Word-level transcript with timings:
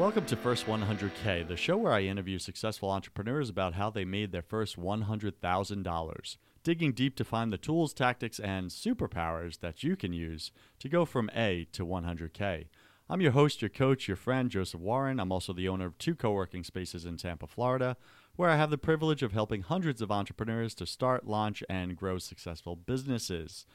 Welcome 0.00 0.24
to 0.24 0.36
First 0.36 0.64
100K, 0.64 1.46
the 1.46 1.58
show 1.58 1.76
where 1.76 1.92
I 1.92 2.04
interview 2.04 2.38
successful 2.38 2.90
entrepreneurs 2.90 3.50
about 3.50 3.74
how 3.74 3.90
they 3.90 4.06
made 4.06 4.32
their 4.32 4.40
first 4.40 4.80
$100,000, 4.80 6.36
digging 6.64 6.92
deep 6.92 7.16
to 7.16 7.22
find 7.22 7.52
the 7.52 7.58
tools, 7.58 7.92
tactics, 7.92 8.40
and 8.40 8.70
superpowers 8.70 9.60
that 9.60 9.82
you 9.82 9.96
can 9.96 10.14
use 10.14 10.52
to 10.78 10.88
go 10.88 11.04
from 11.04 11.28
A 11.36 11.66
to 11.72 11.84
100K. 11.84 12.68
I'm 13.10 13.20
your 13.20 13.32
host, 13.32 13.60
your 13.60 13.68
coach, 13.68 14.08
your 14.08 14.16
friend, 14.16 14.50
Joseph 14.50 14.80
Warren. 14.80 15.20
I'm 15.20 15.30
also 15.30 15.52
the 15.52 15.68
owner 15.68 15.84
of 15.84 15.98
two 15.98 16.14
co 16.14 16.32
working 16.32 16.64
spaces 16.64 17.04
in 17.04 17.18
Tampa, 17.18 17.46
Florida, 17.46 17.98
where 18.36 18.48
I 18.48 18.56
have 18.56 18.70
the 18.70 18.78
privilege 18.78 19.22
of 19.22 19.32
helping 19.32 19.60
hundreds 19.60 20.00
of 20.00 20.10
entrepreneurs 20.10 20.72
to 20.76 20.86
start, 20.86 21.26
launch, 21.26 21.62
and 21.68 21.94
grow 21.94 22.16
successful 22.16 22.74
businesses. 22.74 23.66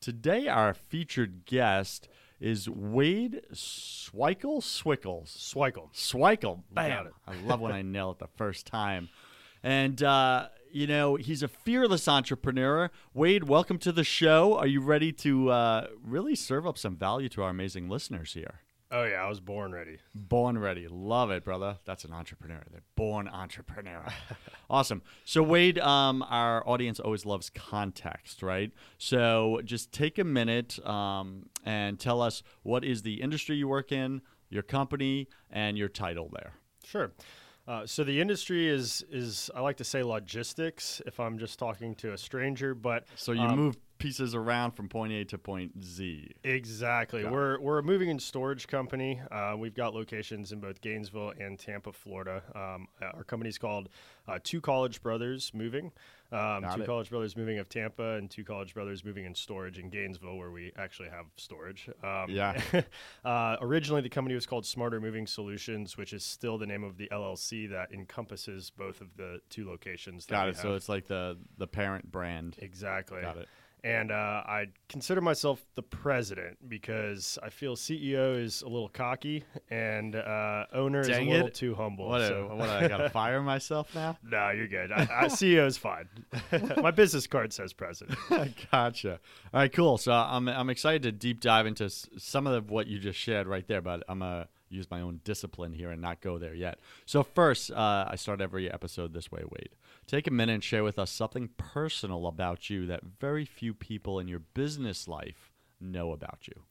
Today, 0.00 0.48
our 0.48 0.74
featured 0.74 1.44
guest 1.46 2.08
is 2.42 2.68
Wade 2.68 3.40
Swikel. 3.54 4.60
Swikel. 4.60 5.24
Swikel. 5.94 6.56
Got 6.74 6.74
Bam. 6.74 7.08
I 7.26 7.34
love 7.46 7.60
when 7.60 7.72
I 7.72 7.82
nail 7.82 8.10
it 8.10 8.18
the 8.18 8.26
first 8.36 8.66
time. 8.66 9.08
And, 9.62 10.02
uh, 10.02 10.48
you 10.72 10.88
know, 10.88 11.14
he's 11.14 11.44
a 11.44 11.48
fearless 11.48 12.08
entrepreneur. 12.08 12.90
Wade, 13.14 13.44
welcome 13.44 13.78
to 13.78 13.92
the 13.92 14.02
show. 14.02 14.58
Are 14.58 14.66
you 14.66 14.80
ready 14.80 15.12
to 15.12 15.50
uh, 15.50 15.86
really 16.04 16.34
serve 16.34 16.66
up 16.66 16.76
some 16.76 16.96
value 16.96 17.28
to 17.30 17.42
our 17.44 17.50
amazing 17.50 17.88
listeners 17.88 18.34
here? 18.34 18.62
Oh 18.94 19.04
yeah, 19.04 19.24
I 19.24 19.28
was 19.28 19.40
born 19.40 19.72
ready. 19.72 19.96
Born 20.14 20.58
ready. 20.58 20.86
Love 20.86 21.30
it, 21.30 21.44
brother. 21.44 21.78
That's 21.86 22.04
an 22.04 22.12
entrepreneur. 22.12 22.62
They're 22.70 22.82
born 22.94 23.26
entrepreneur. 23.26 24.04
awesome. 24.70 25.00
So, 25.24 25.42
Wade, 25.42 25.78
um, 25.78 26.22
our 26.28 26.62
audience 26.68 27.00
always 27.00 27.24
loves 27.24 27.48
context, 27.48 28.42
right? 28.42 28.70
So, 28.98 29.62
just 29.64 29.92
take 29.92 30.18
a 30.18 30.24
minute 30.24 30.78
um, 30.86 31.46
and 31.64 31.98
tell 31.98 32.20
us 32.20 32.42
what 32.64 32.84
is 32.84 33.00
the 33.00 33.22
industry 33.22 33.56
you 33.56 33.66
work 33.66 33.92
in, 33.92 34.20
your 34.50 34.62
company, 34.62 35.26
and 35.50 35.78
your 35.78 35.88
title 35.88 36.28
there. 36.30 36.52
Sure. 36.84 37.12
Uh, 37.66 37.86
so 37.86 38.02
the 38.02 38.20
industry 38.20 38.68
is 38.68 39.04
is 39.08 39.48
I 39.54 39.60
like 39.60 39.76
to 39.76 39.84
say 39.84 40.02
logistics 40.02 41.00
if 41.06 41.20
I'm 41.20 41.38
just 41.38 41.60
talking 41.60 41.94
to 41.96 42.12
a 42.12 42.18
stranger, 42.18 42.74
but 42.74 43.06
So, 43.14 43.32
you 43.32 43.40
um, 43.42 43.56
move 43.56 43.76
pieces 44.02 44.34
around 44.34 44.72
from 44.72 44.88
point 44.88 45.12
A 45.12 45.24
to 45.24 45.38
point 45.38 45.82
Z. 45.82 46.32
Exactly. 46.42 47.22
Got. 47.22 47.32
We're 47.32 47.60
we're 47.60 47.78
a 47.78 47.82
moving 47.82 48.10
and 48.10 48.20
storage 48.20 48.66
company. 48.66 49.20
Uh, 49.30 49.54
we've 49.56 49.74
got 49.74 49.94
locations 49.94 50.50
in 50.50 50.60
both 50.60 50.80
Gainesville 50.80 51.34
and 51.38 51.58
Tampa, 51.58 51.92
Florida. 51.92 52.42
Um, 52.54 52.88
our 53.00 53.24
company's 53.24 53.58
called 53.58 53.88
uh, 54.26 54.38
Two 54.42 54.60
College 54.60 55.02
Brothers 55.02 55.52
Moving. 55.54 55.92
Um, 56.32 56.64
two 56.74 56.82
it. 56.82 56.86
College 56.86 57.10
Brothers 57.10 57.36
Moving 57.36 57.58
of 57.58 57.68
Tampa 57.68 58.16
and 58.16 58.30
Two 58.30 58.42
College 58.42 58.74
Brothers 58.74 59.04
Moving 59.04 59.26
and 59.26 59.36
Storage 59.36 59.78
in 59.78 59.90
Gainesville, 59.90 60.36
where 60.36 60.50
we 60.50 60.72
actually 60.76 61.10
have 61.10 61.26
storage. 61.36 61.88
Um, 62.02 62.30
Yeah. 62.30 62.60
uh, 63.24 63.56
originally, 63.60 64.00
the 64.00 64.08
company 64.08 64.34
was 64.34 64.46
called 64.46 64.64
Smarter 64.64 65.00
Moving 65.00 65.26
Solutions, 65.26 65.96
which 65.96 66.12
is 66.12 66.24
still 66.24 66.56
the 66.56 66.66
name 66.66 66.84
of 66.84 66.96
the 66.96 67.08
LLC 67.12 67.70
that 67.70 67.92
encompasses 67.92 68.70
both 68.70 69.00
of 69.00 69.14
the 69.16 69.40
two 69.50 69.68
locations. 69.68 70.26
that 70.26 70.34
Got 70.34 70.44
we 70.46 70.50
it. 70.52 70.56
So, 70.56 70.74
it's 70.74 70.88
like 70.88 71.06
the, 71.06 71.36
the 71.58 71.66
parent 71.66 72.10
brand. 72.10 72.56
exactly. 72.58 73.20
Got 73.20 73.36
it. 73.36 73.48
And 73.84 74.12
uh, 74.12 74.14
I 74.46 74.66
consider 74.88 75.20
myself 75.20 75.64
the 75.74 75.82
president 75.82 76.68
because 76.68 77.36
I 77.42 77.50
feel 77.50 77.74
CEO 77.74 78.40
is 78.40 78.62
a 78.62 78.68
little 78.68 78.88
cocky 78.88 79.42
and 79.70 80.14
uh, 80.14 80.66
owner 80.72 81.02
Dang 81.02 81.22
is 81.22 81.28
a 81.28 81.30
little 81.30 81.46
it. 81.48 81.54
too 81.54 81.74
humble. 81.74 82.08
What, 82.08 82.28
so. 82.28 82.54
what, 82.54 82.68
I 82.68 82.86
got 82.86 82.98
to 82.98 83.10
fire 83.10 83.42
myself 83.42 83.92
now? 83.92 84.16
no, 84.22 84.50
you're 84.50 84.68
good. 84.68 84.92
I, 84.92 85.08
I, 85.22 85.24
CEO 85.24 85.66
is 85.66 85.76
fine. 85.76 86.08
My 86.80 86.92
business 86.92 87.26
card 87.26 87.52
says 87.52 87.72
president. 87.72 88.18
gotcha. 88.70 89.18
All 89.52 89.60
right, 89.60 89.72
cool. 89.72 89.98
So 89.98 90.12
I'm 90.12 90.48
I'm 90.48 90.70
excited 90.70 91.02
to 91.02 91.10
deep 91.12 91.40
dive 91.40 91.66
into 91.66 91.84
s- 91.86 92.08
some 92.18 92.46
of 92.46 92.70
what 92.70 92.86
you 92.86 93.00
just 93.00 93.18
shared 93.18 93.48
right 93.48 93.66
there, 93.66 93.80
but 93.82 94.04
I'm 94.08 94.20
gonna 94.20 94.46
use 94.68 94.90
my 94.90 95.00
own 95.00 95.20
discipline 95.24 95.72
here 95.72 95.90
and 95.90 96.00
not 96.00 96.20
go 96.20 96.38
there 96.38 96.54
yet. 96.54 96.78
So 97.04 97.22
first, 97.22 97.70
uh, 97.70 98.06
I 98.08 98.16
start 98.16 98.40
every 98.40 98.72
episode 98.72 99.12
this 99.12 99.30
way. 99.30 99.42
Wade, 99.42 99.70
take 100.06 100.26
a 100.26 100.30
minute 100.30 100.52
and 100.54 100.64
share 100.64 100.84
with 100.84 100.98
us 100.98 101.10
something 101.10 101.48
personal 101.56 102.26
about 102.26 102.68
you 102.70 102.86
that 102.86 103.02
very 103.04 103.44
few 103.44 103.72
people 103.74 104.18
in 104.18 104.28
your 104.28 104.40
business 104.40 105.06
life 105.08 105.52
know 105.80 106.12
about 106.12 106.46
you. 106.48 106.62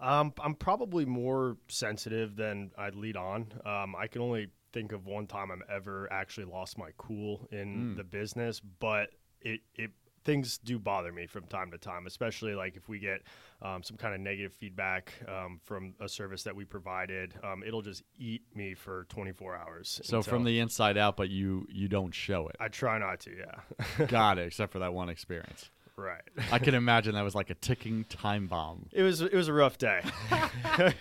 Um, 0.00 0.32
I'm 0.42 0.54
probably 0.54 1.04
more 1.04 1.56
sensitive 1.68 2.36
than 2.36 2.72
I'd 2.76 2.94
lead 2.96 3.16
on. 3.16 3.46
Um, 3.64 3.94
I 3.96 4.06
can 4.06 4.20
only 4.22 4.48
think 4.72 4.92
of 4.92 5.06
one 5.06 5.26
time 5.26 5.50
I've 5.52 5.62
ever 5.70 6.12
actually 6.12 6.46
lost 6.46 6.76
my 6.78 6.90
cool 6.98 7.46
in 7.52 7.92
Mm. 7.94 7.96
the 7.96 8.04
business, 8.04 8.60
but 8.60 9.10
it, 9.40 9.60
it 9.76 9.92
things 10.24 10.58
do 10.58 10.78
bother 10.78 11.12
me 11.12 11.26
from 11.26 11.44
time 11.44 11.70
to 11.70 11.78
time, 11.78 12.06
especially 12.06 12.54
like 12.54 12.76
if 12.76 12.88
we 12.88 12.98
get 12.98 13.22
um, 13.62 13.82
some 13.82 13.96
kind 13.96 14.14
of 14.14 14.20
negative 14.20 14.52
feedback 14.52 15.12
um, 15.28 15.60
from 15.62 15.94
a 16.00 16.08
service 16.08 16.42
that 16.44 16.56
we 16.56 16.64
provided. 16.64 17.34
Um, 17.42 17.62
it'll 17.66 17.82
just 17.82 18.02
eat 18.18 18.42
me 18.54 18.74
for 18.74 19.06
24 19.10 19.56
hours. 19.56 20.00
So 20.04 20.18
until- 20.18 20.30
from 20.30 20.44
the 20.44 20.58
inside 20.60 20.96
out, 20.96 21.16
but 21.16 21.30
you 21.30 21.66
you 21.70 21.88
don't 21.88 22.14
show 22.14 22.48
it. 22.48 22.56
I 22.60 22.68
try 22.68 22.98
not 22.98 23.20
to, 23.20 23.30
yeah. 23.36 24.06
Got 24.06 24.38
it. 24.38 24.46
Except 24.46 24.72
for 24.72 24.78
that 24.80 24.94
one 24.94 25.08
experience. 25.08 25.70
Right. 25.96 26.22
I 26.52 26.58
can 26.58 26.74
imagine 26.74 27.14
that 27.14 27.22
was 27.22 27.34
like 27.34 27.50
a 27.50 27.54
ticking 27.54 28.04
time 28.04 28.46
bomb. 28.46 28.86
It 28.92 29.02
was 29.02 29.20
it 29.20 29.32
was 29.34 29.48
a 29.48 29.52
rough 29.52 29.78
day. 29.78 30.00
For 30.76 30.92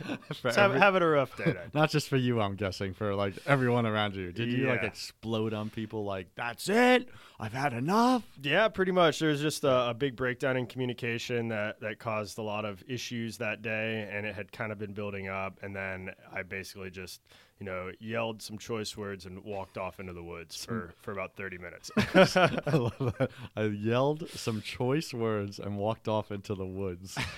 Just 0.49 0.57
every- 0.57 0.79
having 0.79 1.01
a 1.01 1.07
rough 1.07 1.35
day. 1.37 1.45
Then. 1.45 1.71
Not 1.73 1.89
just 1.89 2.09
for 2.09 2.17
you, 2.17 2.39
I'm 2.41 2.55
guessing, 2.55 2.93
for 2.93 3.15
like 3.15 3.35
everyone 3.45 3.85
around 3.85 4.15
you. 4.15 4.31
Did 4.31 4.51
you 4.51 4.67
like 4.67 4.83
explode 4.83 5.53
on 5.53 5.69
people 5.69 6.03
like, 6.05 6.27
that's 6.35 6.69
it? 6.69 7.09
I've 7.39 7.53
had 7.53 7.73
enough? 7.73 8.23
Yeah, 8.41 8.67
pretty 8.67 8.91
much. 8.91 9.19
There 9.19 9.29
was 9.29 9.41
just 9.41 9.63
a, 9.63 9.89
a 9.89 9.93
big 9.93 10.15
breakdown 10.15 10.57
in 10.57 10.67
communication 10.67 11.47
that, 11.49 11.79
that 11.81 11.99
caused 11.99 12.37
a 12.37 12.41
lot 12.41 12.65
of 12.65 12.83
issues 12.87 13.37
that 13.39 13.61
day, 13.61 14.07
and 14.11 14.25
it 14.25 14.35
had 14.35 14.51
kind 14.51 14.71
of 14.71 14.77
been 14.77 14.93
building 14.93 15.27
up. 15.27 15.59
And 15.61 15.75
then 15.75 16.11
I 16.31 16.43
basically 16.43 16.91
just, 16.91 17.21
you 17.59 17.65
know, 17.65 17.91
yelled 17.99 18.41
some 18.41 18.57
choice 18.57 18.97
words 18.97 19.25
and 19.25 19.43
walked 19.43 19.77
off 19.77 19.99
into 19.99 20.11
the 20.11 20.23
woods 20.23 20.65
for, 20.65 20.93
for 21.01 21.11
about 21.11 21.35
30 21.35 21.57
minutes. 21.59 21.91
I 21.97 22.75
love 22.75 23.15
that. 23.17 23.29
I 23.55 23.63
yelled 23.65 24.27
some 24.29 24.61
choice 24.61 25.13
words 25.13 25.59
and 25.59 25.77
walked 25.77 26.07
off 26.07 26.31
into 26.31 26.55
the 26.55 26.65
woods. 26.65 27.17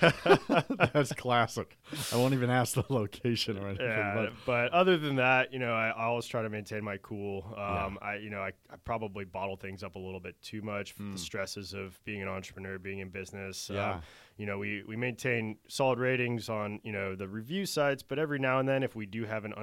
That's 0.92 1.12
classic. 1.12 1.76
I 2.12 2.16
won't 2.16 2.34
even 2.34 2.50
ask 2.50 2.74
the 2.74 2.84
location 2.88 3.58
or 3.58 3.68
anything. 3.68 3.86
yeah, 3.86 4.14
but 4.14 4.32
but 4.44 4.72
other 4.72 4.96
than 4.96 5.16
that, 5.16 5.52
you 5.52 5.58
know, 5.58 5.72
I, 5.72 5.88
I 5.88 6.04
always 6.04 6.26
try 6.26 6.42
to 6.42 6.50
maintain 6.50 6.82
my 6.82 6.96
cool. 6.98 7.54
Yeah. 7.56 7.84
Um, 7.84 7.98
I, 8.02 8.16
you 8.16 8.30
know, 8.30 8.40
I, 8.40 8.52
I 8.70 8.76
probably 8.84 9.24
bottle 9.24 9.56
things 9.56 9.82
up 9.82 9.96
a 9.96 9.98
little 9.98 10.20
bit 10.20 10.40
too 10.42 10.62
much. 10.62 10.92
for 10.92 11.02
The 11.02 11.18
stresses 11.18 11.74
of 11.74 12.02
being 12.04 12.22
an 12.22 12.28
entrepreneur, 12.28 12.78
being 12.78 13.00
in 13.00 13.10
business. 13.10 13.70
Yeah. 13.72 13.94
Um, 13.94 14.02
you 14.38 14.44
know, 14.44 14.58
we, 14.58 14.82
we 14.86 14.96
maintain 14.96 15.56
solid 15.66 15.98
ratings 15.98 16.50
on, 16.50 16.78
you 16.82 16.92
know, 16.92 17.14
the 17.16 17.26
review 17.26 17.64
sites, 17.64 18.02
but 18.02 18.18
every 18.18 18.38
now 18.38 18.58
and 18.58 18.68
then 18.68 18.82
if 18.82 18.94
we 18.94 19.06
do 19.06 19.24
have 19.24 19.46
an 19.46 19.54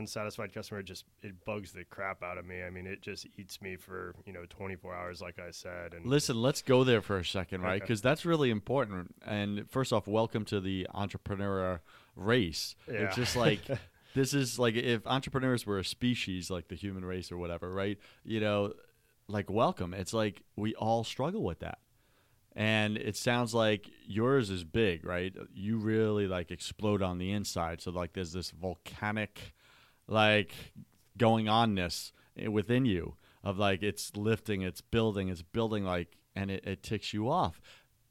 unsatisfied 0.43 0.53
customer, 0.53 0.83
just 0.83 1.05
it 1.21 1.45
bugs 1.45 1.71
the 1.71 1.83
crap 1.85 2.23
out 2.23 2.37
of 2.37 2.45
me. 2.45 2.63
I 2.63 2.69
mean, 2.69 2.87
it 2.87 3.01
just 3.01 3.27
eats 3.37 3.61
me 3.61 3.75
for, 3.75 4.13
you 4.25 4.33
know, 4.33 4.45
24 4.49 4.93
hours 4.95 5.21
like 5.21 5.39
I 5.39 5.51
said. 5.51 5.93
And 5.93 6.05
listen, 6.05 6.41
let's 6.41 6.61
go 6.61 6.83
there 6.83 7.01
for 7.01 7.17
a 7.17 7.25
second, 7.25 7.61
right? 7.61 7.75
Okay. 7.75 7.79
Because 7.81 8.01
that's 8.01 8.25
really 8.25 8.49
important. 8.49 9.15
And 9.25 9.69
first 9.69 9.93
off, 9.93 10.07
welcome 10.07 10.45
to 10.45 10.59
the 10.59 10.87
entrepreneur 10.93 11.81
race. 12.15 12.75
Yeah. 12.87 13.05
It's 13.05 13.15
just 13.15 13.35
like. 13.35 13.61
This 14.15 14.35
is 14.35 14.59
like 14.59 14.75
if 14.75 15.07
entrepreneurs 15.07 15.65
were 15.65 15.79
a 15.79 15.83
species, 15.83 16.51
like 16.51 16.67
the 16.67 16.75
human 16.75 17.03
race 17.03 17.31
or 17.31 17.37
whatever, 17.37 17.73
right? 17.73 17.97
You 18.23 18.41
know, 18.41 18.73
like 19.27 19.49
welcome. 19.49 19.91
It's 19.95 20.13
like 20.13 20.43
we 20.55 20.75
all 20.75 21.03
struggle 21.03 21.41
with 21.41 21.61
that. 21.61 21.79
and 22.55 22.95
it 22.97 23.15
sounds 23.17 23.55
like 23.55 23.89
yours 24.05 24.51
is 24.51 24.63
big 24.63 25.03
right 25.03 25.33
you 25.55 25.77
really 25.77 26.27
like 26.27 26.51
explode 26.51 27.01
on 27.01 27.17
the 27.17 27.31
inside 27.31 27.81
so 27.81 27.89
like 27.89 28.13
there's 28.13 28.33
this 28.33 28.51
volcanic 28.51 29.53
like 30.07 30.53
going 31.17 31.45
onness 31.45 32.11
within 32.49 32.85
you 32.85 33.15
of 33.43 33.57
like 33.57 33.83
it's 33.83 34.15
lifting 34.15 34.61
it's 34.61 34.81
building 34.81 35.29
it's 35.29 35.41
building 35.41 35.83
like 35.83 36.17
and 36.35 36.49
it, 36.49 36.65
it 36.65 36.81
ticks 36.83 37.13
you 37.13 37.29
off 37.29 37.61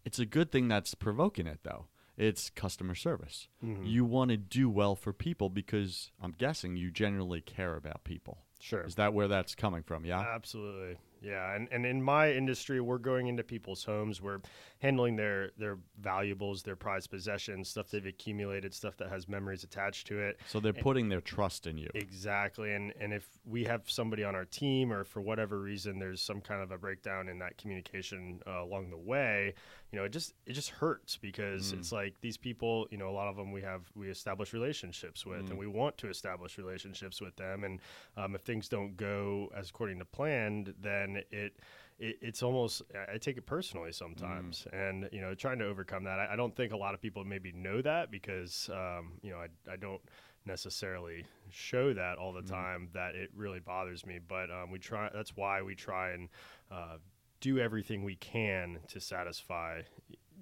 it's 0.05 0.19
a 0.19 0.26
good 0.26 0.50
thing 0.52 0.69
that's 0.69 0.94
provoking 0.94 1.46
it 1.46 1.61
though 1.64 1.87
it's 2.16 2.50
customer 2.50 2.94
service 2.94 3.49
Mhm. 3.64 3.87
you 3.88 4.05
want 4.05 4.31
to 4.31 4.37
do 4.37 4.69
well 4.70 4.94
for 4.94 5.12
people 5.12 5.49
because 5.50 6.11
i'm 6.20 6.32
guessing 6.32 6.76
you 6.76 6.90
generally 6.90 7.40
care 7.40 7.75
about 7.76 8.05
people 8.05 8.38
Sure. 8.61 8.82
is 8.82 8.94
that 8.94 9.12
where 9.14 9.26
that's 9.28 9.55
coming 9.56 9.82
from 9.82 10.05
yeah 10.05 10.20
Absolutely. 10.20 10.96
Yeah, 11.22 11.54
and, 11.54 11.69
and 11.70 11.86
in 11.86 12.02
my 12.02 12.32
industry, 12.32 12.80
we're 12.80 12.98
going 12.98 13.28
into 13.28 13.44
people's 13.44 13.84
homes. 13.84 14.20
We're 14.20 14.40
handling 14.80 15.16
their 15.16 15.50
their 15.56 15.78
valuables, 16.00 16.62
their 16.62 16.76
prized 16.76 17.10
possessions, 17.10 17.69
stuff 17.69 17.90
they've 17.90 18.04
accumulated, 18.04 18.74
stuff 18.74 18.96
that 18.96 19.08
has 19.08 19.28
memories 19.28 19.62
attached 19.62 20.08
to 20.08 20.19
it. 20.19 20.40
so 20.48 20.58
they're 20.58 20.72
putting 20.72 21.08
their 21.08 21.20
trust 21.20 21.66
in 21.66 21.78
you 21.78 21.88
Exactly. 21.94 22.74
And 22.74 22.92
and 23.00 23.12
if 23.12 23.28
we 23.44 23.64
have 23.64 23.82
somebody 23.86 24.24
on 24.24 24.34
our 24.34 24.44
team, 24.44 24.92
or 24.92 25.04
for 25.04 25.20
whatever 25.20 25.58
reason, 25.58 25.98
there's 25.98 26.20
some 26.20 26.40
kind 26.40 26.62
of 26.62 26.70
a 26.72 26.78
breakdown 26.78 27.28
in 27.28 27.38
that 27.38 27.56
communication 27.56 28.40
uh, 28.46 28.62
along 28.62 28.90
the 28.90 28.98
way, 28.98 29.54
you 29.92 29.98
know, 29.98 30.04
it 30.06 30.12
just 30.12 30.32
it 30.46 30.54
just 30.54 30.70
hurts 30.70 31.18
because 31.18 31.72
Mm. 31.72 31.78
it's 31.78 31.92
like 31.92 32.14
these 32.22 32.38
people, 32.38 32.88
you 32.90 32.96
know, 32.96 33.10
a 33.10 33.12
lot 33.12 33.28
of 33.28 33.36
them 33.36 33.52
we 33.52 33.60
have 33.62 33.82
we 33.94 34.08
establish 34.08 34.52
relationships 34.54 35.26
with, 35.26 35.44
Mm. 35.46 35.50
and 35.50 35.58
we 35.58 35.66
want 35.66 35.98
to 35.98 36.08
establish 36.08 36.56
relationships 36.56 37.20
with 37.20 37.36
them. 37.36 37.62
And 37.64 37.80
um, 38.16 38.34
if 38.34 38.40
things 38.40 38.68
don't 38.68 38.96
go 38.96 39.52
as 39.54 39.68
according 39.70 39.98
to 39.98 40.04
planned, 40.06 40.74
then 40.80 41.22
it, 41.30 41.58
it 41.98 42.16
it's 42.22 42.42
almost 42.42 42.82
I 43.12 43.18
take 43.18 43.36
it 43.36 43.44
personally 43.46 43.92
sometimes, 43.92 44.66
and 44.72 45.08
you 45.12 45.20
know, 45.20 45.34
trying 45.34 45.58
to 45.58 45.66
overcome 45.66 46.04
that. 46.04 46.18
I, 46.18 46.32
I 46.32 46.36
don't 46.36 46.56
think 46.56 46.72
a 46.72 46.76
lot 46.76 46.94
of 46.94 47.02
people 47.02 47.24
maybe 47.24 47.52
know 47.52 47.82
that 47.82 48.10
because 48.10 48.70
um, 48.72 49.18
you 49.22 49.30
know 49.30 49.38
I, 49.38 49.48
I 49.70 49.76
don't 49.76 50.00
necessarily 50.44 51.24
show 51.50 51.92
that 51.94 52.18
all 52.18 52.32
the 52.32 52.42
Mhm. 52.42 52.48
time 52.48 52.88
that 52.92 53.14
it 53.14 53.30
really 53.34 53.60
bothers 53.60 54.04
me. 54.04 54.18
But 54.26 54.50
um, 54.50 54.70
we 54.70 54.78
try. 54.78 55.10
That's 55.12 55.36
why 55.36 55.62
we 55.62 55.74
try 55.74 56.12
and 56.12 56.28
uh, 56.70 56.96
do 57.42 57.58
everything 57.58 58.02
we 58.04 58.14
can 58.16 58.78
to 58.88 59.00
satisfy 59.00 59.82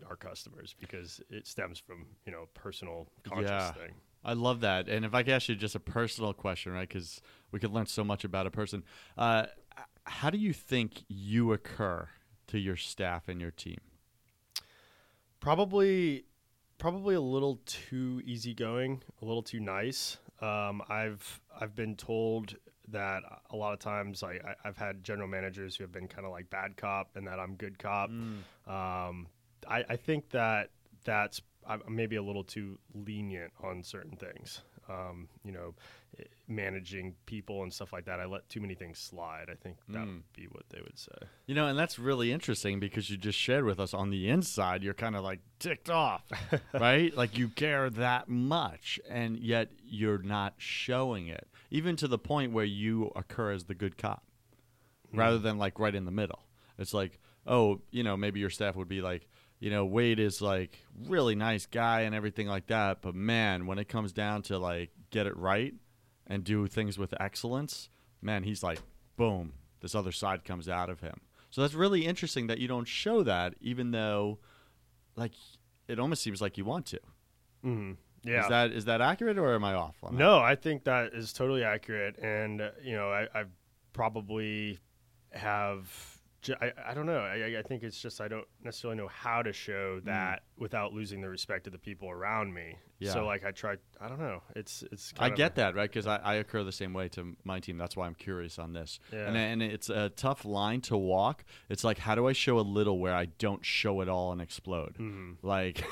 our 0.08 0.14
customers 0.17 0.75
because 0.79 1.20
it 1.31 1.47
stems 1.47 1.79
from 1.79 2.06
you 2.25 2.31
know 2.32 2.47
personal 2.55 3.08
conscious 3.25 3.50
Yeah. 3.50 3.73
thing. 3.73 3.94
I 4.23 4.35
love 4.35 4.61
that. 4.61 4.88
And 4.88 5.05
if 5.05 5.14
I 5.14 5.23
could 5.23 5.32
ask 5.32 5.49
you 5.49 5.55
just 5.56 5.75
a 5.75 5.81
personal 5.81 6.32
question, 6.35 6.73
right? 6.73 6.87
Because 6.88 7.23
we 7.52 7.58
could 7.58 7.73
learn 7.73 7.87
so 7.87 8.05
much 8.05 8.23
about 8.23 8.47
a 8.47 8.50
person. 8.50 8.85
Uh, 9.17 9.47
how 10.05 10.29
do 10.31 10.37
you 10.38 10.52
think 10.52 11.05
you 11.08 11.52
occur 11.55 12.08
to 12.49 12.58
your 12.58 12.76
staff 12.76 13.29
and 13.29 13.41
your 13.41 13.50
team? 13.50 13.79
Probably, 15.41 16.25
probably 16.79 17.14
a 17.14 17.20
little 17.20 17.61
too 17.64 18.20
easygoing, 18.25 19.02
a 19.23 19.25
little 19.25 19.43
too 19.43 19.61
nice. 19.61 20.19
Um, 20.43 20.82
I've 20.88 21.41
I've 21.58 21.75
been 21.75 21.97
told 21.97 22.56
that 22.93 23.23
a 23.51 23.57
lot 23.57 23.73
of 23.73 23.79
times 23.79 24.23
like 24.23 24.43
I, 24.45 24.55
I've 24.69 24.77
had 24.77 25.03
general 25.05 25.29
managers 25.29 25.77
who 25.77 25.85
have 25.85 25.93
been 25.93 26.09
kind 26.09 26.25
of 26.27 26.33
like 26.33 26.51
bad 26.51 26.77
cop 26.77 27.11
and 27.17 27.27
that 27.27 27.39
I'm 27.41 27.55
good 27.55 27.79
cop. 27.79 28.11
Um, 28.67 29.27
I, 29.69 29.85
I 29.89 29.97
think 29.97 30.31
that 30.31 30.71
that's 31.05 31.41
I'm 31.67 31.83
maybe 31.89 32.17
a 32.17 32.23
little 32.23 32.45
too 32.45 32.79
lenient 32.95 33.53
on 33.63 33.83
certain 33.83 34.17
things. 34.17 34.63
Um, 34.89 35.29
you 35.45 35.53
know, 35.53 35.75
eh, 36.19 36.25
managing 36.49 37.15
people 37.27 37.63
and 37.63 37.73
stuff 37.73 37.93
like 37.93 38.07
that. 38.07 38.19
I 38.19 38.25
let 38.25 38.49
too 38.49 38.61
many 38.61 38.75
things 38.75 38.99
slide. 38.99 39.47
I 39.49 39.55
think 39.55 39.77
that 39.91 39.99
Mm. 39.99 40.15
would 40.17 40.33
be 40.33 40.47
what 40.47 40.65
they 40.71 40.81
would 40.81 40.99
say. 40.99 41.13
You 41.47 41.55
know, 41.55 41.69
and 41.69 41.79
that's 41.79 41.97
really 41.99 42.33
interesting 42.33 42.81
because 42.81 43.09
you 43.09 43.17
just 43.17 43.39
shared 43.39 43.65
with 43.65 43.79
us 43.79 43.95
on 43.95 44.11
the 44.11 44.29
inside, 44.29 44.83
you're 44.83 44.95
kind 44.95 45.15
of 45.15 45.23
like 45.23 45.41
ticked 45.61 45.91
off, 45.91 46.25
right? 46.73 47.17
Like 47.17 47.39
you 47.39 47.51
care 47.51 47.89
that 47.91 48.29
much, 48.29 48.99
and 49.09 49.39
yet 49.39 49.69
you're 49.85 50.19
not 50.23 50.55
showing 50.57 51.29
it, 51.29 51.47
even 51.71 51.97
to 51.97 52.09
the 52.09 52.19
point 52.19 52.53
where 52.53 52.65
you 52.65 53.11
occur 53.17 53.53
as 53.53 53.65
the 53.65 53.75
good 53.75 53.97
cop 53.97 54.25
rather 55.13 55.39
than 55.39 55.59
like 55.59 55.79
right 55.79 55.95
in 55.95 56.05
the 56.05 56.11
middle. 56.11 56.41
It's 56.79 56.95
like, 56.95 57.19
oh, 57.47 57.81
you 57.91 58.03
know, 58.03 58.17
maybe 58.17 58.41
your 58.41 58.51
staff 58.51 58.77
would 58.77 58.89
be 58.89 59.01
like, 59.01 59.29
you 59.59 59.71
know, 59.71 59.85
Wade 59.85 60.19
is 60.19 60.41
like 60.41 60.79
really 61.07 61.35
nice 61.35 61.67
guy 61.67 62.03
and 62.03 62.15
everything 62.15 62.47
like 62.47 62.67
that, 62.69 63.03
but 63.03 63.15
man, 63.15 63.67
when 63.67 63.79
it 63.79 63.89
comes 63.89 64.13
down 64.13 64.43
to 64.43 64.59
like 64.59 64.91
get 65.11 65.27
it 65.27 65.37
right 65.37 65.75
and 66.27 66.45
do 66.45 66.67
things 66.67 66.99
with 66.99 67.13
excellence, 67.21 67.89
man, 68.23 68.43
he's 68.45 68.63
like, 68.63 68.81
boom, 69.17 69.53
this 69.81 69.95
other 69.95 70.13
side 70.13 70.45
comes 70.45 70.69
out 70.69 70.89
of 70.89 71.01
him. 71.01 71.21
So 71.51 71.61
that's 71.61 71.75
really 71.75 72.07
interesting 72.07 72.47
that 72.47 72.59
you 72.59 72.69
don't 72.69 72.87
show 72.87 73.23
that, 73.25 73.55
even 73.61 73.91
though, 73.91 74.39
like, 75.17 75.33
it 75.89 75.99
almost 75.99 76.23
seems 76.23 76.41
like 76.41 76.57
you 76.57 76.65
want 76.65 76.87
to. 76.87 77.01
hmm 77.63 77.93
Yeah. 78.23 78.43
Is 78.43 78.49
that 78.49 78.73
is 78.73 78.85
that 78.85 79.01
accurate 79.01 79.39
or 79.39 79.55
am 79.55 79.65
I 79.65 79.75
off? 79.75 79.97
No, 80.11 80.39
I 80.39 80.55
think 80.55 80.85
that 80.85 81.15
is 81.15 81.33
totally 81.33 81.65
accurate, 81.65 82.19
and 82.19 82.61
uh, 82.61 82.71
you 82.83 82.95
know, 82.95 83.11
I, 83.11 83.29
I 83.35 83.45
probably 83.93 84.79
have. 85.33 85.89
J- 86.43 86.55
I, 86.61 86.73
I 86.91 86.95
don't 86.95 87.07
know. 87.07 87.19
I, 87.21 87.59
I 87.59 87.63
think 87.63 87.83
it's 87.83 88.01
just 88.01 88.21
I 88.21 88.29
don't 88.29 88.47
necessarily 88.63 88.97
know 88.99 89.09
how 89.09 89.43
to 89.43 89.53
show 89.53 90.01
that 90.01 90.43
without 90.59 90.93
losing 90.93 91.21
the 91.21 91.29
respect 91.29 91.67
of 91.67 91.73
the 91.73 91.79
people 91.79 92.09
around 92.11 92.53
me. 92.55 92.77
Yeah. 92.99 93.13
So 93.13 93.25
like 93.25 93.45
I 93.45 93.51
try. 93.51 93.77
I 94.01 94.09
don't 94.09 94.19
know. 94.21 94.43
It's 94.55 94.85
it's. 94.93 95.13
I 95.19 95.31
get 95.31 95.55
that, 95.57 95.75
right? 95.75 95.89
Because 95.91 96.07
I, 96.07 96.17
I 96.17 96.35
occur 96.35 96.63
the 96.65 96.73
same 96.73 96.93
way 96.93 97.09
to 97.11 97.35
my 97.45 97.59
team. 97.61 97.79
That's 97.79 97.97
why 97.97 98.07
I'm 98.07 98.15
curious 98.15 98.59
on 98.59 98.73
this. 98.75 99.01
Yeah. 99.13 99.27
And, 99.27 99.37
and 99.37 99.63
it's 99.63 99.89
a 99.89 100.11
tough 100.11 100.45
line 100.45 100.81
to 100.83 100.97
walk. 100.97 101.45
It's 101.69 101.83
like, 101.85 101.99
how 101.99 102.15
do 102.15 102.27
I 102.29 102.33
show 102.33 102.59
a 102.59 102.63
little 102.63 102.99
where 102.99 103.15
I 103.15 103.27
don't 103.27 103.65
show 103.65 104.01
it 104.03 104.09
all 104.09 104.33
and 104.33 104.41
explode? 104.43 104.97
Mhm. 104.99 105.37
Like, 105.43 105.83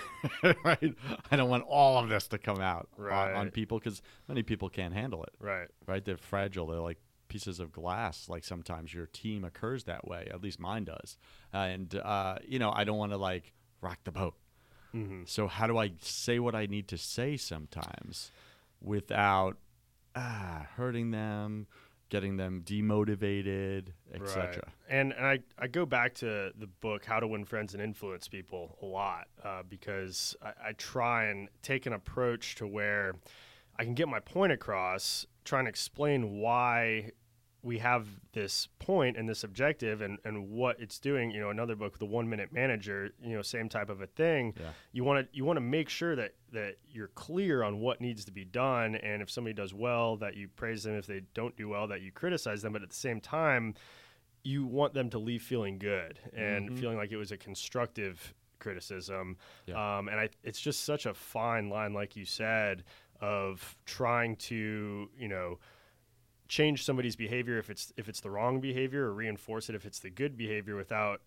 right? 0.65 0.94
I 1.31 1.37
don't 1.37 1.49
want 1.49 1.65
all 1.67 1.99
of 2.03 2.09
this 2.11 2.29
to 2.29 2.39
come 2.39 2.61
out 2.61 2.89
on, 2.99 3.11
on 3.35 3.51
people 3.51 3.79
because 3.79 4.03
many 4.29 4.43
people 4.43 4.69
can't 4.69 4.93
handle 4.94 5.23
it, 5.25 5.33
Right. 5.41 5.69
right? 5.87 6.05
They're 6.05 6.17
fragile. 6.19 6.67
They're 6.67 6.81
like 6.81 6.99
pieces 7.29 7.61
of 7.61 7.73
glass. 7.73 8.29
Like 8.29 8.45
sometimes 8.45 8.93
your 8.93 9.07
team 9.07 9.45
occurs 9.45 9.85
that 9.85 10.07
way. 10.07 10.29
At 10.33 10.43
least 10.43 10.59
mine 10.59 10.85
does. 10.85 11.17
and, 11.53 11.95
uh, 11.95 12.37
you 12.47 12.59
know, 12.59 12.73
I 12.75 12.85
don't 12.85 12.99
want 12.99 13.13
to 13.13 13.19
like 13.19 13.53
rock 13.81 13.99
the 14.05 14.13
boat. 14.13 14.35
hmm 14.93 15.23
So 15.27 15.47
how 15.47 15.67
do 15.67 15.79
I 15.79 15.93
say 16.01 16.39
what 16.39 16.55
I 16.55 16.67
need 16.67 16.89
to 16.89 16.99
say 16.99 17.37
sometimes 17.37 18.33
without 18.81 19.57
ah, 20.15 20.67
hurting 20.77 21.11
them, 21.11 21.67
getting 22.09 22.37
them 22.37 22.63
demotivated, 22.65 23.89
etc. 24.15 24.47
Right. 24.47 24.59
And 24.89 25.13
and 25.13 25.27
I, 25.27 25.41
I 25.59 25.67
go 25.67 25.85
back 25.87 26.15
to 26.17 26.53
the 26.59 26.67
book 26.67 27.05
How 27.05 27.21
to 27.21 27.27
Win 27.29 27.45
Friends 27.45 27.75
and 27.75 27.83
Influence 27.83 28.29
People 28.29 28.77
a 28.83 28.87
lot 28.87 29.29
uh, 29.45 29.63
because 29.69 30.35
I, 30.43 30.69
I 30.69 30.73
try 30.73 31.27
and 31.27 31.49
take 31.63 31.87
an 31.87 31.93
approach 31.93 32.55
to 32.57 32.67
where 32.67 33.15
I 33.79 33.85
can 33.85 33.95
get 33.95 34.09
my 34.09 34.21
point 34.21 34.53
across, 34.53 35.27
trying 35.45 35.65
to 35.65 35.69
explain 35.69 36.39
why 36.39 37.13
we 37.63 37.79
have 37.79 38.07
this 38.33 38.69
point 38.79 39.17
and 39.17 39.29
this 39.29 39.43
objective 39.43 40.01
and, 40.01 40.19
and 40.25 40.49
what 40.49 40.79
it's 40.81 40.99
doing. 40.99 41.31
You 41.33 41.41
know, 41.41 41.51
another 41.51 41.75
book, 41.75 41.99
The 41.99 42.07
One 42.07 42.29
Minute 42.29 42.53
Manager, 42.53 43.11
you 43.23 43.35
know, 43.35 43.43
same 43.43 43.69
type 43.69 43.91
of 43.91 44.01
a 44.01 44.07
thing. 44.07 44.55
Yeah. 44.59 44.71
You 44.93 45.05
want 45.05 45.31
to 45.31 45.37
you 45.37 45.45
want 45.45 45.57
to 45.57 45.61
make 45.61 45.89
sure 45.89 46.15
that 46.17 46.35
that 46.53 46.77
you're 46.89 47.09
clear 47.09 47.63
on 47.63 47.81
what 47.81 48.01
needs 48.01 48.25
to 48.27 48.33
be 48.33 48.45
done, 48.45 48.95
and 48.97 49.21
if 49.23 49.31
somebody 49.31 49.55
does 49.55 49.75
well, 49.75 50.17
that 50.19 50.37
you 50.37 50.49
praise 50.49 50.85
them. 50.85 50.95
If 50.95 51.07
they 51.07 51.23
don't 51.35 51.57
do 51.57 51.69
well, 51.69 51.89
that 51.89 52.01
you 52.01 52.13
criticize 52.13 52.63
them. 52.63 52.73
But 52.73 52.83
at 52.83 52.91
the 52.91 52.97
same 52.97 53.21
time, 53.21 53.75
you 54.45 54.65
want 54.65 54.95
them 54.95 55.11
to 55.11 55.19
leave 55.19 55.43
feeling 55.43 55.79
good 55.79 56.21
and 56.33 56.71
Mhm. 56.71 56.79
feeling 56.79 56.97
like 56.97 57.11
it 57.13 57.17
was 57.17 57.33
a 57.33 57.37
constructive 57.37 58.35
criticism. 58.61 59.37
Yeah. 59.67 59.99
Um, 59.99 60.09
and 60.09 60.19
I, 60.19 60.31
it's 60.43 60.61
just 60.61 60.85
such 60.85 61.07
a 61.07 61.15
fine 61.15 61.69
line, 61.71 61.93
like 61.93 62.17
you 62.17 62.25
said, 62.25 62.83
of 63.20 63.76
trying 63.85 64.37
to, 64.37 65.09
you 65.19 65.29
know, 65.29 65.59
change 66.49 66.85
somebody's 66.85 67.17
behavior 67.17 67.59
if 67.59 67.69
it's 67.70 67.93
if 67.97 68.09
it's 68.09 68.20
the 68.20 68.31
wrong 68.31 68.61
behavior, 68.61 69.05
or 69.06 69.12
reinforce 69.15 69.69
it 69.69 69.75
if 69.75 69.85
it's 69.85 69.99
the 69.99 70.11
good 70.11 70.37
behavior 70.37 70.76
without 70.76 71.20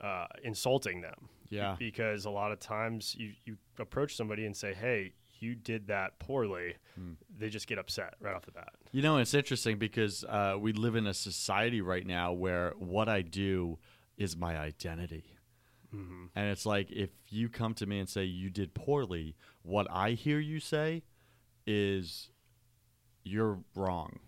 uh, 0.00 0.26
insulting 0.44 1.00
them. 1.00 1.28
Yeah. 1.50 1.76
Because 1.78 2.24
a 2.26 2.30
lot 2.30 2.52
of 2.52 2.60
times 2.60 3.14
you 3.18 3.32
you 3.44 3.56
approach 3.78 4.14
somebody 4.16 4.44
and 4.46 4.56
say, 4.56 4.74
"Hey, 4.74 5.12
you 5.40 5.54
did 5.54 5.86
that 5.88 6.18
poorly," 6.18 6.74
Hmm. 6.94 7.12
they 7.38 7.48
just 7.48 7.66
get 7.66 7.78
upset 7.78 8.14
right 8.20 8.34
off 8.34 8.44
the 8.44 8.52
bat. 8.52 8.72
You 8.92 9.02
know, 9.02 9.18
it's 9.18 9.34
interesting 9.34 9.78
because 9.78 10.24
uh, 10.24 10.56
we 10.58 10.72
live 10.72 10.94
in 10.94 11.06
a 11.06 11.14
society 11.14 11.80
right 11.80 12.06
now 12.06 12.32
where 12.32 12.74
what 12.78 13.08
I 13.08 13.22
do 13.22 13.78
is 14.16 14.36
my 14.36 14.58
identity. 14.58 15.36
hmm 15.90 16.26
And 16.36 16.50
it's 16.50 16.66
like 16.66 16.90
if 16.90 17.10
you 17.28 17.48
come 17.48 17.72
to 17.74 17.86
me 17.86 17.98
and 17.98 18.08
say 18.08 18.24
you 18.24 18.50
did 18.50 18.74
poorly, 18.74 19.36
what 19.62 19.86
I 19.90 20.10
hear 20.12 20.38
you 20.38 20.60
say 20.60 21.02
is 21.68 22.30
you're 23.24 23.58
wrong. 23.76 24.20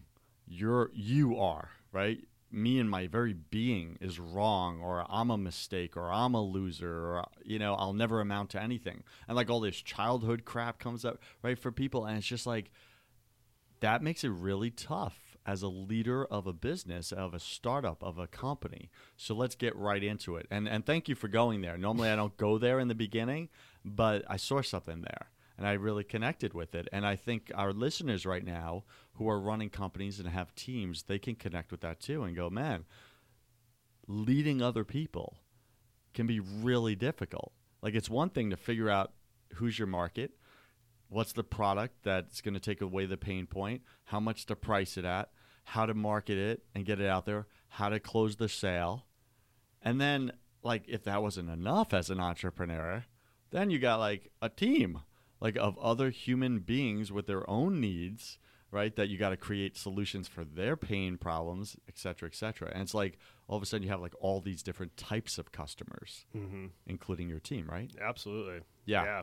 You're 0.47 0.91
you 0.93 1.39
are, 1.39 1.71
right? 1.91 2.19
Me 2.53 2.79
and 2.79 2.91
my 2.91 3.07
very 3.07 3.33
being 3.33 3.97
is 4.01 4.19
wrong 4.21 4.81
or 4.81 5.07
I'm 5.09 5.31
a 5.31 5.39
mistake 5.39 5.97
or 5.97 6.13
I'm 6.13 6.35
a 6.35 6.43
loser 6.43 6.93
or 6.93 7.27
you 7.43 7.59
know, 7.59 7.75
I'll 7.75 7.95
never 7.95 8.21
amount 8.21 8.51
to 8.51 8.63
anything. 8.63 9.05
And 9.27 9.37
like 9.37 9.49
all 9.49 9.61
this 9.61 9.81
childhood 9.81 10.45
crap 10.45 10.79
comes 10.79 11.05
up, 11.05 11.23
right, 11.43 11.59
for 11.59 11.73
people 11.73 12.05
and 12.05 12.19
it's 12.19 12.27
just 12.27 12.47
like 12.47 12.71
that 13.81 14.03
makes 14.03 14.23
it 14.23 14.29
really 14.29 14.71
tough 14.71 15.39
as 15.47 15.63
a 15.63 15.69
leader 15.69 16.27
of 16.27 16.47
a 16.47 16.53
business, 16.53 17.11
of 17.11 17.33
a 17.33 17.41
startup, 17.41 18.03
of 18.03 18.19
a 18.19 18.27
company. 18.27 18.91
So 19.17 19.35
let's 19.35 19.55
get 19.55 19.75
right 19.75 20.05
into 20.05 20.37
it. 20.37 20.47
And 20.51 20.69
and 20.69 20.85
thank 20.85 21.09
you 21.09 21.15
for 21.15 21.29
going 21.29 21.63
there. 21.63 21.79
Normally 21.79 22.11
I 22.11 22.17
don't 22.17 22.37
go 22.37 22.59
there 22.59 22.79
in 22.79 22.89
the 22.89 22.95
beginning, 22.95 23.49
but 23.83 24.25
I 24.29 24.37
saw 24.37 24.61
something 24.61 25.01
there 25.01 25.31
and 25.61 25.69
I 25.69 25.73
really 25.73 26.05
connected 26.05 26.55
with 26.55 26.75
it. 26.75 26.89
And 26.91 27.07
I 27.07 27.17
think 27.17 27.53
our 27.55 27.75
listeners 27.75 28.25
right 28.25 28.45
now 28.45 28.85
who 29.17 29.29
are 29.29 29.39
running 29.39 29.69
companies 29.69 30.19
and 30.19 30.27
have 30.27 30.55
teams, 30.55 31.03
they 31.03 31.19
can 31.19 31.35
connect 31.35 31.71
with 31.71 31.83
that 31.83 32.01
too 32.01 32.23
and 32.23 32.35
go, 32.35 32.49
"Man, 32.49 32.87
leading 34.09 34.63
other 34.63 34.85
people 34.85 35.37
can 36.15 36.27
be 36.27 36.41
really 36.41 36.97
difficult. 36.97 37.53
Like 37.83 37.95
it's 37.95 38.09
one 38.09 38.31
thing 38.31 38.49
to 38.49 38.57
figure 38.57 38.89
out 38.89 39.13
who's 39.57 39.79
your 39.79 39.87
market, 39.87 40.33
what's 41.11 41.35
the 41.35 41.45
product 41.45 42.05
that's 42.05 42.41
going 42.41 42.55
to 42.55 42.61
take 42.61 42.81
away 42.81 43.05
the 43.05 43.19
pain 43.19 43.47
point, 43.47 43.83
how 44.05 44.19
much 44.19 44.47
to 44.47 44.57
price 44.57 44.97
it 44.97 45.05
at, 45.05 45.29
how 45.65 45.85
to 45.85 45.93
market 45.93 46.39
it 46.39 46.65
and 46.75 46.87
get 46.87 47.03
it 47.03 47.07
out 47.07 47.27
there, 47.27 47.47
how 47.69 47.91
to 47.91 48.01
close 48.01 48.37
the 48.37 48.49
sale. 48.49 49.05
And 49.83 50.01
then 50.01 50.33
like 50.63 50.85
if 50.89 51.05
that 51.05 51.21
wasn't 51.21 51.51
enough 51.51 51.93
as 51.93 52.09
an 52.09 52.19
entrepreneur, 52.19 53.05
then 53.51 53.69
you 53.69 53.79
got 53.79 53.99
like 53.99 54.31
a 54.41 54.49
team 54.49 55.01
like 55.41 55.57
of 55.57 55.79
other 55.79 56.11
human 56.11 56.59
beings 56.61 57.11
with 57.11 57.27
their 57.27 57.49
own 57.49 57.81
needs, 57.81 58.39
right? 58.71 58.95
That 58.95 59.09
you 59.09 59.19
got 59.19 59.31
to 59.31 59.37
create 59.37 59.77
solutions 59.77 60.29
for 60.29 60.45
their 60.45 60.77
pain 60.77 61.17
problems, 61.17 61.77
et 61.89 61.99
cetera, 61.99 62.29
et 62.29 62.35
cetera. 62.35 62.71
And 62.73 62.83
it's 62.83 62.95
like 62.95 63.19
all 63.49 63.57
of 63.57 63.63
a 63.63 63.67
sudden 63.67 63.83
you 63.83 63.91
have 63.91 64.01
like 64.01 64.15
all 64.21 64.41
these 64.41 64.63
different 64.63 64.97
types 64.97 65.39
of 65.39 65.53
customers, 65.53 66.27
hmm 66.33 66.67
including 66.87 67.29
your 67.29 67.41
team, 67.41 67.67
right? 67.71 67.91
Absolutely. 68.01 68.61
Yeah. 68.85 69.23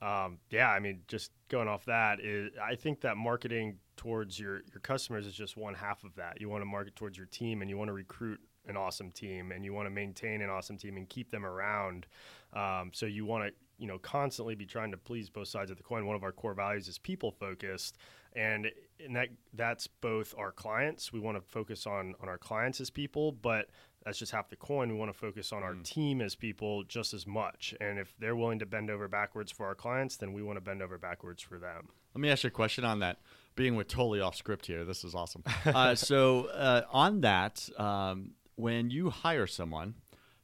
Yeah. 0.00 0.24
Um, 0.24 0.38
yeah. 0.50 0.70
I 0.70 0.78
mean, 0.78 1.00
just 1.08 1.32
going 1.48 1.66
off 1.66 1.84
that 1.86 2.20
is, 2.20 2.52
I 2.62 2.76
think 2.76 3.00
that 3.00 3.16
marketing 3.16 3.78
towards 3.96 4.38
your, 4.38 4.60
your 4.72 4.80
customers 4.82 5.26
is 5.26 5.34
just 5.34 5.56
one 5.56 5.74
half 5.74 6.04
of 6.04 6.14
that. 6.16 6.40
You 6.40 6.48
want 6.48 6.62
to 6.62 6.66
market 6.66 6.94
towards 6.94 7.16
your 7.16 7.26
team 7.26 7.62
and 7.62 7.70
you 7.70 7.76
want 7.76 7.88
to 7.88 7.94
recruit 7.94 8.38
an 8.68 8.76
awesome 8.76 9.10
team 9.10 9.50
and 9.50 9.64
you 9.64 9.72
want 9.72 9.86
to 9.86 9.90
maintain 9.90 10.40
an 10.40 10.50
awesome 10.50 10.76
team 10.76 10.96
and 10.96 11.08
keep 11.08 11.30
them 11.30 11.44
around. 11.44 12.06
Um, 12.52 12.90
so 12.92 13.06
you 13.06 13.24
want 13.24 13.48
to 13.48 13.52
you 13.78 13.86
know 13.86 13.98
constantly 13.98 14.54
be 14.54 14.66
trying 14.66 14.90
to 14.90 14.96
please 14.96 15.30
both 15.30 15.48
sides 15.48 15.70
of 15.70 15.76
the 15.76 15.82
coin. 15.82 16.06
One 16.06 16.16
of 16.16 16.22
our 16.24 16.32
core 16.32 16.54
values 16.54 16.88
is 16.88 16.98
people 16.98 17.30
focused, 17.30 17.96
and 18.34 18.70
and 19.04 19.16
that 19.16 19.28
that's 19.54 19.86
both 19.86 20.34
our 20.36 20.52
clients. 20.52 21.12
We 21.12 21.20
want 21.20 21.36
to 21.36 21.42
focus 21.42 21.86
on 21.86 22.14
on 22.20 22.28
our 22.28 22.38
clients 22.38 22.80
as 22.80 22.90
people, 22.90 23.32
but 23.32 23.68
that's 24.04 24.18
just 24.18 24.32
half 24.32 24.48
the 24.48 24.56
coin. 24.56 24.88
We 24.90 24.94
want 24.96 25.12
to 25.12 25.18
focus 25.18 25.52
on 25.52 25.62
our 25.62 25.74
Mm. 25.74 25.84
team 25.84 26.20
as 26.22 26.34
people 26.34 26.82
just 26.84 27.12
as 27.12 27.26
much. 27.26 27.74
And 27.80 27.98
if 27.98 28.14
they're 28.18 28.36
willing 28.36 28.58
to 28.60 28.66
bend 28.66 28.90
over 28.90 29.06
backwards 29.08 29.52
for 29.52 29.66
our 29.66 29.74
clients, 29.74 30.16
then 30.16 30.32
we 30.32 30.42
want 30.42 30.56
to 30.56 30.60
bend 30.62 30.80
over 30.82 30.96
backwards 30.98 31.42
for 31.42 31.58
them. 31.58 31.88
Let 32.14 32.20
me 32.22 32.30
ask 32.30 32.42
you 32.44 32.48
a 32.48 32.50
question 32.50 32.84
on 32.84 33.00
that. 33.00 33.18
Being 33.54 33.74
with 33.76 33.88
totally 33.88 34.20
off 34.20 34.34
script 34.36 34.66
here, 34.66 34.84
this 34.84 35.04
is 35.04 35.14
awesome. 35.14 35.42
uh, 35.66 35.94
so 35.96 36.46
uh, 36.46 36.82
on 36.90 37.20
that, 37.22 37.68
um, 37.76 38.30
when 38.54 38.88
you 38.90 39.10
hire 39.10 39.46
someone, 39.48 39.94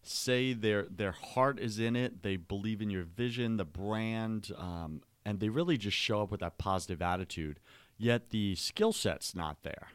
say 0.08 0.52
their 0.52 0.84
their 0.84 1.12
heart 1.12 1.58
is 1.58 1.78
in 1.78 1.96
it, 1.96 2.22
they 2.22 2.36
believe 2.36 2.80
in 2.82 2.90
your 2.90 3.04
vision, 3.04 3.56
the 3.56 3.64
brand, 3.64 4.52
um, 4.56 5.02
and 5.24 5.40
they 5.40 5.48
really 5.48 5.76
just 5.76 5.96
show 5.96 6.22
up 6.22 6.30
with 6.30 6.40
that 6.40 6.58
positive 6.58 7.02
attitude. 7.02 7.60
Yet 7.96 8.30
the 8.30 8.54
skill 8.56 8.92
set's 8.92 9.34
not 9.34 9.62
there. 9.62 9.88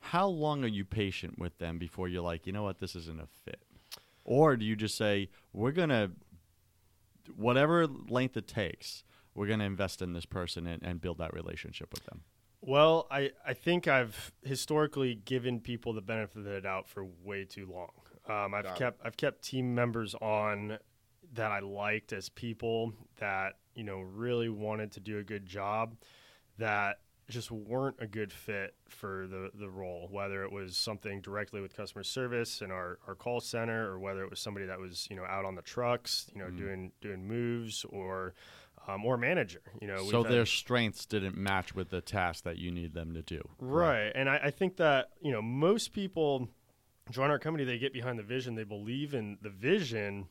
How 0.00 0.26
long 0.26 0.64
are 0.64 0.68
you 0.68 0.84
patient 0.84 1.38
with 1.38 1.58
them 1.58 1.78
before 1.78 2.08
you're 2.08 2.22
like, 2.22 2.46
you 2.46 2.52
know 2.52 2.62
what, 2.62 2.78
this 2.78 2.96
isn't 2.96 3.20
a 3.20 3.26
fit? 3.44 3.60
Or 4.24 4.56
do 4.56 4.64
you 4.64 4.76
just 4.76 4.96
say, 4.96 5.28
we're 5.52 5.72
gonna 5.72 6.10
whatever 7.36 7.86
length 7.86 8.36
it 8.36 8.46
takes, 8.48 9.04
we're 9.34 9.46
to 9.46 9.64
invest 9.64 10.02
in 10.02 10.12
this 10.12 10.26
person 10.26 10.66
and, 10.66 10.82
and 10.82 11.00
build 11.00 11.18
that 11.18 11.32
relationship 11.34 11.92
with 11.92 12.04
them. 12.06 12.22
Well, 12.60 13.06
I, 13.10 13.30
I 13.46 13.54
think 13.54 13.86
I've 13.86 14.32
historically 14.42 15.14
given 15.14 15.60
people 15.60 15.92
the 15.92 16.00
benefit 16.00 16.38
of 16.38 16.44
the 16.44 16.60
doubt 16.60 16.88
for 16.88 17.06
way 17.22 17.44
too 17.44 17.68
long. 17.72 17.92
Um, 18.28 18.54
I've 18.54 18.64
Got 18.64 18.76
it. 18.76 18.78
kept 18.78 19.00
I've 19.06 19.16
kept 19.16 19.42
team 19.42 19.74
members 19.74 20.14
on 20.16 20.78
that 21.34 21.50
I 21.52 21.60
liked 21.60 22.12
as 22.12 22.28
people 22.28 22.92
that 23.18 23.54
you 23.74 23.84
know 23.84 24.00
really 24.00 24.48
wanted 24.48 24.92
to 24.92 25.00
do 25.00 25.18
a 25.18 25.22
good 25.24 25.46
job 25.46 25.96
that 26.58 26.98
just 27.28 27.50
weren't 27.50 27.96
a 28.00 28.06
good 28.06 28.32
fit 28.32 28.74
for 28.88 29.26
the, 29.26 29.50
the 29.60 29.68
role, 29.68 30.08
whether 30.10 30.42
it 30.44 30.50
was 30.50 30.78
something 30.78 31.20
directly 31.20 31.60
with 31.60 31.76
customer 31.76 32.02
service 32.02 32.62
in 32.62 32.70
our, 32.70 32.98
our 33.06 33.14
call 33.14 33.38
center 33.38 33.86
or 33.90 33.98
whether 33.98 34.24
it 34.24 34.30
was 34.30 34.40
somebody 34.40 34.64
that 34.64 34.78
was, 34.78 35.06
you 35.10 35.16
know, 35.16 35.24
out 35.26 35.44
on 35.44 35.54
the 35.54 35.60
trucks, 35.60 36.30
you 36.34 36.40
know, 36.40 36.46
Mm. 36.48 36.56
doing 36.56 36.92
doing 37.02 37.28
moves 37.28 37.84
or 37.90 38.32
um, 38.86 39.04
or 39.04 39.18
manager. 39.18 39.60
You 39.82 39.88
know, 39.88 39.98
so 39.98 40.04
we've 40.20 40.26
had- 40.26 40.32
their 40.32 40.46
strengths 40.46 41.04
didn't 41.04 41.36
match 41.36 41.74
with 41.74 41.90
the 41.90 42.00
task 42.00 42.44
that 42.44 42.56
you 42.56 42.70
need 42.70 42.94
them 42.94 43.12
to 43.12 43.20
do. 43.20 43.42
Right. 43.58 44.10
And 44.14 44.30
I, 44.30 44.40
I 44.44 44.50
think 44.50 44.78
that, 44.78 45.10
you 45.20 45.30
know, 45.30 45.42
most 45.42 45.92
people 45.92 46.48
join 47.10 47.30
our 47.30 47.38
company, 47.38 47.64
they 47.64 47.78
get 47.78 47.92
behind 47.92 48.18
the 48.18 48.22
vision, 48.22 48.54
they 48.54 48.64
believe 48.64 49.14
in 49.14 49.38
the 49.42 49.50
vision, 49.50 50.28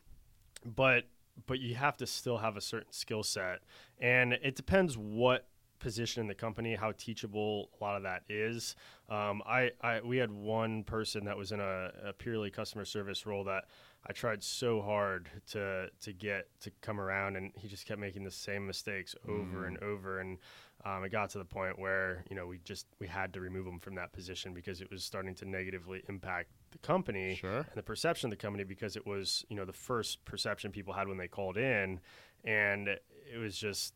but 0.66 1.06
but 1.46 1.60
you 1.60 1.76
have 1.76 1.96
to 1.98 2.08
still 2.08 2.40
have 2.40 2.58
a 2.58 2.62
certain 2.62 2.92
skill 2.92 3.22
set. 3.24 3.60
And 4.00 4.34
it 4.34 4.56
depends 4.56 4.98
what 4.98 5.48
position 5.80 6.22
in 6.22 6.28
the 6.28 6.34
company, 6.34 6.74
how 6.74 6.92
teachable 6.94 7.70
a 7.80 7.84
lot 7.84 7.96
of 7.96 8.02
that 8.02 8.24
is. 8.28 8.76
Um, 9.10 9.44
I, 9.46 9.70
I 9.82 10.02
we 10.02 10.18
had 10.18 10.32
one 10.32 10.84
person 10.84 11.26
that 11.26 11.38
was 11.38 11.52
in 11.52 11.60
a, 11.60 11.92
a 12.06 12.14
purely 12.14 12.50
customer 12.50 12.86
service 12.86 13.28
role 13.28 13.44
that 13.44 13.66
I 14.08 14.14
tried 14.14 14.44
so 14.44 14.82
hard 14.82 15.30
to 15.52 15.90
to 16.02 16.14
get 16.14 16.48
to 16.62 16.72
come 16.82 17.00
around, 17.00 17.36
and 17.36 17.52
he 17.56 17.68
just 17.68 17.86
kept 17.86 18.00
making 18.00 18.24
the 18.24 18.32
same 18.32 18.66
mistakes 18.66 19.14
over 19.28 19.60
Mhm. 19.64 19.68
and 19.68 19.78
over, 19.84 20.20
and 20.20 20.40
um, 20.86 21.04
it 21.04 21.10
got 21.10 21.30
to 21.32 21.38
the 21.38 21.46
point 21.46 21.78
where 21.78 22.24
you 22.32 22.36
know 22.36 22.48
we 22.48 22.58
just 22.64 22.88
we 23.00 23.06
had 23.06 23.32
to 23.34 23.42
remove 23.42 23.68
him 23.68 23.80
from 23.80 23.94
that 23.96 24.12
position 24.12 24.54
because 24.56 24.82
it 24.82 24.90
was 24.90 25.04
starting 25.04 25.36
to 25.36 25.46
negatively 25.46 26.02
impact 26.10 26.50
the 26.72 26.78
company 26.80 27.36
Sure. 27.36 27.60
and 27.60 27.76
the 27.76 27.84
perception 27.84 28.28
of 28.28 28.32
the 28.32 28.42
company 28.42 28.64
because 28.64 28.96
it 28.96 29.06
was 29.06 29.46
you 29.50 29.56
know 29.56 29.66
the 29.66 29.74
first 29.74 30.24
perception 30.26 30.72
people 30.72 30.94
had 30.94 31.08
when 31.08 31.18
they 31.18 31.28
called 31.28 31.58
in, 31.58 32.00
and 32.44 32.88
it 32.88 33.38
was 33.40 33.58
just 33.58 33.94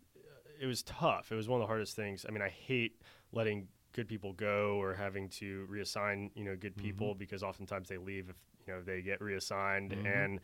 it 0.60 0.66
was 0.66 0.84
tough. 0.84 1.32
It 1.32 1.36
was 1.36 1.48
one 1.50 1.60
of 1.60 1.64
the 1.64 1.68
hardest 1.68 1.96
things. 1.96 2.26
I 2.28 2.32
mean, 2.32 2.42
I 2.44 2.50
hate 2.50 3.02
letting 3.32 3.68
good 3.94 4.08
people 4.08 4.32
go 4.34 4.78
or 4.82 4.94
having 4.94 5.28
to 5.30 5.68
reassign 5.70 6.30
you 6.36 6.44
know 6.46 6.56
good 6.56 6.76
Mhm. 6.78 6.82
people 6.84 7.16
because 7.16 7.44
oftentimes 7.44 7.90
they 7.90 7.98
leave 7.98 8.30
if 8.30 8.36
you 8.68 8.74
know 8.74 8.82
they 8.82 9.02
get 9.02 9.22
reassigned 9.22 9.92
Mhm. 9.92 10.26
and 10.26 10.40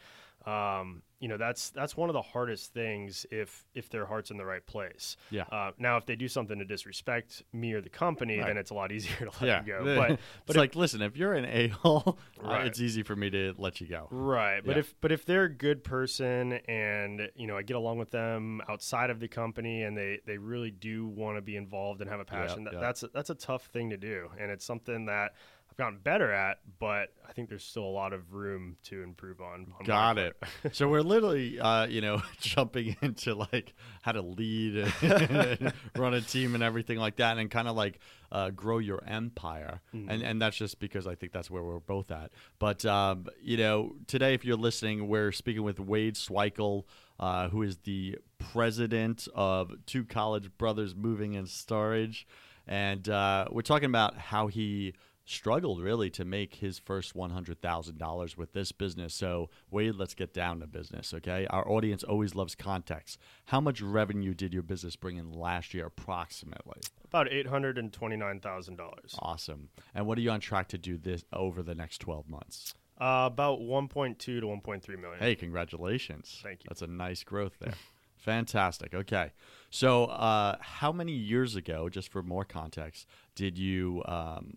um, 0.46 1.02
you 1.20 1.28
know 1.28 1.36
that's 1.36 1.72
that's 1.72 1.98
one 1.98 2.10
of 2.10 2.14
the 2.14 2.22
hardest 2.22 2.72
things 2.74 3.26
if 3.32 3.66
if 3.74 3.90
their 3.90 4.06
heart's 4.06 4.32
in 4.32 4.38
the 4.38 4.46
right 4.46 4.66
place. 4.66 5.18
Yeah. 5.30 5.42
Uh, 5.52 5.72
now, 5.78 5.98
if 5.98 6.06
they 6.06 6.16
do 6.16 6.28
something 6.30 6.58
to 6.60 6.64
disrespect 6.64 7.44
me 7.52 7.74
or 7.74 7.82
the 7.82 7.90
company, 7.90 8.38
Right. 8.38 8.48
then 8.48 8.58
it's 8.58 8.70
a 8.70 8.74
lot 8.76 8.92
easier 8.94 9.18
to 9.30 9.32
let 9.42 9.42
yeah. 9.42 9.62
them 9.62 9.66
go. 9.66 9.96
But 9.98 10.12
it's 10.12 10.22
but 10.46 10.56
if- 10.56 10.60
like, 10.60 10.76
listen, 10.76 11.02
if 11.02 11.18
you're 11.18 11.34
an 11.34 11.44
a 11.46 11.68
hole, 11.70 12.18
Right. 12.42 12.66
it's 12.68 12.80
easy 12.80 13.04
for 13.04 13.16
me 13.16 13.30
to 13.32 13.56
let 13.58 13.82
you 13.82 13.88
go. 13.88 14.08
Right, 14.12 14.62
but 14.64 14.74
Yeah. 14.76 14.80
if 14.82 14.96
but 15.02 15.12
if 15.12 15.26
they're 15.26 15.46
a 15.46 15.54
good 15.54 15.84
person 15.84 16.54
and 16.68 17.30
you 17.36 17.48
know 17.48 17.58
I 17.58 17.64
get 17.64 17.76
along 17.76 17.98
with 17.98 18.12
them 18.12 18.62
outside 18.70 19.10
of 19.10 19.20
the 19.20 19.28
company 19.28 19.84
and 19.84 19.98
they 19.98 20.20
they 20.26 20.38
really 20.38 20.72
do 20.72 21.08
want 21.08 21.36
to 21.38 21.42
be 21.42 21.58
involved 21.58 22.00
and 22.00 22.10
have 22.10 22.20
a 22.22 22.26
passion, 22.26 22.64
that, 22.66 22.80
that's 22.80 23.04
a, 23.04 23.08
that's 23.10 23.32
a 23.32 23.36
tough 23.36 23.66
thing 23.66 23.90
to 23.90 23.98
do, 23.98 24.30
and 24.40 24.50
it's 24.52 24.64
something 24.64 25.08
that 25.08 25.34
gotten 25.78 26.00
better 26.00 26.32
at, 26.32 26.58
but 26.80 27.14
I 27.28 27.34
think 27.34 27.50
there's 27.50 27.64
still 27.64 27.84
a 27.84 27.86
lot 27.86 28.12
of 28.12 28.34
room 28.34 28.78
to 28.86 29.04
improve 29.04 29.40
on. 29.42 29.68
on 29.80 29.86
Got 29.86 30.18
it. 30.18 30.36
so 30.72 30.88
we're 30.88 31.02
literally, 31.04 31.60
uh, 31.60 31.86
you 31.86 32.02
know, 32.02 32.22
jumping 32.40 32.96
into 33.02 33.36
like 33.36 33.74
how 34.02 34.12
to 34.14 34.22
lead 34.22 34.92
and 35.02 35.74
run 35.96 36.16
a 36.16 36.22
team 36.22 36.56
and 36.56 36.64
everything 36.64 36.98
like 36.98 37.18
that, 37.18 37.38
and 37.38 37.52
kind 37.52 37.68
of 37.68 37.76
like 37.76 38.00
uh, 38.32 38.50
grow 38.50 38.80
your 38.80 39.04
empire. 39.06 39.82
Mm-hmm. 39.94 40.10
And 40.10 40.24
and 40.24 40.42
that's 40.42 40.58
just 40.58 40.80
because 40.80 41.06
I 41.06 41.16
think 41.16 41.32
that's 41.32 41.52
where 41.52 41.64
we're 41.64 41.80
both 41.80 42.10
at. 42.12 42.32
But 42.58 42.84
um, 42.86 43.28
you 43.42 43.58
know, 43.58 43.96
today, 44.08 44.34
if 44.34 44.44
you're 44.44 44.58
listening, 44.58 45.08
we're 45.08 45.32
speaking 45.32 45.64
with 45.64 45.80
Wade 45.80 46.16
Sweikel, 46.16 46.86
uh, 47.20 47.50
who 47.50 47.62
is 47.62 47.78
the 47.78 48.18
president 48.40 49.28
of 49.36 49.72
Two 49.86 50.06
College 50.06 50.50
Brothers 50.58 50.96
Moving 50.96 51.36
and 51.36 51.48
Storage, 51.48 52.28
and 52.66 53.08
uh, 53.08 53.46
we're 53.52 53.62
talking 53.62 53.90
about 53.90 54.18
how 54.18 54.48
he 54.48 54.94
struggled 55.28 55.82
really 55.82 56.10
to 56.10 56.26
make 56.26 56.56
his 56.56 56.80
first 56.80 57.16
$100,000 57.16 58.38
with 58.38 58.54
this 58.54 58.72
business. 58.72 59.14
So, 59.14 59.50
Wade, 59.70 59.96
let's 59.96 60.14
get 60.14 60.34
down 60.34 60.62
to 60.62 60.68
business, 60.68 61.14
okay? 61.14 61.46
Our 61.50 61.70
audience 61.70 62.04
always 62.04 62.34
loves 62.34 62.56
context. 62.56 63.20
How 63.46 63.60
much 63.60 63.82
revenue 63.82 64.34
did 64.34 64.54
your 64.54 64.64
business 64.64 64.96
bring 64.96 65.18
in 65.18 65.32
last 65.32 65.74
year, 65.74 65.86
approximately? 65.86 66.80
About 67.06 67.32
eight 67.32 67.48
hundred 67.48 67.78
and 67.78 67.92
twenty 67.94 68.16
nine 68.16 68.40
thousand 68.40 68.78
dollars. 68.78 69.16
Awesome. 69.20 69.70
And 69.94 70.08
what 70.08 70.18
are 70.18 70.22
you 70.22 70.32
on 70.32 70.40
track 70.40 70.70
to 70.70 70.78
do 70.78 70.98
this 70.98 71.24
over 71.32 71.62
the 71.62 71.76
next 71.76 72.00
12 72.00 72.28
months? 72.28 72.74
Uh, 73.00 73.30
about 73.32 73.62
one 73.62 73.88
point 73.88 74.18
two 74.18 74.40
to 74.40 74.48
one 74.48 74.62
point 74.62 74.82
three 74.82 74.98
million. 74.98 75.20
Hey, 75.20 75.36
congratulations. 75.36 76.40
Thank 76.42 76.64
you. 76.64 76.68
That's 76.70 76.82
a 76.82 76.88
nice 76.88 77.24
growth 77.24 77.54
there. 77.60 77.74
Fantastic. 78.18 78.94
Okay. 78.94 79.32
So, 79.70 80.06
uh, 80.06 80.58
how 80.60 80.92
many 80.92 81.12
years 81.12 81.56
ago, 81.56 81.90
just 81.90 82.12
for 82.12 82.24
more 82.24 82.44
context, 82.44 83.06
did 83.36 83.58
you, 83.58 84.02
um, 84.06 84.56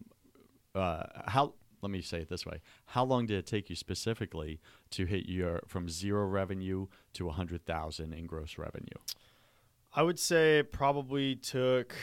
uh, 0.75 1.05
how, 1.27 1.55
let 1.83 1.91
me 1.91 2.01
say 2.01 2.19
it 2.19 2.29
this 2.29 2.47
way. 2.47 2.61
How 2.87 3.05
long 3.05 3.27
did 3.27 3.39
it 3.39 3.47
take 3.47 3.71
you 3.71 3.77
specifically 3.77 4.61
to 4.91 5.07
hit 5.07 5.29
your, 5.29 5.61
from 5.67 5.89
zero 5.89 6.27
revenue 6.27 6.87
to 7.15 7.27
100,000 7.27 8.13
in 8.13 8.27
gross 8.27 8.59
revenue? 8.59 8.87
I 9.93 10.03
would 10.03 10.19
say 10.19 10.61
it 10.61 10.73
probably 10.73 11.35
took 11.35 11.95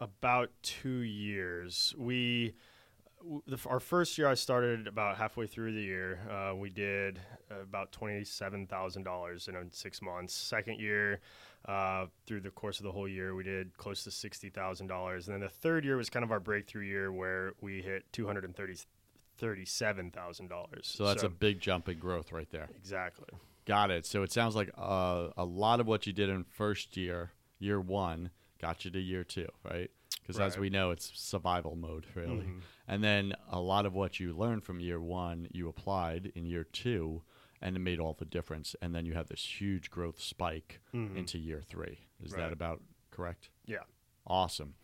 about 0.00 0.50
two 0.62 1.00
years. 1.00 1.94
We, 1.98 2.54
the, 3.46 3.58
our 3.66 3.80
first 3.80 4.16
year, 4.16 4.28
I 4.28 4.34
started 4.34 4.86
about 4.86 5.16
halfway 5.16 5.46
through 5.46 5.74
the 5.74 5.82
year. 5.82 6.20
Uh, 6.30 6.54
we 6.56 6.70
did 6.70 7.20
about 7.50 7.92
twenty-seven 7.92 8.66
thousand 8.66 9.04
dollars 9.04 9.48
in 9.48 9.54
six 9.72 10.02
months. 10.02 10.34
Second 10.34 10.80
year, 10.80 11.20
uh, 11.66 12.06
through 12.26 12.40
the 12.40 12.50
course 12.50 12.78
of 12.80 12.84
the 12.84 12.92
whole 12.92 13.08
year, 13.08 13.34
we 13.34 13.44
did 13.44 13.76
close 13.76 14.04
to 14.04 14.10
sixty 14.10 14.50
thousand 14.50 14.88
dollars. 14.88 15.28
And 15.28 15.34
then 15.34 15.40
the 15.40 15.48
third 15.48 15.84
year 15.84 15.96
was 15.96 16.10
kind 16.10 16.24
of 16.24 16.30
our 16.32 16.40
breakthrough 16.40 16.84
year, 16.84 17.12
where 17.12 17.52
we 17.60 17.82
hit 17.82 18.04
two 18.12 18.26
hundred 18.26 18.44
and 18.44 18.54
thirty. 18.56 18.76
Thirty-seven 19.38 20.10
thousand 20.10 20.48
dollars. 20.48 20.92
So 20.94 21.06
that's 21.06 21.22
a 21.22 21.28
big 21.28 21.58
jump 21.58 21.88
in 21.88 21.98
growth 21.98 22.30
right 22.32 22.48
there. 22.50 22.68
exactly 22.76 23.26
Got 23.64 23.90
it. 23.90 24.04
So 24.06 24.22
it 24.22 24.30
sounds 24.30 24.54
like 24.54 24.70
uh, 24.76 25.28
a 25.36 25.44
lot 25.44 25.80
of 25.80 25.86
what 25.86 26.06
you 26.06 26.12
did 26.12 26.28
in 26.28 26.44
first 26.44 26.96
year, 26.96 27.32
year 27.58 27.80
one, 27.80 28.30
got 28.60 28.84
you 28.84 28.90
to 28.90 29.00
year 29.00 29.24
two, 29.24 29.48
right? 29.64 29.90
Because 30.20 30.38
as 30.38 30.58
we 30.58 30.68
know, 30.68 30.90
it's 30.90 31.10
survival 31.14 31.74
mode, 31.74 32.06
really. 32.14 32.44
Mhm. 32.44 32.60
And 32.86 33.02
then 33.02 33.34
a 33.50 33.58
lot 33.60 33.86
of 33.86 33.94
what 33.94 34.20
you 34.20 34.32
learned 34.32 34.64
from 34.64 34.78
year 34.80 35.00
one, 35.00 35.48
you 35.50 35.68
applied 35.68 36.30
in 36.34 36.44
year 36.44 36.62
two, 36.64 37.22
and 37.62 37.76
it 37.76 37.80
made 37.80 38.00
all 38.00 38.14
the 38.14 38.24
difference. 38.24 38.74
And 38.82 38.94
then 38.94 39.06
you 39.06 39.14
have 39.14 39.28
this 39.28 39.44
huge 39.60 39.90
growth 39.90 40.20
spike 40.20 40.80
Mhm. 40.92 41.16
into 41.16 41.38
year 41.38 41.62
three. 41.62 42.00
Is 42.22 42.32
that 42.32 42.52
about 42.52 42.82
correct? 43.10 43.50
yeah. 43.66 43.84
Awesome. 44.26 44.74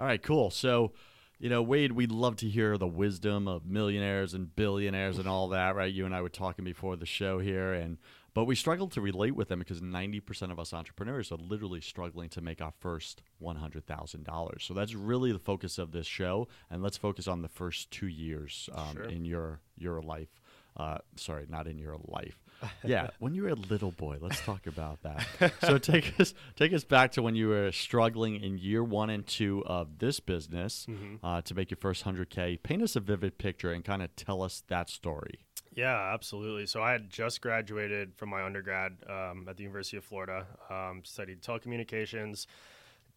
All 0.00 0.06
right, 0.06 0.22
cool. 0.22 0.50
So, 0.50 0.92
you 1.38 1.48
know, 1.50 1.62
Wade, 1.62 1.92
we'd 1.92 2.10
love 2.12 2.36
to 2.36 2.48
hear 2.48 2.78
the 2.78 2.86
wisdom 2.86 3.46
of 3.46 3.66
millionaires 3.66 4.32
and 4.34 4.54
billionaires 4.56 5.18
and 5.18 5.28
all 5.28 5.48
that, 5.48 5.76
right? 5.76 5.92
You 5.92 6.06
and 6.06 6.14
I 6.14 6.22
were 6.22 6.28
talking 6.28 6.64
before 6.64 6.96
the 6.96 7.06
show 7.06 7.38
here, 7.38 7.72
and 7.74 7.98
but 8.34 8.44
we 8.44 8.54
struggled 8.54 8.92
to 8.92 9.00
relate 9.00 9.34
with 9.34 9.48
them 9.48 9.58
because 9.58 9.82
ninety 9.82 10.20
percent 10.20 10.52
of 10.52 10.58
us 10.60 10.72
entrepreneurs 10.72 11.30
are 11.32 11.36
literally 11.38 11.80
struggling 11.80 12.28
to 12.30 12.40
make 12.40 12.60
our 12.62 12.72
first 12.78 13.20
one 13.38 13.56
hundred 13.56 13.86
thousand 13.86 14.24
dollars. 14.24 14.64
So 14.64 14.74
that's 14.74 14.94
really 14.94 15.32
the 15.32 15.38
focus 15.38 15.76
of 15.78 15.92
this 15.92 16.06
show, 16.06 16.48
and 16.70 16.82
let's 16.82 16.96
focus 16.96 17.26
on 17.28 17.42
the 17.42 17.48
first 17.48 17.90
two 17.90 18.06
years 18.08 18.68
um, 18.72 18.92
Sure. 18.94 19.04
in 19.04 19.24
your 19.24 19.60
your 19.76 20.00
life. 20.00 20.37
Uh, 20.78 20.98
sorry, 21.16 21.46
not 21.48 21.66
in 21.66 21.78
your 21.78 21.96
life. 22.06 22.38
Yeah, 22.84 23.10
when 23.20 23.34
you 23.34 23.42
were 23.44 23.50
a 23.50 23.54
little 23.54 23.92
boy. 23.92 24.16
Let's 24.20 24.40
talk 24.40 24.66
about 24.66 24.98
that. 25.02 25.52
So 25.60 25.78
take 25.92 26.18
us 26.20 26.34
take 26.56 26.72
us 26.72 26.82
back 26.82 27.12
to 27.12 27.22
when 27.22 27.36
you 27.36 27.48
were 27.48 27.70
struggling 27.70 28.42
in 28.42 28.58
year 28.58 28.82
one 28.82 29.10
and 29.10 29.24
two 29.24 29.62
of 29.66 29.98
this 29.98 30.18
business 30.18 30.84
Mm-hmm. 30.90 31.24
uh, 31.24 31.40
to 31.42 31.54
make 31.54 31.70
your 31.70 31.78
first 31.78 32.02
hundred 32.02 32.30
k. 32.30 32.56
Paint 32.56 32.82
us 32.82 32.96
a 32.96 33.00
vivid 33.00 33.38
picture 33.38 33.72
and 33.72 33.84
kind 33.84 34.02
of 34.02 34.14
tell 34.16 34.42
us 34.42 34.64
that 34.68 34.90
story. 34.90 35.38
Yeah, 35.72 36.12
absolutely. 36.12 36.66
So 36.66 36.82
I 36.82 36.90
had 36.90 37.08
just 37.10 37.40
graduated 37.42 38.16
from 38.16 38.30
my 38.30 38.42
undergrad 38.42 38.96
um, 39.08 39.46
at 39.48 39.56
the 39.56 39.62
University 39.62 39.96
of 39.96 40.02
Florida, 40.04 40.44
um, 40.68 41.02
studied 41.04 41.40
telecommunications. 41.42 42.46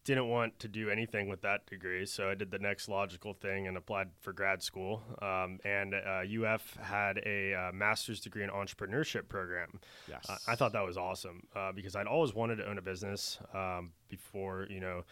Didn't 0.04 0.28
want 0.28 0.58
to 0.58 0.66
do 0.68 0.90
anything 0.90 1.28
with 1.28 1.42
that 1.42 1.64
degree, 1.66 2.06
so 2.06 2.28
I 2.28 2.34
did 2.34 2.50
the 2.50 2.58
next 2.58 2.88
logical 2.88 3.34
thing 3.34 3.68
and 3.68 3.76
applied 3.76 4.08
for 4.20 4.32
grad 4.32 4.60
school. 4.60 5.00
Um, 5.22 5.60
and 5.64 5.94
uh, 5.94 6.22
UF 6.44 6.76
had 6.82 7.18
a 7.24 7.54
uh, 7.54 7.72
master's 7.72 8.18
degree 8.18 8.42
in 8.42 8.50
entrepreneurship 8.50 9.28
program. 9.28 9.78
Yes, 10.08 10.26
Uh, 10.28 10.38
I 10.48 10.56
thought 10.56 10.72
that 10.72 10.84
was 10.84 10.96
awesome 10.96 11.46
uh, 11.54 11.70
because 11.70 11.94
I'd 11.94 12.08
always 12.08 12.34
wanted 12.34 12.56
to 12.56 12.68
own 12.68 12.78
a 12.78 12.82
business 12.82 13.38
um, 13.54 13.92
before, 14.08 14.66
you 14.68 14.80
know, 14.80 15.04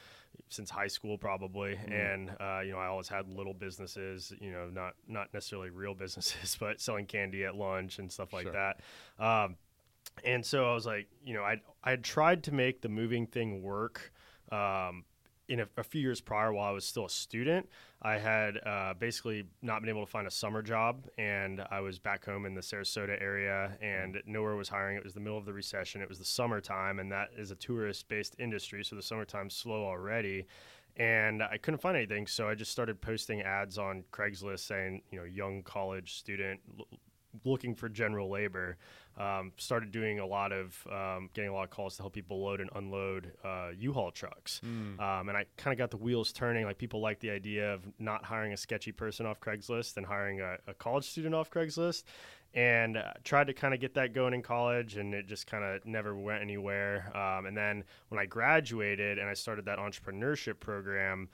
since 0.49 0.71
high 0.71 0.89
school 0.89 1.17
probably, 1.17 1.79
and 1.89 2.31
uh, 2.41 2.61
you 2.65 2.73
know, 2.73 2.79
I 2.79 2.87
always 2.87 3.07
had 3.09 3.29
little 3.29 3.55
businesses, 3.55 4.33
you 4.41 4.51
know, 4.51 4.71
not 4.71 4.95
not 5.07 5.33
necessarily 5.33 5.71
real 5.71 5.95
businesses, 5.95 6.57
but 6.61 6.81
selling 6.81 7.07
candy 7.07 7.45
at 7.45 7.55
lunch 7.55 8.01
and 8.01 8.11
stuff 8.11 8.33
like 8.33 8.45
Sure. 8.45 8.53
that. 8.53 8.81
Um, 9.25 9.57
and 10.25 10.45
so 10.45 10.69
I 10.69 10.75
was 10.75 10.85
like, 10.87 11.07
you 11.25 11.35
know, 11.35 11.43
I 11.45 11.61
I 11.85 11.91
had 11.91 12.03
tried 12.03 12.43
to 12.45 12.53
make 12.53 12.81
the 12.81 12.89
moving 12.89 13.29
thing 13.29 13.63
work. 13.63 14.13
Um, 14.51 15.05
in 15.51 15.61
a, 15.61 15.67
a 15.77 15.83
few 15.83 16.01
years 16.01 16.21
prior, 16.21 16.53
while 16.53 16.69
I 16.69 16.71
was 16.71 16.85
still 16.85 17.07
a 17.07 17.11
student, 17.11 17.69
I 18.03 18.19
had 18.19 18.59
uh, 18.65 18.95
basically 18.95 19.45
not 19.63 19.83
been 19.83 19.89
able 19.89 20.07
to 20.07 20.11
find 20.11 20.27
a 20.29 20.31
summer 20.31 20.63
job, 20.63 21.09
and 21.19 21.61
I 21.73 21.81
was 21.81 21.99
back 21.99 22.25
home 22.25 22.47
in 22.47 22.55
the 22.55 22.61
Sarasota 22.61 23.21
area, 23.21 23.77
and 23.83 24.23
nowhere 24.27 24.55
was 24.55 24.69
hiring. 24.69 24.97
It 24.97 25.03
was 25.03 25.13
the 25.13 25.21
middle 25.21 25.37
of 25.37 25.45
the 25.45 25.53
recession. 25.53 26.03
It 26.03 26.09
was 26.09 26.21
the 26.21 26.25
summertime, 26.25 27.01
and 27.01 27.11
that 27.11 27.31
is 27.37 27.51
a 27.51 27.57
tourist-based 27.57 28.37
industry, 28.39 28.85
so 28.85 28.95
the 28.95 29.03
summertime's 29.03 29.55
slow 29.55 29.85
already. 29.85 30.47
And 30.97 31.43
I 31.43 31.57
couldn't 31.57 31.81
find 31.81 31.97
anything, 31.97 32.29
so 32.29 32.49
I 32.49 32.55
just 32.55 32.71
started 32.71 33.01
posting 33.01 33.43
ads 33.43 33.77
on 33.77 34.05
Craigslist 34.13 34.61
saying, 34.61 35.03
you 35.11 35.19
know, 35.19 35.25
young 35.25 35.65
college 35.65 36.15
student 36.15 36.61
looking 37.45 37.75
for 37.75 37.89
general 37.89 38.31
labor. 38.31 38.77
Um, 39.19 39.53
started 39.57 39.91
doing 39.93 40.19
a 40.19 40.27
lot 40.27 40.51
of 40.53 40.87
um, 40.91 41.29
getting 41.35 41.51
a 41.51 41.53
lot 41.53 41.65
of 41.65 41.71
calls 41.71 41.97
to 41.97 42.03
help 42.03 42.15
people 42.15 42.43
load 42.43 42.61
and 42.61 42.71
unload 42.75 43.33
uh, 43.45 43.69
U-Haul 43.77 44.13
trucks, 44.13 44.61
um, 44.63 45.29
and 45.29 45.37
I 45.37 45.45
kind 45.59 45.75
of 45.75 45.79
got 45.79 45.91
the 45.91 45.99
wheels 45.99 46.33
turning. 46.33 46.65
Like 46.65 46.79
people 46.79 47.01
like 47.01 47.19
the 47.21 47.31
idea 47.31 47.75
of 47.75 47.87
not 47.99 48.25
hiring 48.25 48.53
a 48.53 48.57
sketchy 48.57 48.93
person 48.93 49.27
off 49.27 49.39
Craigslist 49.41 49.97
and 49.99 50.07
hiring 50.07 50.41
a, 50.41 50.57
a 50.69 50.75
college 50.75 51.05
student 51.05 51.35
off 51.35 51.51
Craigslist, 51.51 52.05
and 52.55 52.97
uh, 52.97 53.13
tried 53.23 53.49
to 53.49 53.53
kind 53.53 53.75
of 53.75 53.81
get 53.81 53.95
that 53.95 54.15
going 54.15 54.33
in 54.33 54.43
college, 54.43 54.97
and 54.97 55.13
it 55.13 55.27
just 55.27 55.47
kind 55.47 55.65
of 55.65 55.85
never 55.85 56.15
went 56.15 56.41
anywhere. 56.41 57.11
Um, 57.15 57.47
and 57.47 57.57
then 57.57 57.85
when 58.09 58.19
I 58.19 58.27
graduated 58.27 59.19
and 59.19 59.29
I 59.29 59.35
started 59.35 59.67
that 59.67 59.79
entrepreneurship 59.79 60.61
program, 60.61 61.29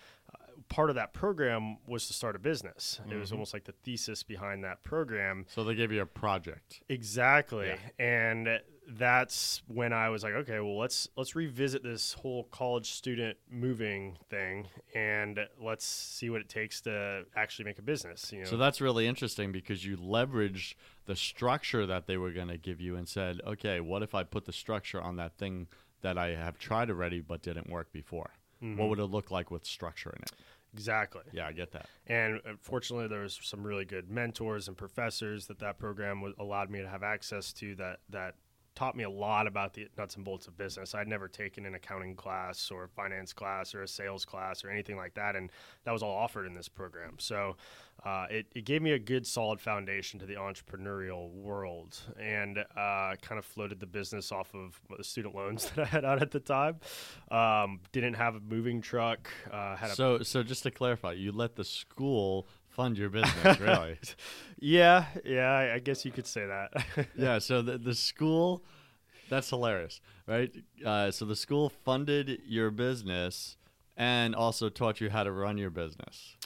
part 0.69 0.91
of 0.91 0.97
that 0.97 1.13
program 1.13 1.79
was 1.87 2.07
to 2.09 2.13
start 2.13 2.37
a 2.37 2.39
business. 2.39 3.01
It 3.11 3.15
was 3.15 3.29
mm-hmm. 3.29 3.37
almost 3.37 3.55
like 3.55 3.65
the 3.65 3.73
thesis 3.73 4.23
behind 4.23 4.65
that 4.65 4.83
program. 4.83 5.47
so 5.49 5.65
they 5.65 5.75
gave 5.75 5.93
you 5.93 6.03
a 6.03 6.07
project. 6.07 6.81
Exactly. 6.89 7.69
Yeah. 7.69 8.05
And 8.05 8.61
that's 8.89 9.63
when 9.67 9.93
I 9.93 10.11
was 10.11 10.23
like, 10.23 10.35
okay, 10.35 10.61
well 10.61 10.79
let's 10.79 11.09
let's 11.17 11.35
revisit 11.35 11.83
this 11.83 12.13
whole 12.13 12.45
college 12.45 12.93
student 12.93 13.37
moving 13.51 14.17
thing 14.31 14.69
and 14.95 15.41
let's 15.61 15.85
see 15.85 16.31
what 16.31 16.41
it 16.41 16.49
takes 16.49 16.81
to 16.83 17.25
actually 17.35 17.65
make 17.65 17.79
a 17.79 17.83
business. 17.83 18.33
You 18.33 18.41
know, 18.41 18.45
So 18.45 18.57
that's 18.57 18.81
really 18.81 19.07
interesting 19.07 19.53
because 19.53 19.85
you 19.85 19.97
leveraged 19.97 20.75
the 21.07 21.17
structure 21.17 21.87
that 21.87 22.07
they 22.07 22.17
were 22.17 22.31
going 22.31 22.49
to 22.49 22.59
give 22.59 22.81
you 22.81 22.97
and 22.97 23.09
said, 23.09 23.41
okay, 23.47 23.81
what 23.81 24.03
if 24.03 24.15
I 24.15 24.23
put 24.23 24.45
the 24.45 24.53
structure 24.53 25.01
on 25.01 25.17
that 25.17 25.37
thing 25.37 25.69
that 26.03 26.17
I 26.19 26.29
have 26.31 26.59
tried 26.59 26.91
already 26.91 27.21
but 27.21 27.43
didn't 27.43 27.69
work 27.69 27.93
before? 27.93 28.31
Mm-hmm. 28.67 28.81
What 28.81 28.89
would 28.89 28.99
it 28.99 29.05
look 29.07 29.31
like 29.31 29.51
with 29.51 29.65
structure 29.65 30.11
in 30.11 30.23
it? 30.23 30.33
exactly. 30.73 31.23
Yeah, 31.33 31.47
I 31.47 31.53
get 31.53 31.73
that. 31.73 31.87
And 32.07 32.37
uh, 32.47 32.53
fortunately, 32.61 33.09
there 33.09 33.23
was 33.23 33.39
some 33.43 33.63
really 33.63 33.87
good 33.87 34.11
mentors 34.11 34.69
and 34.69 34.77
professors 34.77 35.47
that 35.47 35.59
that 35.61 35.79
program 35.79 36.35
allowed 36.39 36.71
me 36.71 36.81
to 36.81 36.89
have 36.89 37.03
access 37.03 37.53
to 37.55 37.75
that 37.77 38.01
that 38.11 38.35
taught 38.77 38.95
me 38.95 39.05
a 39.05 39.11
lot 39.11 39.47
about 39.47 39.75
the 39.75 39.89
nuts 39.99 40.15
and 40.15 40.25
bolts 40.25 40.47
of 40.47 40.57
business. 40.57 40.95
I'd 40.95 41.09
never 41.09 41.27
taken 41.27 41.67
an 41.67 41.75
accounting 41.75 42.15
class 42.15 42.71
or 42.71 42.85
a 42.85 42.89
finance 42.89 43.33
class 43.33 43.75
or 43.75 43.83
a 43.83 43.89
sales 43.89 44.25
class 44.25 44.65
or 44.65 44.71
anything 44.71 44.97
like 44.97 45.15
that, 45.15 45.35
and 45.35 45.51
that 45.85 45.93
was 45.93 46.03
all 46.03 46.15
offered 46.15 46.47
in 46.47 46.55
this 46.55 46.69
program. 46.69 47.15
So 47.19 47.57
uh, 48.05 48.27
it, 48.31 48.47
it 48.55 48.65
gave 48.67 48.83
me 48.83 48.93
a 48.93 48.99
good, 48.99 49.27
solid 49.27 49.61
foundation 49.61 50.21
to 50.21 50.27
the 50.27 50.35
entrepreneurial 50.35 51.33
world, 51.33 51.99
and 52.21 52.59
uh, 52.59 53.17
kind 53.23 53.39
of 53.39 53.45
floated 53.45 53.81
the 53.81 53.87
business 53.87 54.31
off 54.31 54.55
of 54.55 54.81
the 54.97 55.03
student 55.03 55.35
loans 55.35 55.71
that 55.75 55.83
I 55.83 55.87
had 55.87 56.05
out 56.05 56.23
at 56.23 56.31
the 56.31 56.41
time. 56.41 56.77
Um, 57.31 57.81
didn't 57.93 58.15
have 58.15 58.37
a 58.37 58.41
moving 58.41 58.83
truck. 58.83 59.31
Uh, 59.51 59.75
had 59.75 59.91
a 59.91 59.95
So, 59.95 60.19
so 60.23 60.43
just 60.43 60.63
to 60.65 60.71
clarify, 60.71 61.13
you 61.13 61.33
let 61.33 61.57
the 61.57 61.65
school 61.65 62.47
fund 62.77 62.99
your 62.99 63.09
business, 63.19 63.59
really? 63.59 63.99
Yeah, 64.61 65.07
yeah, 65.25 65.73
I, 65.75 65.79
guess 65.79 66.05
you 66.05 66.13
could 66.13 66.27
say 66.27 66.47
that. 66.47 67.09
yeah. 67.17 67.39
So 67.39 67.63
the 67.63 67.79
the 67.79 67.95
school, 67.95 68.63
that's 69.31 69.49
hilarious, 69.51 70.01
right? 70.27 70.51
Uh, 70.85 71.11
so 71.11 71.25
the 71.25 71.37
school 71.37 71.71
funded 71.71 72.41
your 72.47 72.71
business 72.71 73.57
and 73.97 74.35
also 74.35 74.69
taught 74.69 75.01
you 75.01 75.09
how 75.11 75.25
to 75.25 75.33
run 75.33 75.57
your 75.59 75.71
business. 75.71 76.37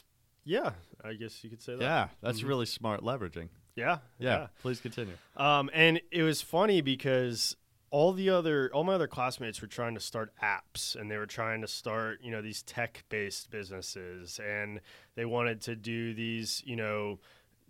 yeah, 0.45 0.71
I 1.03 1.13
guess 1.13 1.43
you 1.43 1.49
could 1.49 1.61
say 1.61 1.75
that. 1.75 1.81
Yeah, 1.81 2.07
that's 2.21 2.43
really 2.43 2.65
smart 2.65 3.01
leveraging. 3.01 3.49
yeah, 3.75 3.97
Yeah, 4.17 4.47
please 4.61 4.79
continue. 4.79 5.15
Um, 5.35 5.69
and 5.73 6.01
it 6.11 6.23
was 6.23 6.41
funny 6.41 6.81
because 6.81 7.57
all 7.91 8.13
the 8.13 8.29
other, 8.29 8.71
all 8.73 8.85
my 8.85 8.93
other 8.93 9.07
classmates 9.07 9.61
were 9.61 9.67
trying 9.67 9.93
to 9.95 9.99
start 9.99 10.33
apps, 10.41 10.95
and 10.95 11.11
they 11.11 11.17
were 11.17 11.25
trying 11.25 11.61
to 11.61 11.67
start, 11.67 12.19
you 12.23 12.31
know, 12.31 12.41
these 12.41 12.63
tech-based 12.63 13.51
businesses, 13.51 14.39
and 14.39 14.79
they 15.15 15.25
wanted 15.25 15.61
to 15.61 15.75
do 15.75 16.13
these, 16.13 16.63
you 16.65 16.75
know. 16.77 17.19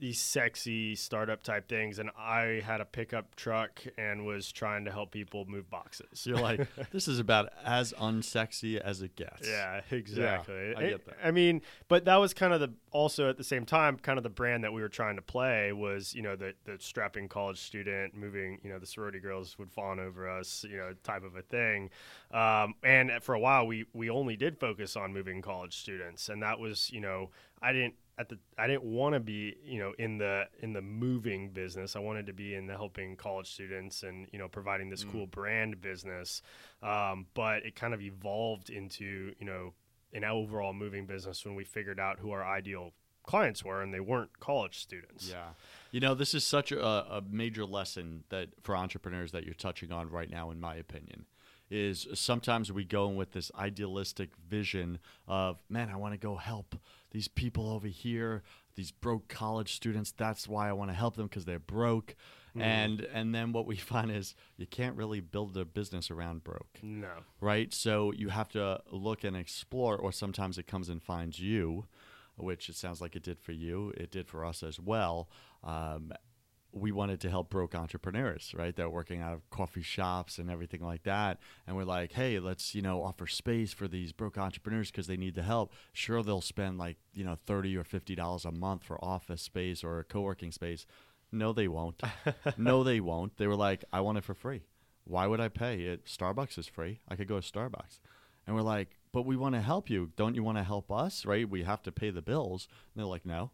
These 0.01 0.19
sexy 0.19 0.95
startup 0.95 1.43
type 1.43 1.69
things, 1.69 1.99
and 1.99 2.09
I 2.17 2.61
had 2.65 2.81
a 2.81 2.85
pickup 2.85 3.35
truck 3.35 3.83
and 3.97 4.25
was 4.25 4.51
trying 4.51 4.83
to 4.85 4.91
help 4.91 5.11
people 5.11 5.45
move 5.45 5.69
boxes. 5.69 6.25
You're 6.25 6.39
like, 6.39 6.67
this 6.91 7.07
is 7.07 7.19
about 7.19 7.49
as 7.63 7.93
unsexy 7.93 8.79
as 8.79 9.03
it 9.03 9.15
gets. 9.15 9.47
Yeah, 9.47 9.81
exactly. 9.91 10.75
I 10.75 10.89
get 10.89 11.05
that. 11.05 11.17
I 11.23 11.29
mean, 11.29 11.61
but 11.87 12.05
that 12.05 12.15
was 12.15 12.33
kind 12.33 12.51
of 12.51 12.59
the 12.59 12.73
also 12.91 13.29
at 13.29 13.37
the 13.37 13.43
same 13.43 13.65
time 13.65 13.97
kind 13.97 14.17
of 14.17 14.23
the 14.23 14.29
brand 14.29 14.63
that 14.63 14.73
we 14.73 14.81
were 14.81 14.89
trying 14.89 15.15
to 15.15 15.21
play 15.21 15.71
was 15.71 16.13
you 16.13 16.21
know 16.21 16.35
the 16.35 16.53
the 16.65 16.77
strapping 16.79 17.27
college 17.29 17.59
student 17.59 18.15
moving 18.15 18.59
you 18.63 18.69
know 18.69 18.79
the 18.79 18.85
sorority 18.85 19.19
girls 19.19 19.57
would 19.57 19.71
fawn 19.71 19.99
over 19.99 20.29
us 20.29 20.65
you 20.69 20.77
know 20.77 20.93
type 21.03 21.23
of 21.23 21.35
a 21.35 21.41
thing, 21.43 21.89
um, 22.31 22.73
and 22.83 23.11
for 23.21 23.35
a 23.35 23.39
while 23.39 23.67
we 23.67 23.85
we 23.93 24.09
only 24.09 24.35
did 24.35 24.59
focus 24.59 24.95
on 24.95 25.13
moving 25.13 25.41
college 25.41 25.77
students, 25.77 26.27
and 26.27 26.41
that 26.41 26.59
was 26.59 26.89
you 26.91 26.99
know 26.99 27.29
I 27.61 27.73
didn't 27.73 27.95
at 28.21 28.29
the 28.29 28.37
I 28.57 28.67
didn't 28.67 28.83
want 28.83 29.15
to 29.15 29.19
be 29.19 29.55
you 29.65 29.79
know 29.79 29.93
in 29.97 30.19
the 30.19 30.45
in 30.59 30.73
the 30.73 30.81
moving 30.81 31.49
business. 31.49 31.95
I 31.95 31.99
wanted 31.99 32.27
to 32.27 32.33
be 32.33 32.53
in 32.53 32.67
the 32.67 32.73
helping 32.73 33.15
college 33.15 33.51
students 33.51 34.03
and 34.03 34.27
you 34.31 34.39
know 34.39 34.47
providing 34.47 34.89
this 34.89 35.03
cool 35.03 35.25
brand 35.25 35.81
business. 35.81 36.41
Um, 36.83 37.25
but 37.33 37.65
it 37.65 37.75
kind 37.75 37.93
of 37.93 38.01
evolved 38.01 38.69
into 38.69 39.33
you 39.39 39.45
know 39.45 39.73
an 40.13 40.23
overall 40.23 40.73
moving 40.73 41.05
business 41.05 41.43
when 41.43 41.55
we 41.55 41.63
figured 41.63 41.99
out 41.99 42.19
who 42.19 42.31
our 42.31 42.45
ideal 42.45 42.93
clients 43.23 43.65
were, 43.65 43.81
and 43.81 43.93
they 43.93 43.99
weren't 43.99 44.39
college 44.39 44.79
students. 44.79 45.29
Yeah. 45.29 45.49
You 45.91 45.99
know, 45.99 46.13
this 46.13 46.33
is 46.33 46.45
such 46.45 46.71
a, 46.71 46.85
a 46.85 47.23
major 47.29 47.65
lesson 47.65 48.23
that 48.29 48.49
for 48.61 48.75
entrepreneurs 48.75 49.31
that 49.31 49.45
you're 49.45 49.53
touching 49.53 49.91
on 49.91 50.09
right 50.09 50.29
now, 50.29 50.51
in 50.51 50.59
my 50.59 50.75
opinion, 50.75 51.25
is 51.69 52.07
sometimes 52.13 52.71
we 52.71 52.83
go 52.83 53.09
in 53.09 53.15
with 53.15 53.31
this 53.31 53.51
idealistic 53.57 54.31
vision 54.49 54.99
of, 55.27 55.57
man, 55.69 55.89
I 55.89 55.95
want 55.95 56.13
to 56.13 56.17
go 56.17 56.35
help 56.35 56.75
these 57.11 57.27
people 57.27 57.69
over 57.69 57.87
here, 57.87 58.43
these 58.75 58.91
broke 58.91 59.27
college 59.27 59.73
students. 59.75 60.11
That's 60.11 60.47
why 60.47 60.69
I 60.69 60.73
want 60.73 60.89
to 60.91 60.95
help 60.95 61.15
them 61.15 61.27
because 61.27 61.45
they're 61.45 61.59
broke. 61.59 62.15
And 62.59 63.01
and 63.13 63.33
then 63.33 63.53
what 63.53 63.65
we 63.65 63.75
find 63.93 64.11
is 64.11 64.35
you 64.57 64.65
can't 64.67 64.97
really 64.97 65.21
build 65.21 65.55
a 65.55 65.63
business 65.63 66.11
around 66.11 66.43
broke 66.43 66.79
No. 66.81 67.09
right? 67.39 67.73
So 67.73 68.11
you 68.11 68.29
have 68.29 68.49
to 68.49 68.81
look 68.91 69.23
and 69.23 69.37
explore, 69.37 69.95
or 69.97 70.11
sometimes 70.11 70.57
it 70.57 70.67
comes 70.67 70.89
and 70.89 71.01
finds 71.01 71.39
you, 71.39 71.85
which 72.35 72.67
it 72.67 72.75
sounds 72.75 72.99
like 72.99 73.15
it 73.15 73.23
did 73.23 73.39
for 73.39 73.53
you. 73.53 73.93
It 73.95 74.11
did 74.11 74.27
for 74.27 74.43
us 74.43 74.63
as 74.63 74.79
well. 74.79 75.29
Um, 75.63 76.11
we 76.73 76.91
wanted 76.91 77.19
to 77.21 77.29
help 77.29 77.49
broke 77.49 77.75
entrepreneurs, 77.75 78.53
right? 78.55 78.75
They're 78.75 78.89
working 78.89 79.21
out 79.21 79.33
of 79.33 79.49
coffee 79.49 79.81
shops 79.81 80.37
and 80.37 80.49
everything 80.49 80.81
like 80.81 81.03
that. 81.03 81.39
And 81.67 81.75
we're 81.75 81.83
like, 81.83 82.13
hey, 82.13 82.39
let's, 82.39 82.73
you 82.73 82.81
know, 82.81 83.03
offer 83.03 83.27
space 83.27 83.73
for 83.73 83.87
these 83.87 84.13
broke 84.13 84.37
entrepreneurs 84.37 84.89
because 84.89 85.07
they 85.07 85.17
need 85.17 85.35
the 85.35 85.43
help. 85.43 85.73
Sure, 85.91 86.23
they'll 86.23 86.41
spend 86.41 86.77
like, 86.77 86.97
you 87.13 87.23
know, 87.23 87.37
30 87.45 87.75
or 87.77 87.83
$50 87.83 88.45
a 88.45 88.51
month 88.51 88.83
for 88.83 89.03
office 89.03 89.41
space 89.41 89.83
or 89.83 89.99
a 89.99 90.03
co 90.03 90.21
working 90.21 90.51
space. 90.51 90.85
No, 91.31 91.53
they 91.53 91.67
won't. 91.67 92.01
no, 92.57 92.83
they 92.83 92.99
won't. 92.99 93.37
They 93.37 93.47
were 93.47 93.55
like, 93.55 93.83
I 93.91 94.01
want 94.01 94.17
it 94.17 94.23
for 94.23 94.33
free. 94.33 94.63
Why 95.03 95.27
would 95.27 95.39
I 95.39 95.49
pay? 95.49 95.81
It 95.81 96.05
Starbucks 96.05 96.57
is 96.57 96.67
free. 96.67 96.99
I 97.07 97.15
could 97.15 97.27
go 97.27 97.39
to 97.39 97.51
Starbucks. 97.51 97.99
And 98.47 98.55
we're 98.55 98.61
like, 98.61 98.97
but 99.11 99.25
we 99.25 99.35
want 99.35 99.55
to 99.55 99.61
help 99.61 99.89
you. 99.89 100.11
Don't 100.15 100.35
you 100.35 100.43
want 100.43 100.57
to 100.57 100.63
help 100.63 100.91
us? 100.91 101.25
Right? 101.25 101.49
We 101.49 101.63
have 101.63 101.81
to 101.83 101.91
pay 101.91 102.09
the 102.09 102.21
bills. 102.21 102.67
And 102.93 103.01
they're 103.01 103.09
like, 103.09 103.25
no. 103.25 103.51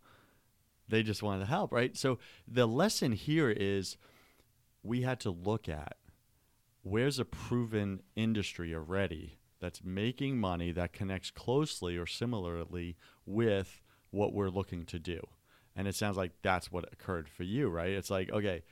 They 0.87 1.03
just 1.03 1.23
wanted 1.23 1.41
to 1.41 1.49
help, 1.49 1.71
right? 1.71 1.95
So 1.97 2.19
the 2.47 2.67
lesson 2.67 3.11
here 3.11 3.49
is 3.49 3.97
we 4.83 5.01
had 5.01 5.19
to 5.21 5.31
look 5.31 5.67
at 5.67 5.97
where's 6.81 7.19
a 7.19 7.25
proven 7.25 8.01
industry 8.15 8.73
already 8.73 9.39
that's 9.59 9.83
making 9.83 10.37
money 10.37 10.71
that 10.71 10.93
connects 10.93 11.31
closely 11.31 11.97
or 11.97 12.05
similarly 12.05 12.95
with 13.25 13.81
what 14.11 14.33
we're 14.33 14.49
looking 14.49 14.85
to 14.85 14.99
do. 14.99 15.19
And 15.75 15.87
it 15.87 15.95
sounds 15.95 16.17
like 16.17 16.31
that's 16.41 16.71
what 16.71 16.91
occurred 16.91 17.27
for 17.27 17.43
you, 17.43 17.69
right? 17.69 17.89
It's 17.89 18.09
like, 18.09 18.31
okay, 18.31 18.63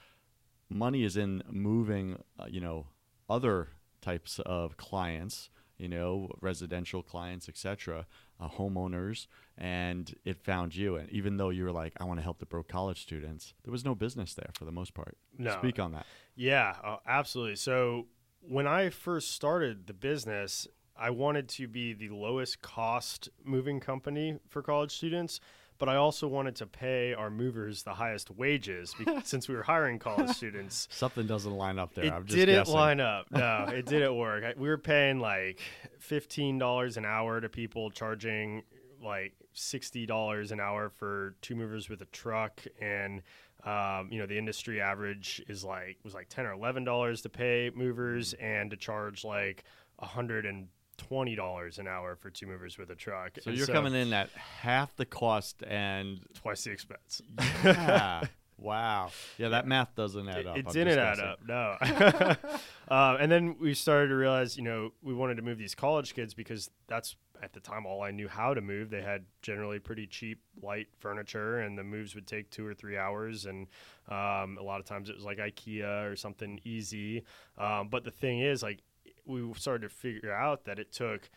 money 0.69 1.03
is 1.03 1.17
in 1.17 1.43
moving, 1.49 2.21
uh, 2.39 2.45
you 2.49 2.61
know, 2.61 2.87
other 3.29 3.69
types 4.01 4.39
of 4.39 4.77
clients, 4.77 5.49
you 5.77 5.87
know, 5.87 6.29
residential 6.41 7.03
clients, 7.03 7.49
etc., 7.49 8.05
uh, 8.39 8.49
homeowners, 8.49 9.27
and 9.57 10.13
it 10.25 10.37
found 10.43 10.75
you. 10.75 10.95
And 10.95 11.09
even 11.09 11.37
though 11.37 11.49
you 11.49 11.63
were 11.63 11.71
like, 11.71 11.93
I 11.99 12.03
want 12.03 12.19
to 12.19 12.23
help 12.23 12.39
the 12.39 12.45
broke 12.45 12.67
college 12.67 13.01
students, 13.01 13.53
there 13.63 13.71
was 13.71 13.85
no 13.85 13.95
business 13.95 14.33
there 14.33 14.49
for 14.53 14.65
the 14.65 14.71
most 14.71 14.93
part. 14.93 15.17
No. 15.37 15.57
Speak 15.59 15.79
on 15.79 15.91
that. 15.93 16.05
Yeah, 16.35 16.75
uh, 16.83 16.97
absolutely. 17.07 17.55
So 17.55 18.07
when 18.41 18.67
I 18.67 18.89
first 18.89 19.31
started 19.31 19.87
the 19.87 19.93
business, 19.93 20.67
I 20.97 21.09
wanted 21.09 21.49
to 21.49 21.67
be 21.67 21.93
the 21.93 22.09
lowest 22.09 22.61
cost 22.61 23.29
moving 23.43 23.79
company 23.79 24.37
for 24.47 24.61
college 24.61 24.95
students, 24.95 25.39
but 25.77 25.89
I 25.89 25.95
also 25.95 26.27
wanted 26.27 26.55
to 26.57 26.65
pay 26.65 27.13
our 27.13 27.29
movers 27.29 27.83
the 27.83 27.93
highest 27.93 28.31
wages 28.31 28.93
because, 28.97 29.25
since 29.27 29.47
we 29.47 29.55
were 29.55 29.63
hiring 29.63 29.99
college 29.99 30.29
students. 30.29 30.87
Something 30.91 31.27
doesn't 31.27 31.51
line 31.51 31.79
up 31.79 31.93
there. 31.93 32.05
It 32.05 32.13
I'm 32.13 32.25
just 32.25 32.35
didn't 32.35 32.55
guessing. 32.55 32.73
line 32.73 32.99
up. 32.99 33.27
No, 33.31 33.65
it 33.73 33.85
didn't 33.85 34.17
work. 34.17 34.43
I, 34.43 34.53
we 34.57 34.67
were 34.67 34.77
paying 34.77 35.19
like 35.19 35.59
fifteen 35.99 36.57
dollars 36.57 36.97
an 36.97 37.05
hour 37.05 37.41
to 37.41 37.49
people, 37.49 37.89
charging 37.91 38.63
like 39.03 39.33
sixty 39.53 40.05
dollars 40.05 40.51
an 40.51 40.59
hour 40.59 40.89
for 40.89 41.35
two 41.41 41.55
movers 41.55 41.89
with 41.89 42.01
a 42.01 42.05
truck, 42.05 42.61
and 42.81 43.21
um, 43.63 44.09
you 44.11 44.19
know 44.19 44.25
the 44.25 44.37
industry 44.37 44.79
average 44.79 45.43
is 45.47 45.63
like 45.63 45.97
was 46.03 46.13
like 46.13 46.29
ten 46.29 46.45
or 46.45 46.53
eleven 46.53 46.83
dollars 46.83 47.21
to 47.21 47.29
pay 47.29 47.71
movers 47.75 48.33
and 48.33 48.71
to 48.71 48.77
charge 48.77 49.23
like 49.25 49.63
a 49.99 50.05
hundred 50.05 50.45
and 50.45 50.67
twenty 50.97 51.35
dollars 51.35 51.79
an 51.79 51.87
hour 51.87 52.15
for 52.15 52.29
two 52.29 52.47
movers 52.47 52.77
with 52.77 52.89
a 52.91 52.95
truck. 52.95 53.31
So 53.41 53.49
And 53.49 53.57
you're 53.57 53.67
coming 53.67 53.93
in 53.93 54.13
at 54.13 54.29
half 54.31 54.95
the 54.95 55.05
cost 55.05 55.63
and 55.67 56.19
twice 56.33 56.63
the 56.63 56.71
expense. 56.71 57.21
yeah. 57.63 58.23
wow. 58.57 59.11
Yeah, 59.37 59.49
that 59.49 59.67
math 59.67 59.95
doesn't 59.95 60.27
add 60.29 60.37
it, 60.39 60.47
up. 60.47 60.57
it 60.57 60.65
I'm 60.67 60.73
didn't 60.73 60.97
add 60.99 61.19
up 61.19 61.39
no 61.45 61.75
uh, 62.89 63.17
and 63.19 63.31
then 63.31 63.57
we 63.59 63.73
started 63.73 64.07
to 64.09 64.15
realize 64.15 64.55
you 64.57 64.63
know 64.63 64.91
we 65.01 65.13
wanted 65.13 65.35
to 65.35 65.41
move 65.41 65.57
these 65.57 65.75
college 65.75 66.13
kids 66.15 66.33
because 66.33 66.69
that's 66.87 67.15
at 67.43 67.51
the 67.51 67.59
time 67.59 67.85
all 67.85 68.01
i 68.01 68.11
knew 68.11 68.29
how 68.29 68.53
to 68.53 68.61
move 68.61 68.89
they 68.89 69.01
had 69.01 69.25
generally 69.41 69.77
pretty 69.77 70.07
cheap 70.07 70.39
light 70.63 70.87
furniture 70.99 71.59
and 71.59 71.77
the 71.77 71.83
moves 71.83 72.15
would 72.15 72.25
take 72.25 72.49
two 72.49 72.65
or 72.65 72.73
three 72.73 72.97
hours 72.97 73.45
and 73.45 73.67
um, 74.07 74.57
a 74.57 74.63
lot 74.63 74.79
of 74.79 74.85
times 74.85 75.09
it 75.09 75.15
was 75.15 75.25
like 75.25 75.37
ikea 75.37 76.09
or 76.09 76.15
something 76.15 76.59
easy 76.63 77.23
um, 77.57 77.89
but 77.89 78.05
the 78.05 78.11
thing 78.11 78.39
is 78.39 78.63
like 78.63 78.81
we 79.25 79.53
started 79.55 79.89
to 79.89 79.93
figure 79.95 80.31
out 80.33 80.65
that 80.65 80.79
it 80.79 80.91
took 80.91 81.29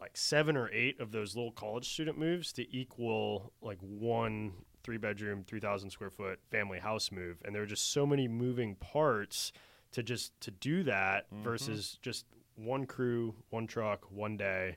like 0.00 0.16
seven 0.16 0.56
or 0.56 0.68
eight 0.72 1.00
of 1.00 1.10
those 1.12 1.34
little 1.36 1.52
college 1.52 1.88
student 1.88 2.18
moves 2.18 2.52
to 2.54 2.76
equal 2.76 3.52
like 3.62 3.78
one 3.80 4.52
three 4.82 4.98
bedroom, 4.98 5.42
3,000 5.44 5.90
square 5.90 6.10
foot 6.10 6.38
family 6.50 6.78
house 6.78 7.10
move. 7.10 7.38
And 7.44 7.52
there 7.54 7.62
were 7.62 7.66
just 7.66 7.90
so 7.92 8.06
many 8.06 8.28
moving 8.28 8.76
parts 8.76 9.52
to 9.92 10.02
just 10.02 10.38
to 10.42 10.50
do 10.52 10.84
that 10.84 11.28
Mhm. 11.32 11.42
versus 11.42 11.98
just 12.02 12.24
one 12.54 12.86
crew, 12.86 13.34
one 13.50 13.66
truck, 13.66 14.08
one 14.12 14.36
day 14.36 14.76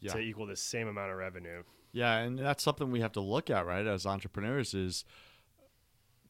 Yeah. 0.00 0.12
to 0.12 0.20
equal 0.20 0.46
the 0.46 0.56
same 0.56 0.88
amount 0.88 1.10
of 1.12 1.18
revenue. 1.18 1.64
Yeah, 1.92 2.16
and 2.18 2.38
that's 2.38 2.62
something 2.62 2.90
we 2.90 3.00
have 3.00 3.12
to 3.12 3.20
look 3.20 3.50
at, 3.50 3.66
right? 3.66 3.86
As 3.86 4.06
entrepreneurs, 4.06 4.72
is 4.72 5.04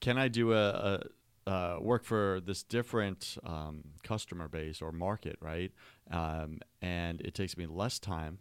can 0.00 0.18
I 0.18 0.26
do 0.28 0.52
a, 0.52 0.68
a 0.70 1.02
uh, 1.46 1.76
work 1.80 2.04
for 2.04 2.40
this 2.44 2.62
different 2.62 3.36
um, 3.44 3.82
customer 4.02 4.48
base 4.48 4.80
or 4.80 4.92
market, 4.92 5.36
right? 5.40 5.72
Um, 6.10 6.60
and 6.80 7.20
it 7.20 7.34
takes 7.34 7.56
me 7.56 7.66
less 7.66 7.98
time, 7.98 8.38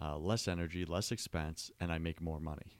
uh, 0.00 0.16
less 0.18 0.46
energy, 0.48 0.84
less 0.84 1.10
expense, 1.12 1.70
and 1.80 1.92
I 1.92 1.98
make 1.98 2.20
more 2.20 2.40
money, 2.40 2.78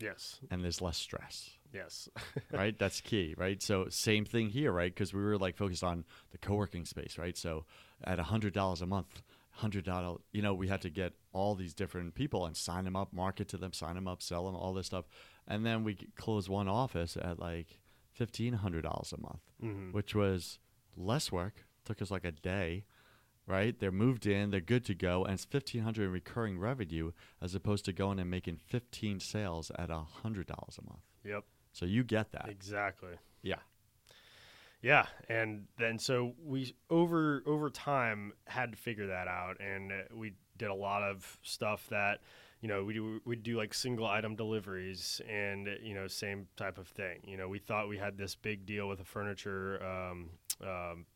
Yes. 0.00 0.40
and 0.50 0.62
there's 0.62 0.80
less 0.80 0.96
stress. 0.98 1.50
Yes. 1.72 2.08
right? 2.52 2.78
That's 2.78 3.00
key, 3.00 3.34
right? 3.38 3.62
So 3.62 3.86
same 3.88 4.24
thing 4.24 4.50
here, 4.50 4.72
right? 4.72 4.92
Because 4.94 5.14
we 5.14 5.22
were 5.22 5.38
like 5.38 5.56
focused 5.56 5.82
on 5.84 6.04
the 6.30 6.38
co-working 6.38 6.84
space, 6.84 7.16
right? 7.18 7.36
So 7.36 7.64
at 8.04 8.18
a 8.18 8.24
hundred 8.24 8.52
dollars 8.52 8.82
a 8.82 8.86
month, 8.86 9.22
hundred 9.52 9.84
dollar, 9.84 10.18
you 10.32 10.42
know, 10.42 10.54
we 10.54 10.68
had 10.68 10.82
to 10.82 10.90
get 10.90 11.14
all 11.32 11.54
these 11.54 11.72
different 11.74 12.14
people 12.14 12.44
and 12.46 12.56
sign 12.56 12.84
them 12.84 12.96
up, 12.96 13.12
market 13.12 13.48
to 13.48 13.56
them, 13.56 13.72
sign 13.72 13.94
them 13.94 14.06
up, 14.06 14.22
sell 14.22 14.44
them, 14.46 14.54
all 14.54 14.72
this 14.74 14.86
stuff, 14.86 15.06
and 15.48 15.64
then 15.64 15.82
we 15.82 15.96
close 16.16 16.48
one 16.48 16.68
office 16.68 17.16
at 17.16 17.38
like 17.38 17.78
fifteen 18.12 18.54
hundred 18.54 18.82
dollars 18.82 19.12
a 19.12 19.20
month, 19.20 19.42
hmm 19.60 19.92
which 19.92 20.14
was 20.14 20.58
less 20.96 21.32
work. 21.32 21.64
Took 21.84 22.00
us 22.02 22.10
like 22.10 22.24
a 22.24 22.32
day. 22.32 22.84
Right, 23.44 23.76
they're 23.76 23.90
moved 23.90 24.24
in, 24.24 24.52
they're 24.52 24.60
good 24.60 24.84
to 24.84 24.94
go, 24.94 25.24
and 25.24 25.34
it's 25.34 25.44
fifteen 25.44 25.82
hundred 25.82 26.04
in 26.04 26.12
recurring 26.12 26.60
revenue 26.60 27.10
as 27.40 27.56
opposed 27.56 27.84
to 27.86 27.92
going 27.92 28.20
and 28.20 28.30
making 28.30 28.56
fifteen 28.56 29.18
sales 29.18 29.72
at 29.76 29.90
a 29.90 29.98
hundred 29.98 30.46
dollars 30.46 30.78
a 30.78 30.88
month. 30.88 31.02
Yep. 31.24 31.42
So 31.72 31.84
you 31.84 32.04
get 32.04 32.30
that. 32.32 32.48
Exactly. 32.48 33.14
Yeah. 33.42 33.56
Yeah, 34.80 35.06
and 35.28 35.66
then 35.76 35.98
so 35.98 36.34
we 36.44 36.76
over 36.88 37.42
over 37.44 37.68
time 37.68 38.32
had 38.46 38.70
to 38.72 38.78
figure 38.78 39.08
that 39.08 39.26
out, 39.26 39.60
and 39.60 39.90
uh, 39.90 39.94
we 40.14 40.34
did 40.56 40.70
a 40.70 40.74
lot 40.74 41.02
of 41.02 41.38
stuff 41.42 41.86
that 41.90 42.20
you 42.62 42.68
know 42.68 42.84
we 42.84 42.94
do 42.94 43.20
we 43.26 43.36
do 43.36 43.58
like 43.58 43.74
single 43.74 44.06
item 44.06 44.36
deliveries, 44.36 45.20
and 45.28 45.68
you 45.82 45.94
know 45.94 46.06
same 46.06 46.46
type 46.56 46.78
of 46.78 46.86
thing. 46.86 47.18
You 47.26 47.36
know 47.36 47.48
we 47.48 47.58
thought 47.58 47.88
we 47.88 47.98
had 47.98 48.16
this 48.16 48.36
big 48.36 48.64
deal 48.64 48.88
with 48.88 49.00
a 49.00 49.04
furniture 49.04 49.82
um, 49.84 50.30
um, 50.62 51.06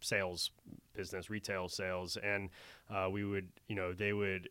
sales 0.00 0.50
business, 0.94 1.30
retail 1.30 1.68
sales, 1.68 2.18
and 2.18 2.50
uh, 2.90 3.08
we 3.10 3.24
would 3.24 3.48
you 3.66 3.74
know 3.74 3.92
they 3.92 4.12
would. 4.12 4.48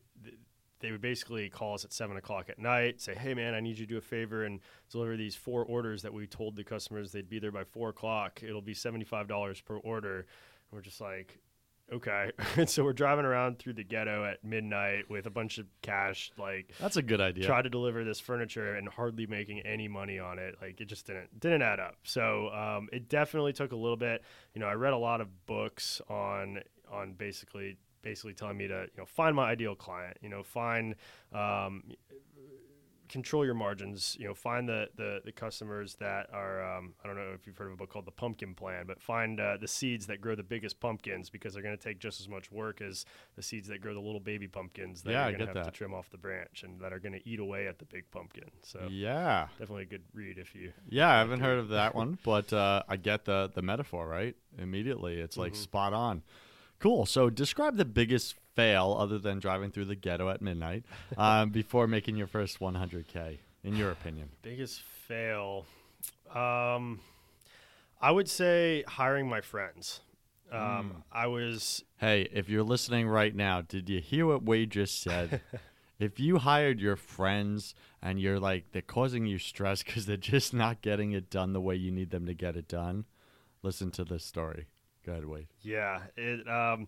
They 0.80 0.90
would 0.90 1.00
basically 1.02 1.48
call 1.48 1.76
us 1.76 1.86
at 1.86 1.94
seven 1.94 2.18
o'clock 2.18 2.50
at 2.50 2.58
night, 2.58 3.00
say, 3.00 3.14
"Hey, 3.14 3.36
man, 3.36 3.54
I 3.54 3.60
need 3.60 3.78
you 3.78 3.86
to 3.86 3.94
do 3.94 3.98
a 4.00 4.02
favor 4.02 4.46
and 4.46 4.60
deliver 4.92 5.16
these 5.16 5.36
four 5.36 5.64
orders 5.64 6.02
that 6.02 6.12
we 6.12 6.26
told 6.26 6.56
the 6.56 6.64
customers 6.64 7.12
they'd 7.12 7.30
be 7.30 7.38
there 7.38 7.52
by 7.52 7.64
four 7.64 7.90
o'clock. 7.90 8.42
It'll 8.42 8.64
be 8.64 8.74
seventy-five 8.74 9.28
dollars 9.28 9.62
per 9.62 9.76
order." 9.78 10.22
And 10.22 10.26
we're 10.72 10.82
just 10.82 11.00
like, 11.00 11.38
"Okay." 11.92 12.32
so 12.66 12.84
we're 12.84 12.94
driving 12.94 13.26
around 13.26 13.60
through 13.60 13.74
the 13.74 13.84
ghetto 13.84 14.26
at 14.26 14.44
midnight 14.44 15.10
with 15.10 15.26
a 15.26 15.30
bunch 15.30 15.58
of 15.58 15.66
cash, 15.82 16.32
like 16.38 16.74
That's 16.80 16.98
a 16.98 17.02
good 17.02 17.22
idea. 17.22 17.46
try 17.46 17.62
to 17.62 17.70
deliver 17.70 18.04
this 18.04 18.20
furniture 18.20 18.76
and 18.76 18.88
hardly 18.88 19.28
making 19.28 19.62
any 19.62 19.88
money 19.88 20.20
on 20.20 20.40
it. 20.40 20.56
Like 20.62 20.80
it 20.82 20.86
just 20.86 21.08
didn't 21.08 21.40
didn't 21.40 21.62
add 21.62 21.80
up. 21.80 21.96
So 22.04 22.50
um, 22.50 22.90
it 22.92 23.10
definitely 23.10 23.54
took 23.54 23.72
a 23.72 23.78
little 23.78 23.98
bit. 23.98 24.24
You 24.54 24.62
know, 24.62 24.68
I 24.68 24.74
read 24.74 24.94
a 24.94 24.98
lot 24.98 25.22
of 25.22 25.46
books 25.46 26.02
on 26.10 26.62
on 26.92 27.14
basically 27.14 27.78
basically 28.02 28.34
telling 28.34 28.58
me 28.58 28.68
to 28.68 28.82
you 28.82 28.98
know 28.98 29.06
find 29.06 29.36
my 29.36 29.50
ideal 29.50 29.76
client. 29.76 30.18
You 30.22 30.30
know, 30.30 30.44
find 30.44 30.96
um, 31.34 31.84
control 33.12 33.46
your 33.46 33.54
margins. 33.54 34.16
You 34.20 34.28
know, 34.28 34.34
find 34.34 34.68
the 34.68 34.88
the, 34.96 35.22
the 35.26 35.32
customers 35.32 35.96
that 35.96 36.28
are 36.34 36.78
um, 36.78 36.94
I 37.04 37.08
don't 37.08 37.16
know 37.16 37.32
if 37.36 37.46
you've 37.46 37.58
heard 37.58 37.68
of 37.68 37.74
a 37.74 37.76
book 37.76 37.90
called 37.92 38.06
The 38.06 38.12
Pumpkin 38.12 38.56
Plan, 38.56 38.86
but 38.88 39.02
find 39.02 39.40
uh, 39.40 39.58
the 39.60 39.68
seeds 39.68 40.08
that 40.08 40.22
grow 40.22 40.36
the 40.36 40.44
biggest 40.44 40.80
pumpkins 40.80 41.30
because 41.30 41.54
they're 41.54 41.62
going 41.64 41.78
to 41.78 41.84
take 41.84 42.00
just 42.00 42.20
as 42.22 42.28
much 42.30 42.52
work 42.52 42.82
as 42.82 43.06
the 43.36 43.44
seeds 43.44 43.68
that 43.68 43.82
grow 43.82 43.94
the 43.94 44.00
little 44.00 44.20
baby 44.20 44.48
pumpkins 44.48 45.04
that 45.04 45.12
yeah, 45.12 45.28
you're 45.28 45.38
going 45.38 45.48
to 45.50 45.54
have 45.54 45.66
that. 45.66 45.74
to 45.74 45.78
trim 45.78 45.94
off 45.94 46.10
the 46.10 46.18
branch 46.18 46.64
and 46.64 46.80
that 46.80 46.94
are 46.94 47.00
going 47.00 47.14
to 47.14 47.30
eat 47.30 47.40
away 47.40 47.68
at 47.68 47.78
the 47.78 47.86
big 47.86 48.10
pumpkin. 48.12 48.50
So 48.64 48.88
Yeah. 48.90 49.48
definitely 49.60 49.84
a 49.84 49.88
good 49.88 50.04
read 50.14 50.38
if 50.38 50.56
you. 50.56 50.72
Yeah, 50.90 51.10
I 51.10 51.20
haven't 51.20 51.42
heard 51.42 51.60
of 51.60 51.70
that 51.70 51.94
one, 51.94 52.18
but 52.24 52.52
uh, 52.54 52.84
I 52.88 52.96
get 52.96 53.26
the 53.26 53.52
the 53.54 53.62
metaphor, 53.62 54.08
right? 54.08 54.36
Immediately. 54.58 55.20
It's 55.20 55.38
like 55.38 55.54
Mhm. 55.54 55.58
spot 55.58 55.94
on. 55.94 56.24
Cool. 56.80 57.06
So 57.06 57.30
describe 57.30 57.78
the 57.78 57.86
biggest 57.86 58.36
fail 58.56 58.96
other 59.00 59.18
than 59.20 59.40
driving 59.40 59.72
through 59.72 59.86
the 59.86 59.96
ghetto 59.96 60.30
at 60.30 60.42
midnight 60.42 60.84
um, 61.18 61.50
before 61.52 61.88
making 61.88 62.16
your 62.16 62.28
first 62.28 62.60
100K, 62.60 63.38
in 63.64 63.76
your 63.76 63.92
opinion. 63.92 64.30
Biggest 64.42 64.82
fail. 64.82 65.66
Um, 66.34 67.00
I 68.02 68.12
would 68.12 68.30
say 68.30 68.84
hiring 68.88 69.28
my 69.30 69.42
friends. 69.42 70.02
Um, 70.52 70.60
Mm. 70.60 71.04
I 71.12 71.28
was 71.28 71.84
Hey, 71.98 72.28
if 72.34 72.50
you're 72.50 72.64
listening 72.64 73.08
right 73.08 73.34
now, 73.34 73.62
did 73.62 73.88
you 73.88 74.02
hear 74.02 74.26
what 74.26 74.44
Wade 74.44 74.72
just 74.72 75.02
said? 75.02 75.40
if 76.00 76.20
you 76.20 76.40
hired 76.40 76.82
your 76.82 76.98
friends 76.98 77.74
and 78.02 78.20
you're 78.20 78.40
like, 78.40 78.72
they're 78.74 78.82
causing 78.82 79.26
you 79.26 79.38
stress 79.38 79.82
because 79.84 80.08
they're 80.08 80.18
just 80.18 80.54
not 80.54 80.82
getting 80.82 81.14
it 81.14 81.30
done 81.30 81.54
the 81.54 81.62
way 81.62 81.76
you 81.76 81.92
need 81.92 82.10
them 82.10 82.26
to 82.26 82.34
get 82.34 82.58
it 82.58 82.68
done, 82.68 83.06
listen 83.64 83.92
to 83.92 84.04
this 84.04 84.26
story. 84.26 84.68
Go 85.06 85.14
ahead, 85.14 85.26
Wade. 85.26 85.48
Yeah, 85.62 86.02
it 86.18 86.48
um, 86.50 86.88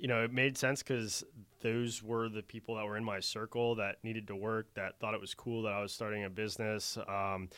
you 0.00 0.08
know, 0.08 0.24
it 0.24 0.32
made 0.32 0.56
sense 0.56 0.82
because 0.82 1.22
those 1.60 2.02
were 2.02 2.28
the 2.28 2.42
people 2.42 2.76
that 2.76 2.86
were 2.86 2.96
in 2.96 3.04
my 3.04 3.20
circle 3.20 3.74
that 3.74 3.96
needed 4.02 4.26
to 4.28 4.36
work, 4.36 4.72
that 4.74 4.98
thought 4.98 5.12
it 5.12 5.20
was 5.20 5.34
cool 5.34 5.62
that 5.62 5.72
I 5.72 5.82
was 5.82 5.92
starting 5.92 6.24
a 6.24 6.30
business. 6.30 6.96
Um, 7.06 7.50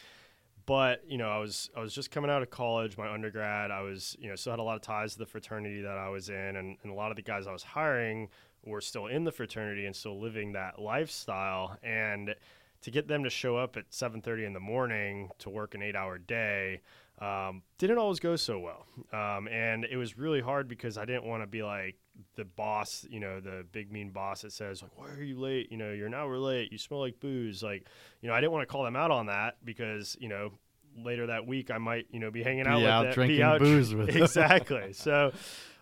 but 0.66 1.02
you 1.08 1.18
know, 1.18 1.28
I 1.28 1.38
was 1.38 1.70
I 1.76 1.80
was 1.80 1.94
just 1.94 2.10
coming 2.10 2.30
out 2.30 2.42
of 2.42 2.50
college, 2.50 2.98
my 2.98 3.12
undergrad. 3.12 3.70
I 3.70 3.82
was 3.82 4.16
you 4.18 4.28
know 4.28 4.34
still 4.34 4.52
had 4.52 4.60
a 4.60 4.64
lot 4.64 4.76
of 4.76 4.82
ties 4.82 5.12
to 5.12 5.20
the 5.20 5.26
fraternity 5.26 5.82
that 5.82 5.96
I 5.96 6.08
was 6.08 6.28
in, 6.28 6.56
and, 6.56 6.76
and 6.82 6.92
a 6.92 6.94
lot 6.94 7.10
of 7.10 7.16
the 7.16 7.22
guys 7.22 7.46
I 7.46 7.52
was 7.52 7.62
hiring 7.62 8.28
were 8.64 8.80
still 8.80 9.06
in 9.06 9.24
the 9.24 9.32
fraternity 9.32 9.86
and 9.86 9.94
still 9.94 10.20
living 10.20 10.52
that 10.52 10.80
lifestyle. 10.80 11.78
And 11.82 12.34
to 12.82 12.90
get 12.90 13.06
them 13.06 13.22
to 13.24 13.30
show 13.30 13.56
up 13.56 13.76
at 13.76 13.90
7:30 13.90 14.46
in 14.46 14.52
the 14.52 14.60
morning 14.60 15.30
to 15.38 15.50
work 15.50 15.74
an 15.74 15.82
eight-hour 15.82 16.18
day 16.18 16.80
um, 17.20 17.62
didn't 17.78 17.98
always 17.98 18.20
go 18.20 18.34
so 18.36 18.58
well. 18.58 18.86
Um, 19.12 19.46
and 19.48 19.84
it 19.84 19.96
was 19.96 20.18
really 20.18 20.40
hard 20.40 20.68
because 20.68 20.98
I 20.98 21.04
didn't 21.04 21.24
want 21.24 21.42
to 21.42 21.46
be 21.46 21.62
like 21.62 21.96
the 22.36 22.44
boss, 22.44 23.06
you 23.08 23.20
know, 23.20 23.40
the 23.40 23.64
big 23.72 23.90
mean 23.92 24.10
boss 24.10 24.42
that 24.42 24.52
says 24.52 24.82
like, 24.82 24.96
"Why 24.98 25.08
are 25.10 25.22
you 25.22 25.38
late? 25.38 25.70
You 25.70 25.78
know, 25.78 25.92
you're 25.92 26.06
an 26.06 26.14
hour 26.14 26.36
late. 26.38 26.70
You 26.72 26.78
smell 26.78 27.00
like 27.00 27.20
booze." 27.20 27.62
Like, 27.62 27.86
you 28.20 28.28
know, 28.28 28.34
I 28.34 28.40
didn't 28.40 28.52
want 28.52 28.66
to 28.68 28.72
call 28.72 28.84
them 28.84 28.96
out 28.96 29.10
on 29.10 29.26
that 29.26 29.56
because 29.64 30.16
you 30.20 30.28
know 30.28 30.52
later 30.96 31.26
that 31.28 31.46
week 31.46 31.70
I 31.70 31.78
might 31.78 32.06
you 32.10 32.20
know 32.20 32.30
be 32.30 32.42
hanging 32.42 32.66
out 32.66 32.76
Be 32.78 32.82
with 32.82 32.90
out 32.90 33.02
them, 33.04 33.12
drinking 33.14 33.36
be 33.38 33.42
out 33.42 33.58
booze 33.60 33.94
with 33.94 34.06
them. 34.12 34.22
exactly. 34.22 34.92
so. 34.92 35.32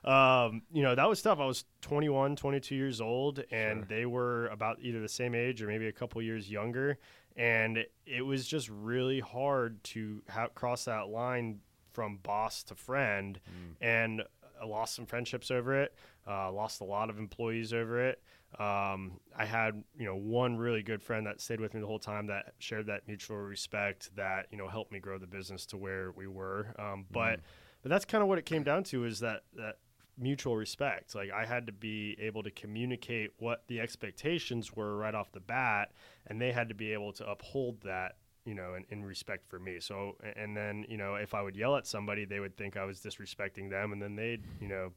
Um, 0.02 0.62
you 0.72 0.82
know, 0.82 0.94
that 0.94 1.06
was 1.10 1.20
tough. 1.20 1.40
I 1.40 1.44
was 1.44 1.66
21, 1.82 2.34
22 2.36 2.74
years 2.74 3.02
old, 3.02 3.44
and 3.50 3.80
Sure. 3.80 3.86
they 3.86 4.06
were 4.06 4.46
about 4.46 4.78
either 4.80 4.98
the 4.98 5.10
same 5.10 5.34
age 5.34 5.60
or 5.62 5.66
maybe 5.66 5.88
a 5.88 5.92
couple 5.92 6.22
years 6.22 6.50
younger. 6.50 6.96
And 7.36 7.84
it 8.06 8.22
was 8.22 8.46
just 8.48 8.70
really 8.70 9.20
hard 9.20 9.84
to 9.84 10.22
ha- 10.26 10.48
cross 10.54 10.86
that 10.86 11.08
line 11.08 11.60
from 11.92 12.16
boss 12.22 12.62
to 12.64 12.74
friend. 12.74 13.38
Mm. 13.46 13.74
And 13.86 14.22
I 14.58 14.64
lost 14.64 14.94
some 14.94 15.04
friendships 15.04 15.50
over 15.50 15.78
it, 15.82 15.94
uh, 16.26 16.50
lost 16.52 16.80
a 16.80 16.84
lot 16.84 17.10
of 17.10 17.18
employees 17.18 17.72
over 17.72 18.08
it. 18.08 18.22
Um, 18.58 19.20
I 19.36 19.44
had, 19.44 19.84
you 19.96 20.06
know, 20.06 20.16
one 20.16 20.56
really 20.56 20.82
good 20.82 21.02
friend 21.02 21.26
that 21.26 21.40
stayed 21.40 21.60
with 21.60 21.72
me 21.72 21.80
the 21.80 21.86
whole 21.86 22.00
time 22.00 22.26
that 22.26 22.54
shared 22.58 22.86
that 22.86 23.06
mutual 23.06 23.36
respect 23.36 24.10
that, 24.16 24.46
you 24.50 24.58
know, 24.58 24.68
helped 24.68 24.90
me 24.90 24.98
grow 24.98 25.18
the 25.18 25.26
business 25.26 25.66
to 25.66 25.76
where 25.76 26.10
we 26.12 26.26
were. 26.26 26.74
Um, 26.78 27.06
but, 27.10 27.40
but 27.82 27.90
that's 27.90 28.04
kind 28.04 28.22
of 28.22 28.28
what 28.28 28.38
it 28.38 28.46
came 28.46 28.64
down 28.64 28.82
to 28.84 29.04
is 29.04 29.20
that, 29.20 29.42
that 29.54 29.76
mutual 30.18 30.56
respect. 30.56 31.14
Like 31.14 31.30
I 31.30 31.46
had 31.46 31.66
to 31.66 31.72
be 31.72 32.16
able 32.20 32.42
to 32.42 32.50
communicate 32.50 33.30
what 33.38 33.62
the 33.68 33.80
expectations 33.80 34.74
were 34.74 34.96
right 34.96 35.14
off 35.14 35.30
the 35.30 35.40
bat, 35.40 35.92
and 36.26 36.40
they 36.40 36.50
had 36.50 36.68
to 36.68 36.74
be 36.74 36.92
able 36.92 37.12
to 37.14 37.30
uphold 37.30 37.80
that, 37.82 38.16
you 38.44 38.54
know, 38.54 38.74
in, 38.74 38.84
in 38.90 39.04
respect 39.04 39.48
for 39.48 39.60
me. 39.60 39.78
So, 39.78 40.16
and 40.36 40.56
then, 40.56 40.84
you 40.88 40.96
know, 40.96 41.14
if 41.14 41.34
I 41.34 41.42
would 41.42 41.56
yell 41.56 41.76
at 41.76 41.86
somebody, 41.86 42.24
they 42.24 42.40
would 42.40 42.56
think 42.56 42.76
I 42.76 42.84
was 42.84 42.98
disrespecting 42.98 43.70
them, 43.70 43.92
and 43.92 44.02
then 44.02 44.16
they'd, 44.16 44.42
you 44.60 44.68
know, 44.68 44.90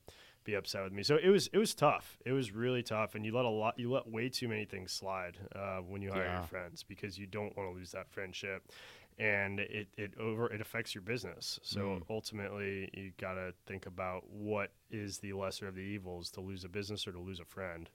be 0.43 0.55
upset 0.55 0.83
with 0.83 0.93
me. 0.93 1.03
So 1.03 1.17
it 1.21 1.29
was 1.29 1.47
it 1.53 1.57
was 1.57 1.73
tough. 1.73 2.17
It 2.25 2.31
was 2.31 2.51
really 2.51 2.83
tough, 2.83 3.15
and 3.15 3.25
you 3.25 3.33
let 3.35 3.45
a 3.45 3.49
lot 3.49 3.77
you 3.79 3.91
let 3.91 4.07
way 4.07 4.29
too 4.29 4.47
many 4.47 4.65
things 4.65 4.91
slide 4.91 5.37
uh, 5.55 5.77
when 5.79 6.01
you 6.01 6.11
hire 6.11 6.25
Yeah. 6.25 6.39
your 6.39 6.47
friends 6.47 6.83
because 6.83 7.17
you 7.17 7.25
don't 7.27 7.55
want 7.57 7.69
to 7.69 7.73
lose 7.75 7.91
that 7.91 8.09
friendship, 8.09 8.71
and 9.19 9.59
it 9.59 9.87
it 9.97 10.13
over 10.19 10.51
it 10.51 10.61
affects 10.61 10.93
your 10.95 11.01
business. 11.03 11.59
So 11.63 11.79
Mm. 11.81 12.03
ultimately, 12.09 12.89
you 12.93 13.11
got 13.17 13.33
to 13.35 13.53
think 13.65 13.85
about 13.85 14.29
what 14.29 14.71
is 14.91 15.19
the 15.19 15.33
lesser 15.33 15.67
of 15.67 15.75
the 15.75 15.81
evils 15.81 16.29
to 16.31 16.41
lose 16.41 16.63
a 16.63 16.69
business 16.69 17.07
or 17.07 17.11
to 17.11 17.19
lose 17.19 17.39
a 17.39 17.45
friend. 17.45 17.89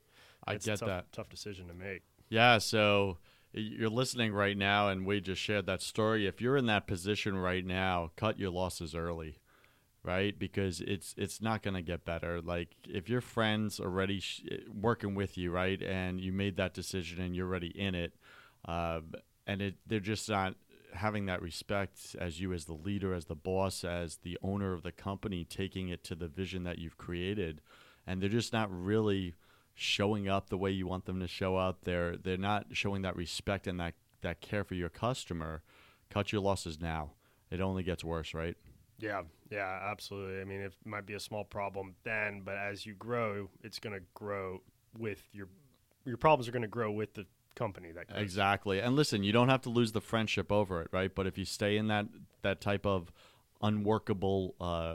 I 0.47 0.55
It's 0.55 0.67
get 0.67 0.77
a 0.77 0.79
tough, 0.79 0.89
that. 0.89 1.13
tough 1.13 1.29
decision 1.29 1.69
to 1.69 1.75
make. 1.75 2.03
Yeah, 2.31 2.59
so 2.59 3.19
you're 3.53 3.89
listening 3.89 4.33
right 4.33 4.57
now, 4.57 4.89
and 4.89 5.07
we 5.07 5.21
just 5.21 5.41
shared 5.41 5.67
that 5.67 5.83
story. 5.83 6.27
If 6.27 6.41
you're 6.41 6.57
in 6.57 6.67
that 6.67 6.87
position 6.87 7.37
right 7.37 7.65
now, 7.65 8.11
cut 8.17 8.39
your 8.39 8.51
losses 8.51 8.95
early, 8.95 9.39
right? 10.09 10.38
Because 10.38 10.81
it's 10.81 11.14
it's 11.18 11.42
not 11.42 11.62
gonna 11.62 11.83
get 11.83 12.07
better. 12.07 12.40
Like 12.40 12.71
if 12.88 13.11
your 13.11 13.21
friends 13.21 13.79
already 13.79 14.21
sh- 14.21 14.42
working 14.73 15.14
with 15.14 15.37
you, 15.37 15.51
right, 15.51 15.81
and 15.83 16.18
you 16.18 16.33
made 16.33 16.57
that 16.57 16.73
decision 16.73 17.21
and 17.21 17.37
you're 17.37 17.47
already 17.47 17.79
in 17.79 17.94
it, 17.94 18.14
uh, 18.66 19.01
and 19.47 19.61
it 19.61 19.75
they're 19.87 20.01
just 20.01 20.27
not 20.31 20.55
having 20.94 21.27
that 21.27 21.42
respect 21.42 22.16
as 22.18 22.40
you 22.40 22.55
as 22.55 22.64
the 22.64 22.73
leader, 22.73 23.12
as 23.12 23.27
the 23.27 23.35
boss, 23.35 23.85
as 23.85 24.16
the 24.23 24.38
owner 24.42 24.73
of 24.73 24.83
the 24.83 24.92
company, 24.92 25.44
taking 25.44 25.90
it 25.90 26.03
to 26.05 26.14
the 26.14 26.27
vision 26.27 26.64
that 26.64 26.79
you've 26.79 26.97
created, 26.97 27.61
and 28.07 28.23
they're 28.23 28.31
just 28.31 28.55
not 28.55 28.71
really 28.73 29.35
showing 29.75 30.27
up 30.27 30.49
the 30.49 30.57
way 30.57 30.71
you 30.71 30.87
want 30.87 31.05
them 31.05 31.21
to 31.21 31.29
show 31.29 31.57
up. 31.57 31.85
They're 31.85 32.16
they're 32.16 32.38
not 32.38 32.68
showing 32.73 33.03
that 33.03 33.14
respect 33.14 33.66
and 33.66 33.79
that 33.79 33.92
that 34.23 34.40
care 34.40 34.64
for 34.64 34.75
your 34.75 34.88
customer. 34.88 35.62
Cut 36.09 36.33
your 36.33 36.40
losses 36.40 36.81
now. 36.81 37.11
It 37.51 37.61
only 37.61 37.83
gets 37.83 38.03
worse, 38.03 38.33
right? 38.33 38.57
Yeah, 38.99 39.23
yeah, 39.51 39.81
absolutely. 39.91 40.41
I 40.41 40.45
mean, 40.45 40.61
it 40.61 40.75
might 40.85 41.07
be 41.07 41.15
a 41.15 41.21
small 41.21 41.45
problem 41.45 41.95
then, 42.05 42.43
but 42.45 42.57
as 42.57 42.85
you 42.85 42.95
grow, 42.95 43.49
it's 43.63 43.79
going 43.79 43.95
to 43.95 44.05
grow 44.15 44.61
with 44.99 45.23
your 45.33 45.49
your 46.05 46.17
problems 46.17 46.49
are 46.49 46.53
going 46.53 46.63
to 46.63 46.69
grow 46.69 46.91
with 46.91 47.15
the 47.15 47.27
company 47.55 47.93
that 47.93 48.09
grows. 48.09 48.23
Exactly. 48.23 48.81
And 48.81 48.97
listen, 48.97 49.23
you 49.23 49.33
don't 49.33 49.51
have 49.51 49.63
to 49.63 49.69
lose 49.71 49.93
the 49.93 50.01
friendship 50.01 50.51
over 50.51 50.81
it, 50.81 50.89
right? 50.93 51.15
But 51.15 51.27
if 51.27 51.37
you 51.37 51.45
stay 51.45 51.77
in 51.77 51.89
that 51.89 52.07
that 52.43 52.61
type 52.61 52.87
of 52.87 53.13
unworkable 53.63 54.55
uh, 54.61 54.95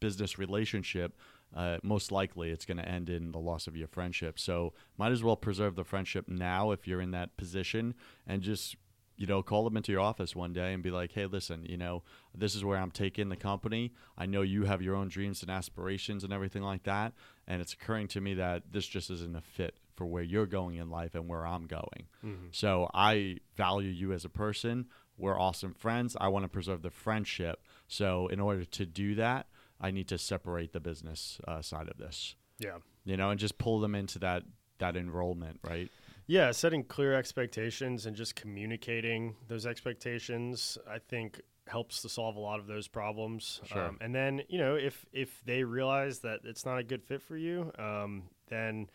business 0.00 0.38
relationship, 0.38 1.16
uh, 1.54 1.78
most 1.82 2.12
likely 2.12 2.50
it's 2.50 2.64
going 2.64 2.76
to 2.78 2.88
end 2.88 3.10
in 3.10 3.32
the 3.32 3.38
loss 3.38 3.66
of 3.66 3.76
your 3.76 3.88
friendship. 3.88 4.38
So 4.38 4.72
might 4.96 5.12
as 5.12 5.22
well 5.22 5.36
preserve 5.36 5.74
the 5.74 5.84
friendship 5.84 6.28
now 6.28 6.70
if 6.70 6.86
you're 6.86 7.00
in 7.00 7.10
that 7.10 7.36
position, 7.36 7.94
and 8.26 8.42
just 8.42 8.76
you 9.16 9.26
know 9.26 9.42
call 9.42 9.64
them 9.64 9.76
into 9.76 9.92
your 9.92 10.00
office 10.00 10.34
one 10.34 10.52
day 10.52 10.72
and 10.72 10.82
be 10.82 10.90
like, 10.90 11.12
hey, 11.12 11.26
listen, 11.26 11.64
you 11.68 11.76
know 11.76 12.02
this 12.34 12.54
is 12.54 12.64
where 12.64 12.78
I'm 12.78 12.90
taking 12.90 13.28
the 13.28 13.36
company. 13.36 13.92
I 14.16 14.26
know 14.26 14.42
you 14.42 14.64
have 14.64 14.82
your 14.82 14.96
own 14.96 15.08
dreams 15.08 15.42
and 15.42 15.50
aspirations 15.50 16.24
and 16.24 16.32
everything 16.32 16.62
like 16.62 16.84
that, 16.84 17.12
and 17.46 17.60
it's 17.60 17.72
occurring 17.72 18.08
to 18.08 18.20
me 18.20 18.34
that 18.34 18.64
this 18.72 18.86
just 18.86 19.10
isn't 19.10 19.36
a 19.36 19.40
fit 19.42 19.76
for 19.94 20.06
where 20.06 20.22
you're 20.22 20.46
going 20.46 20.76
in 20.76 20.88
life 20.90 21.14
and 21.14 21.28
where 21.28 21.46
I'm 21.46 21.66
going. 21.66 22.06
Mm-hmm. 22.24 22.46
So 22.52 22.88
I 22.94 23.38
value 23.56 23.90
you 23.90 24.12
as 24.12 24.24
a 24.24 24.30
person. 24.30 24.86
We're 25.18 25.38
awesome 25.38 25.74
friends. 25.74 26.16
I 26.18 26.28
want 26.28 26.44
to 26.44 26.48
preserve 26.48 26.80
the 26.82 26.90
friendship. 26.90 27.62
So 27.86 28.26
in 28.28 28.40
order 28.40 28.64
to 28.64 28.86
do 28.86 29.14
that, 29.16 29.46
I 29.78 29.90
need 29.90 30.08
to 30.08 30.16
separate 30.18 30.72
the 30.72 30.80
business 30.80 31.38
uh, 31.46 31.60
side 31.60 31.88
of 31.88 31.98
this, 31.98 32.34
Yeah. 32.58 32.78
you 33.04 33.16
know, 33.18 33.28
and 33.30 33.38
just 33.38 33.58
pull 33.58 33.80
them 33.80 33.94
into 33.94 34.18
that 34.20 34.44
that 34.78 34.96
enrollment, 34.96 35.60
right? 35.62 35.90
Yeah, 36.32 36.50
setting 36.52 36.82
clear 36.84 37.12
expectations 37.12 38.06
and 38.06 38.16
just 38.16 38.34
communicating 38.36 39.36
those 39.48 39.66
expectations, 39.66 40.78
I 40.90 40.98
think 40.98 41.42
helps 41.66 42.00
to 42.00 42.08
solve 42.08 42.36
a 42.36 42.40
lot 42.40 42.58
of 42.58 42.66
those 42.66 42.88
problems. 42.88 43.60
Sure. 43.66 43.88
Um, 43.88 43.98
and 44.00 44.14
then, 44.14 44.40
you 44.48 44.56
know, 44.56 44.74
if 44.74 45.04
if 45.12 45.42
they 45.44 45.62
realize 45.62 46.20
that 46.20 46.40
it's 46.44 46.64
not 46.64 46.78
a 46.78 46.82
good 46.82 47.04
fit 47.04 47.20
for 47.20 47.36
you, 47.36 47.70
um, 47.78 48.30
then 48.48 48.88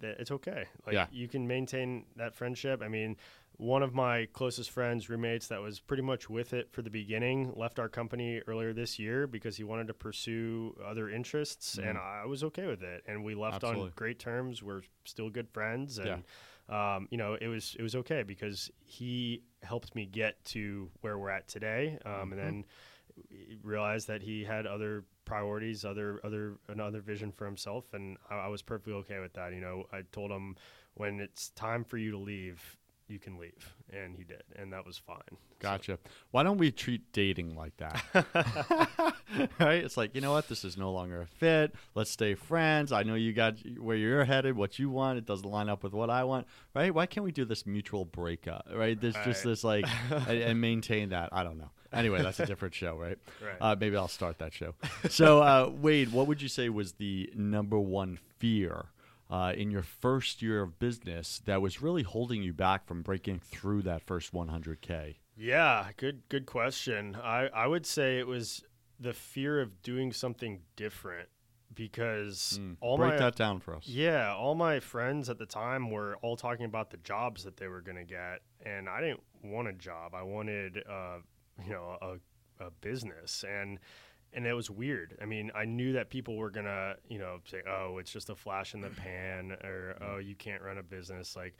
that 0.00 0.20
it's 0.20 0.30
okay. 0.30 0.66
Like 0.84 0.92
Yeah. 0.92 1.06
you 1.10 1.28
can 1.28 1.46
maintain 1.46 2.04
that 2.16 2.34
friendship. 2.34 2.82
I 2.82 2.88
mean, 2.88 3.16
one 3.56 3.82
of 3.82 3.94
my 3.94 4.26
closest 4.34 4.70
friends, 4.70 5.08
roommates 5.08 5.46
that 5.48 5.62
was 5.62 5.80
pretty 5.80 6.02
much 6.02 6.28
with 6.28 6.52
it 6.52 6.70
for 6.70 6.82
the 6.82 6.90
beginning, 6.90 7.54
left 7.56 7.78
our 7.78 7.88
company 7.88 8.42
earlier 8.46 8.74
this 8.74 8.98
year 8.98 9.26
because 9.26 9.56
he 9.56 9.64
wanted 9.64 9.86
to 9.86 9.94
pursue 9.94 10.76
other 10.84 11.08
interests, 11.08 11.78
and 11.78 11.96
Mm. 11.96 12.22
I 12.22 12.26
was 12.26 12.44
okay 12.44 12.66
with 12.66 12.82
it. 12.82 13.02
And 13.08 13.24
we 13.24 13.34
left 13.34 13.64
Absolutely. 13.64 13.84
on 13.84 13.92
great 13.96 14.18
terms. 14.18 14.62
We're 14.62 14.82
still 15.06 15.30
good 15.30 15.48
friends, 15.48 15.96
and 15.96 16.06
Yeah. 16.08 16.18
Um, 16.68 17.08
you 17.10 17.18
know, 17.18 17.36
it 17.40 17.48
was 17.48 17.76
it 17.78 17.82
was 17.82 17.94
okay 17.96 18.22
because 18.22 18.70
he 18.84 19.42
helped 19.62 19.94
me 19.94 20.06
get 20.06 20.42
to 20.46 20.90
where 21.00 21.18
we're 21.18 21.30
at 21.30 21.48
today, 21.48 21.98
um, 22.04 22.32
and 22.32 22.40
then 22.40 22.64
realized 23.62 24.08
that 24.08 24.22
he 24.22 24.44
had 24.44 24.66
other 24.66 25.04
priorities, 25.24 25.84
other 25.84 26.20
other 26.24 26.58
another 26.68 27.00
vision 27.00 27.30
for 27.32 27.44
himself, 27.44 27.94
and 27.94 28.16
I, 28.30 28.34
I 28.34 28.48
was 28.48 28.62
perfectly 28.62 28.94
okay 28.94 29.20
with 29.20 29.34
that. 29.34 29.52
You 29.52 29.60
know, 29.60 29.84
I 29.92 30.02
told 30.12 30.30
him 30.30 30.56
when 30.94 31.20
it's 31.20 31.50
time 31.50 31.84
for 31.84 31.98
you 31.98 32.10
to 32.12 32.18
leave, 32.18 32.78
you 33.08 33.18
can 33.18 33.38
leave, 33.38 33.74
and 33.92 34.16
he 34.16 34.24
did, 34.24 34.42
and 34.56 34.72
that 34.72 34.84
was 34.84 34.98
fine. 34.98 35.18
So- 35.30 35.36
Gotcha. 35.60 35.98
Why 36.32 36.42
don't 36.42 36.58
we 36.58 36.70
treat 36.70 37.12
dating 37.12 37.56
like 37.56 37.76
that? 37.78 38.02
right? 39.60 39.84
It's 39.84 39.96
like, 39.96 40.14
you 40.14 40.20
know 40.20 40.32
what? 40.32 40.48
This 40.48 40.64
is 40.64 40.76
no 40.76 40.92
longer 40.92 41.22
a 41.22 41.26
fit. 41.26 41.74
Let's 41.94 42.10
stay 42.10 42.34
friends. 42.34 42.92
I 42.92 43.02
know 43.02 43.14
you 43.14 43.32
got 43.32 43.54
where 43.78 43.96
you're 43.96 44.24
headed, 44.24 44.56
what 44.56 44.78
you 44.78 44.90
want. 44.90 45.18
It 45.18 45.26
doesn't 45.26 45.48
line 45.48 45.68
up 45.68 45.82
with 45.82 45.92
what 45.92 46.10
I 46.10 46.24
want, 46.24 46.46
right? 46.74 46.92
Why 46.92 47.06
can't 47.06 47.24
we 47.24 47.32
do 47.32 47.44
this 47.44 47.64
mutual 47.66 48.04
breakup, 48.04 48.66
right? 48.74 49.00
There's 49.00 49.16
just 49.24 49.44
this 49.44 49.64
like, 49.64 49.86
and, 50.10 50.28
and 50.42 50.60
maintain 50.60 51.10
that. 51.10 51.30
I 51.32 51.42
don't 51.44 51.58
know. 51.58 51.70
Anyway, 51.92 52.20
that's 52.22 52.40
a 52.40 52.46
different 52.46 52.74
show, 52.74 52.96
right? 52.96 53.16
Right. 53.42 53.56
Uh, 53.60 53.76
maybe 53.78 53.96
I'll 53.96 54.08
start 54.08 54.38
that 54.38 54.52
show. 54.52 54.74
So, 55.08 55.40
uh, 55.40 55.70
Wade, 55.74 56.12
what 56.12 56.26
would 56.26 56.42
you 56.42 56.48
say 56.48 56.68
was 56.68 56.92
the 56.94 57.30
number 57.34 57.78
one 57.78 58.18
fear 58.38 58.86
uh, 59.30 59.52
in 59.56 59.70
your 59.70 59.82
first 59.82 60.42
year 60.42 60.62
of 60.62 60.78
business 60.78 61.40
that 61.46 61.60
was 61.60 61.82
really 61.82 62.02
holding 62.02 62.42
you 62.42 62.52
back 62.52 62.86
from 62.86 63.02
breaking 63.02 63.40
through 63.40 63.82
that 63.82 64.02
first 64.02 64.32
100K? 64.32 65.16
Yeah, 65.36 65.88
good 65.96 66.22
good 66.28 66.46
question. 66.46 67.16
I 67.22 67.48
I 67.48 67.66
would 67.66 67.84
say 67.86 68.18
it 68.18 68.26
was 68.26 68.62
the 68.98 69.12
fear 69.12 69.60
of 69.60 69.82
doing 69.82 70.12
something 70.12 70.62
different 70.76 71.28
because 71.74 72.58
Mm. 72.60 72.76
all 72.80 72.96
Break 72.96 73.14
my 73.14 73.18
that 73.18 73.36
down 73.36 73.60
for 73.60 73.74
us. 73.76 73.86
Yeah, 73.86 74.34
all 74.34 74.54
my 74.54 74.80
friends 74.80 75.28
at 75.28 75.38
the 75.38 75.44
time 75.46 75.90
were 75.90 76.16
all 76.22 76.36
talking 76.36 76.64
about 76.64 76.90
the 76.90 76.96
jobs 76.98 77.44
that 77.44 77.56
they 77.58 77.68
were 77.68 77.82
going 77.82 77.98
to 77.98 78.04
get, 78.04 78.40
and 78.64 78.88
I 78.88 79.00
didn't 79.00 79.22
want 79.42 79.68
a 79.68 79.72
job. 79.74 80.14
I 80.14 80.22
wanted, 80.22 80.82
uh, 80.88 81.18
you 81.62 81.72
know, 81.72 81.98
a, 82.00 82.64
a 82.64 82.70
business, 82.80 83.44
and 83.46 83.78
and 84.32 84.46
it 84.46 84.54
was 84.54 84.70
weird. 84.70 85.16
I 85.20 85.24
mean, 85.24 85.50
I 85.54 85.64
knew 85.64 85.92
that 85.94 86.10
people 86.10 86.36
were 86.36 86.50
gonna, 86.50 86.96
you 87.08 87.18
know, 87.18 87.38
say, 87.44 87.62
"Oh, 87.66 87.98
it's 87.98 88.12
just 88.12 88.30
a 88.30 88.36
flash 88.36 88.74
in 88.74 88.80
the 88.80 88.90
pan," 89.02 89.52
or 89.52 89.96
"Oh, 90.00 90.18
you 90.18 90.34
can't 90.34 90.62
run 90.62 90.78
a 90.78 90.82
business." 90.82 91.36
Like, 91.36 91.54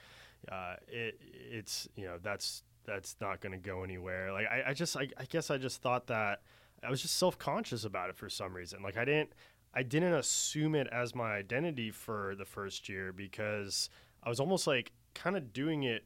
uh, 0.50 0.76
it, 0.88 1.20
it's, 1.50 1.88
you 1.96 2.04
know, 2.04 2.18
that's 2.22 2.62
that's 2.84 3.16
not 3.20 3.40
going 3.40 3.52
to 3.52 3.58
go 3.58 3.82
anywhere. 3.82 4.32
Like, 4.32 4.46
I, 4.46 4.70
I 4.70 4.72
just, 4.72 4.96
I, 4.96 5.08
I 5.18 5.24
guess, 5.24 5.50
I 5.50 5.58
just 5.58 5.82
thought 5.82 6.06
that 6.06 6.42
I 6.84 6.90
was 6.90 7.02
just 7.02 7.16
self 7.16 7.38
conscious 7.38 7.84
about 7.84 8.10
it 8.10 8.16
for 8.16 8.28
some 8.28 8.54
reason. 8.54 8.82
Like, 8.82 8.96
I 8.96 9.04
didn't. 9.04 9.32
I 9.74 9.82
didn't 9.82 10.14
assume 10.14 10.74
it 10.74 10.86
as 10.90 11.14
my 11.14 11.34
identity 11.34 11.90
for 11.90 12.34
the 12.38 12.46
first 12.46 12.88
year 12.88 13.12
because 13.12 13.90
I 14.22 14.30
was 14.30 14.40
almost 14.40 14.66
like 14.66 14.92
kind 15.12 15.36
of 15.36 15.52
doing 15.52 15.82
it 15.82 16.04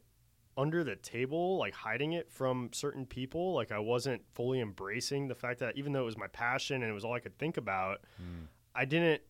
under 0.61 0.83
the 0.83 0.95
table, 0.95 1.57
like 1.57 1.73
hiding 1.73 2.11
it 2.13 2.29
from 2.31 2.69
certain 2.71 3.05
people. 3.05 3.53
Like 3.53 3.71
I 3.71 3.79
wasn't 3.79 4.21
fully 4.33 4.59
embracing 4.61 5.27
the 5.27 5.35
fact 5.35 5.59
that 5.59 5.77
even 5.77 5.91
though 5.93 6.01
it 6.01 6.05
was 6.05 6.17
my 6.17 6.27
passion 6.27 6.83
and 6.83 6.89
it 6.91 6.93
was 6.93 7.03
all 7.05 7.13
I 7.13 7.19
could 7.19 7.37
think 7.37 7.57
about, 7.57 7.99
Mm. 8.21 8.47
I 8.75 8.85
didn't 8.85 9.21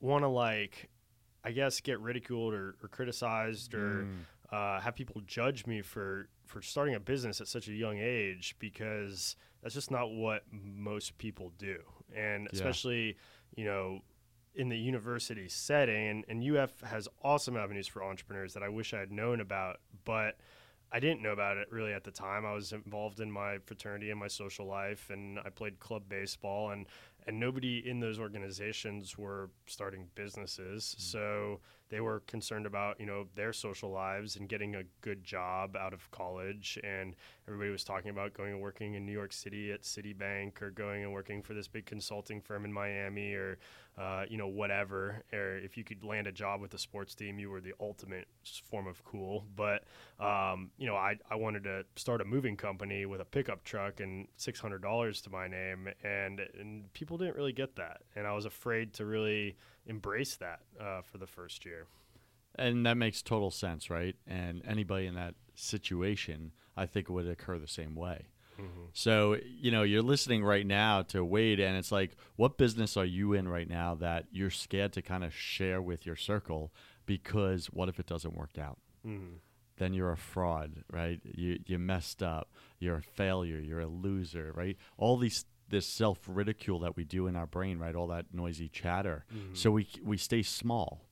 want 0.00 0.22
to 0.24 0.28
like, 0.28 0.88
I 1.44 1.50
guess, 1.52 1.80
get 1.80 1.98
ridiculed 2.00 2.54
or, 2.54 2.76
or 2.82 2.88
criticized 2.88 3.74
or 3.74 4.04
Mm. 4.04 4.16
uh, 4.52 4.80
have 4.80 4.94
people 4.94 5.20
judge 5.26 5.66
me 5.66 5.82
for 5.82 6.28
for 6.46 6.62
starting 6.62 6.94
a 6.94 7.00
business 7.00 7.40
at 7.40 7.48
such 7.48 7.66
a 7.68 7.72
young 7.72 7.98
age 7.98 8.54
because 8.60 9.34
that's 9.62 9.74
just 9.74 9.90
not 9.90 10.12
what 10.12 10.44
most 10.52 11.18
people 11.18 11.50
do, 11.58 11.78
and 12.14 12.44
Yeah. 12.44 12.50
especially 12.52 13.16
you 13.56 13.64
know 13.64 14.00
in 14.54 14.68
the 14.70 14.78
university 14.78 15.48
setting 15.48 16.08
and, 16.08 16.24
and 16.28 16.42
UF 16.42 16.80
has 16.80 17.08
awesome 17.22 17.56
avenues 17.58 17.86
for 17.88 18.02
entrepreneurs 18.02 18.54
that 18.54 18.62
I 18.62 18.70
wish 18.70 18.94
I 18.94 19.00
had 19.00 19.12
known 19.12 19.40
about, 19.40 19.80
but 20.04 20.38
I 20.92 21.00
didn't 21.00 21.22
know 21.22 21.32
about 21.32 21.56
it 21.56 21.68
really 21.70 21.92
at 21.92 22.04
the 22.04 22.10
time. 22.10 22.46
I 22.46 22.54
was 22.54 22.72
involved 22.72 23.20
in 23.20 23.30
my 23.30 23.58
fraternity 23.58 24.10
and 24.10 24.20
my 24.20 24.28
social 24.28 24.66
life 24.66 25.10
and 25.10 25.38
I 25.40 25.50
played 25.50 25.78
club 25.80 26.04
baseball 26.08 26.70
and 26.70 26.86
and 27.26 27.40
nobody 27.40 27.82
in 27.84 27.98
those 27.98 28.20
organizations 28.20 29.18
were 29.18 29.50
starting 29.66 30.06
businesses. 30.14 30.84
Mm-hmm. 30.84 31.02
So 31.02 31.60
they 31.88 32.00
were 32.00 32.20
concerned 32.26 32.66
about, 32.66 32.98
you 33.00 33.06
know, 33.06 33.26
their 33.34 33.52
social 33.52 33.90
lives 33.90 34.36
and 34.36 34.48
getting 34.48 34.74
a 34.74 34.82
good 35.00 35.22
job 35.22 35.76
out 35.76 35.92
of 35.92 36.10
college 36.10 36.78
and 36.82 37.14
everybody 37.46 37.70
was 37.70 37.84
talking 37.84 38.10
about 38.10 38.34
going 38.34 38.52
and 38.52 38.60
working 38.60 38.94
in 38.94 39.06
New 39.06 39.12
York 39.12 39.32
City 39.32 39.72
at 39.72 39.82
Citibank 39.82 40.60
or 40.62 40.70
going 40.70 41.04
and 41.04 41.12
working 41.12 41.42
for 41.42 41.54
this 41.54 41.68
big 41.68 41.86
consulting 41.86 42.40
firm 42.40 42.64
in 42.64 42.72
Miami 42.72 43.34
or 43.34 43.58
uh, 43.98 44.24
you 44.28 44.36
know, 44.36 44.46
whatever. 44.46 45.22
Or 45.32 45.56
if 45.56 45.76
you 45.76 45.84
could 45.84 46.04
land 46.04 46.26
a 46.26 46.32
job 46.32 46.60
with 46.60 46.74
a 46.74 46.78
sports 46.78 47.14
team, 47.14 47.38
you 47.38 47.50
were 47.50 47.60
the 47.60 47.72
ultimate 47.80 48.28
form 48.64 48.86
of 48.86 49.02
cool. 49.04 49.44
But, 49.56 49.84
um, 50.20 50.70
you 50.76 50.86
know, 50.86 50.96
I, 50.96 51.16
I 51.30 51.36
wanted 51.36 51.64
to 51.64 51.84
start 51.96 52.20
a 52.20 52.24
moving 52.24 52.56
company 52.56 53.06
with 53.06 53.20
a 53.20 53.24
pickup 53.24 53.64
truck 53.64 54.00
and 54.00 54.28
$600 54.38 55.22
to 55.22 55.30
my 55.30 55.48
name. 55.48 55.88
And, 56.04 56.40
and 56.58 56.92
people 56.92 57.16
didn't 57.16 57.36
really 57.36 57.52
get 57.52 57.76
that. 57.76 58.02
And 58.14 58.26
I 58.26 58.32
was 58.32 58.44
afraid 58.44 58.92
to 58.94 59.06
really 59.06 59.56
embrace 59.86 60.36
that 60.36 60.60
uh, 60.80 61.02
for 61.02 61.18
the 61.18 61.26
first 61.26 61.64
year. 61.64 61.86
And 62.58 62.86
that 62.86 62.96
makes 62.96 63.22
total 63.22 63.50
sense, 63.50 63.90
right? 63.90 64.16
And 64.26 64.62
anybody 64.66 65.06
in 65.06 65.14
that 65.14 65.34
situation, 65.54 66.52
I 66.76 66.86
think, 66.86 67.08
would 67.08 67.26
occur 67.28 67.58
the 67.58 67.68
same 67.68 67.94
way. 67.94 68.26
So, 68.94 69.36
you 69.44 69.70
know, 69.70 69.82
you're 69.82 70.00
listening 70.00 70.42
right 70.42 70.66
now 70.66 71.02
to 71.08 71.22
Wade, 71.22 71.60
and 71.60 71.76
it's 71.76 71.92
like, 71.92 72.16
what 72.36 72.56
business 72.56 72.96
are 72.96 73.04
you 73.04 73.34
in 73.34 73.46
right 73.48 73.68
now 73.68 73.94
that 73.96 74.24
you're 74.32 74.48
scared 74.48 74.94
to 74.94 75.02
kind 75.02 75.24
of 75.24 75.34
share 75.34 75.82
with 75.82 76.06
your 76.06 76.16
circle 76.16 76.72
because 77.04 77.66
what 77.66 77.90
if 77.90 78.00
it 78.00 78.06
doesn't 78.06 78.34
work 78.34 78.56
out? 78.58 78.78
Mhm. 79.06 79.40
Then 79.76 79.92
you're 79.92 80.10
a 80.10 80.16
fraud, 80.16 80.84
right? 80.90 81.20
You 81.22 81.58
you 81.66 81.78
messed 81.78 82.22
up. 82.22 82.50
You're 82.78 82.96
a 82.96 83.02
failure. 83.02 83.58
You're 83.58 83.80
a 83.80 83.86
loser, 83.86 84.52
right? 84.54 84.78
All 84.96 85.18
these 85.18 85.44
this 85.68 85.86
self 85.86 86.18
ridicule 86.26 86.78
that 86.80 86.96
we 86.96 87.04
do 87.04 87.26
in 87.26 87.36
our 87.36 87.46
brain, 87.46 87.78
right? 87.78 87.94
All 87.94 88.06
that 88.08 88.26
noisy 88.32 88.68
chatter. 88.68 89.24
So 89.54 89.70
we 89.70 89.88
we 90.02 90.16
stay 90.16 90.42
small. 90.42 91.02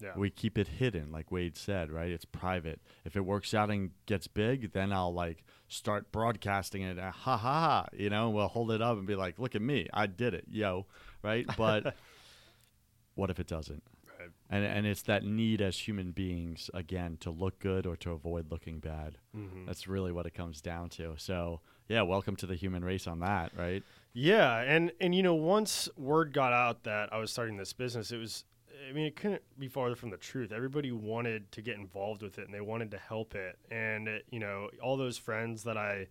Yeah. 0.00 0.12
We 0.16 0.28
keep 0.28 0.58
it 0.58 0.66
hidden, 0.68 1.12
like 1.12 1.30
Wade 1.30 1.56
said, 1.56 1.90
right? 1.90 2.10
It's 2.10 2.24
private. 2.24 2.80
If 3.04 3.16
it 3.16 3.20
works 3.24 3.54
out 3.54 3.70
and 3.70 3.90
gets 4.06 4.26
big, 4.26 4.72
then 4.72 4.92
I'll 4.92 5.14
like 5.14 5.44
start 5.68 6.10
broadcasting 6.12 6.82
it. 6.82 6.98
uh, 6.98 7.10
Ha 7.12 7.36
ha 7.36 7.60
ha! 7.60 7.86
You 7.92 8.10
know, 8.10 8.28
we'll 8.30 8.48
hold 8.48 8.70
it 8.72 8.82
up 8.82 8.98
and 8.98 9.06
be 9.06 9.14
like, 9.14 9.38
"Look 9.38 9.54
at 9.54 9.62
me, 9.62 9.88
I 9.94 10.06
did 10.06 10.34
it, 10.34 10.46
yo!" 10.50 10.86
Right? 11.22 11.46
But 11.56 11.94
what 13.14 13.30
if 13.30 13.38
it 13.38 13.46
doesn't? 13.46 13.82
Right. 14.18 14.28
And 14.50 14.64
and 14.64 14.86
it's 14.86 15.02
that 15.02 15.24
need 15.24 15.60
as 15.62 15.78
human 15.78 16.10
beings 16.12 16.70
again 16.74 17.16
to 17.20 17.30
look 17.30 17.58
good 17.60 17.86
or 17.86 17.96
to 17.98 18.10
avoid 18.12 18.50
looking 18.50 18.80
bad. 18.80 19.18
Mhm. 19.36 19.66
That's 19.66 19.86
really 19.88 20.12
what 20.12 20.26
it 20.26 20.34
comes 20.34 20.60
down 20.60 20.88
to. 20.90 21.14
So 21.18 21.60
yeah, 21.88 22.02
welcome 22.02 22.36
to 22.36 22.46
the 22.46 22.54
human 22.56 22.84
race 22.84 23.06
on 23.06 23.20
that, 23.20 23.52
right? 23.56 23.82
Yeah, 24.14 24.60
and 24.60 24.92
and 25.00 25.14
you 25.14 25.22
know, 25.22 25.34
once 25.34 25.88
word 25.96 26.32
got 26.32 26.52
out 26.52 26.84
that 26.84 27.12
I 27.12 27.18
was 27.18 27.30
starting 27.32 27.56
this 27.56 27.72
business, 27.72 28.12
it 28.12 28.18
was 28.18 28.44
I 28.88 28.92
mean, 28.92 29.06
it 29.06 29.16
couldn't 29.16 29.42
be 29.58 29.68
farther 29.68 29.96
from 29.96 30.10
the 30.10 30.16
truth. 30.16 30.52
Everybody 30.52 30.92
wanted 30.92 31.50
to 31.52 31.62
get 31.62 31.76
involved 31.76 32.22
with 32.22 32.38
it 32.38 32.46
and 32.46 32.54
they 32.54 32.60
wanted 32.60 32.90
to 32.92 32.98
help 32.98 33.34
it. 33.34 33.58
And 33.70 34.08
it, 34.08 34.24
you 34.30 34.40
know, 34.40 34.70
all 34.82 34.96
those 34.96 35.18
friends 35.18 35.64
that 35.64 35.76
I 35.76 36.08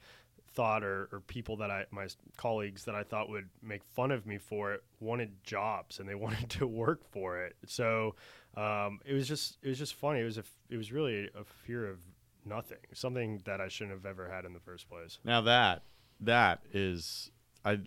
thought 0.54 0.84
or, 0.84 1.10
or 1.12 1.20
people 1.22 1.58
that 1.58 1.72
I 1.72 1.86
my 1.92 2.08
colleagues 2.38 2.86
that 2.86 2.94
I 2.94 3.04
thought 3.04 3.30
would 3.30 3.50
make 3.62 3.84
fun 3.84 4.12
of 4.12 4.28
me 4.28 4.38
for 4.38 4.74
it 4.74 4.84
wanted 5.00 5.44
jobs 5.44 6.00
and 6.00 6.08
they 6.08 6.16
wanted 6.26 6.50
to 6.52 6.68
work 6.68 7.02
for 7.12 7.42
it. 7.42 7.56
So 7.66 8.16
um, 8.56 9.00
it 9.06 9.14
was 9.14 9.28
just 9.28 9.58
it 9.62 9.70
was 9.70 9.78
just 9.78 9.96
funny. 9.96 10.20
It 10.20 10.26
was 10.26 10.38
a 10.38 10.44
it 10.70 10.78
was 10.78 10.92
really 10.92 11.30
a 11.36 11.44
fear 11.44 11.88
of 11.88 12.00
nothing, 12.46 12.80
something 12.94 13.42
that 13.46 13.62
I 13.62 13.68
shouldn't 13.68 13.96
have 13.96 14.06
ever 14.06 14.30
had 14.30 14.46
in 14.46 14.54
the 14.54 14.60
first 14.60 14.90
place. 14.90 15.20
Now 15.24 15.42
that 15.42 15.84
that 16.20 16.62
is 16.74 17.32
I 17.66 17.80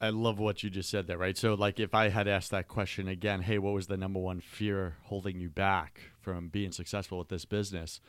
I 0.00 0.10
love 0.10 0.38
what 0.38 0.62
you 0.62 0.70
just 0.70 0.90
said 0.90 1.06
there, 1.06 1.18
right? 1.18 1.36
So 1.36 1.54
like 1.54 1.80
if 1.80 1.94
I 1.94 2.08
had 2.08 2.28
asked 2.28 2.50
that 2.52 2.68
question 2.68 3.08
again, 3.08 3.42
hey, 3.42 3.58
what 3.58 3.74
was 3.74 3.88
the 3.88 3.96
number 3.96 4.20
one 4.20 4.40
fear 4.40 4.96
holding 5.04 5.40
you 5.40 5.48
back 5.50 6.00
from 6.20 6.48
being 6.48 6.70
successful 6.72 7.18
with 7.18 7.28
this 7.28 7.44
business? 7.44 8.00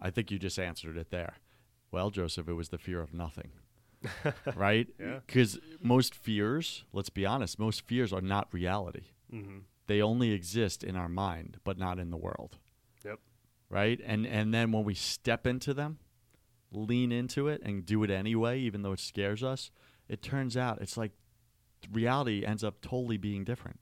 I 0.00 0.10
think 0.10 0.30
you 0.30 0.38
just 0.38 0.58
answered 0.58 0.96
it 0.96 1.10
there. 1.10 1.34
Well, 1.92 2.10
Joseph, 2.10 2.48
it 2.48 2.54
was 2.54 2.70
the 2.70 2.78
fear 2.78 3.00
of 3.00 3.14
nothing. 3.14 3.52
right? 4.56 4.88
Yeah. 5.00 5.20
Cuz 5.28 5.58
most 5.80 6.14
fears, 6.14 6.84
let's 6.92 7.10
be 7.10 7.24
honest, 7.24 7.58
most 7.58 7.82
fears 7.86 8.12
are 8.12 8.20
not 8.20 8.52
reality. 8.52 9.04
hmm 9.30 9.58
They 9.86 10.02
only 10.02 10.32
exist 10.32 10.82
in 10.82 10.96
our 10.96 11.08
mind, 11.08 11.58
but 11.64 11.78
not 11.78 11.98
in 11.98 12.10
the 12.10 12.16
world. 12.16 12.58
Yep. 13.04 13.20
Right? 13.70 14.00
And 14.04 14.26
and 14.26 14.52
then 14.52 14.72
when 14.72 14.84
we 14.84 14.94
step 14.94 15.46
into 15.46 15.72
them, 15.74 15.98
lean 16.72 17.12
into 17.12 17.46
it 17.48 17.62
and 17.64 17.86
do 17.86 18.02
it 18.02 18.10
anyway 18.10 18.58
even 18.58 18.82
though 18.82 18.92
it 18.92 19.00
scares 19.00 19.42
us, 19.44 19.70
it 20.08 20.22
turns 20.22 20.56
out 20.56 20.80
it's 20.80 20.96
like 20.96 21.12
reality 21.92 22.44
ends 22.44 22.64
up 22.64 22.80
totally 22.80 23.16
being 23.16 23.44
different. 23.44 23.80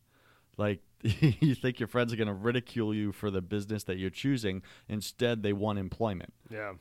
Like 0.57 0.81
you 1.03 1.55
think 1.55 1.81
your 1.81 1.87
friends 1.87 2.13
are 2.13 2.17
going 2.17 2.29
to 2.29 2.35
ridicule 2.35 2.95
you 2.95 3.13
for 3.13 3.31
the 3.31 3.43
business 3.43 3.85
that 3.85 3.99
you're 3.99 4.11
choosing, 4.11 4.63
instead 4.89 5.43
they 5.43 5.53
want 5.53 5.79
employment, 5.79 6.33
Yeah. 6.51 6.75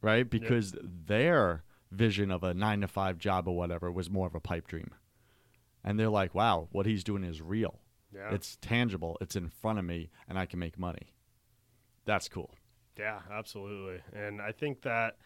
right? 0.00 0.28
Because 0.28 0.74
their 0.82 1.64
vision 1.90 2.30
of 2.30 2.42
a 2.44 2.54
9 2.54 2.80
to 2.82 2.88
5 2.88 3.18
job 3.18 3.48
or 3.48 3.56
whatever 3.56 3.90
was 3.90 4.08
more 4.08 4.26
of 4.26 4.34
a 4.34 4.40
pipe 4.40 4.66
dream. 4.68 4.90
And 5.82 5.98
they're 5.98 6.08
like, 6.10 6.34
"Wow, 6.34 6.68
what 6.72 6.86
he's 6.86 7.02
doing 7.02 7.24
is 7.24 7.40
real." 7.40 7.80
Yeah. 8.14 8.32
It's 8.34 8.56
tangible. 8.60 9.16
It's 9.20 9.34
in 9.36 9.48
front 9.48 9.78
of 9.78 9.84
me, 9.84 10.10
and 10.28 10.38
I 10.38 10.44
can 10.46 10.58
make 10.58 10.78
money. 10.78 11.14
That's 12.04 12.28
cool. 12.28 12.54
Yeah, 12.98 13.20
absolutely. 13.30 14.00
And 14.12 14.42
I 14.42 14.52
think 14.52 14.82
that, 14.82 15.16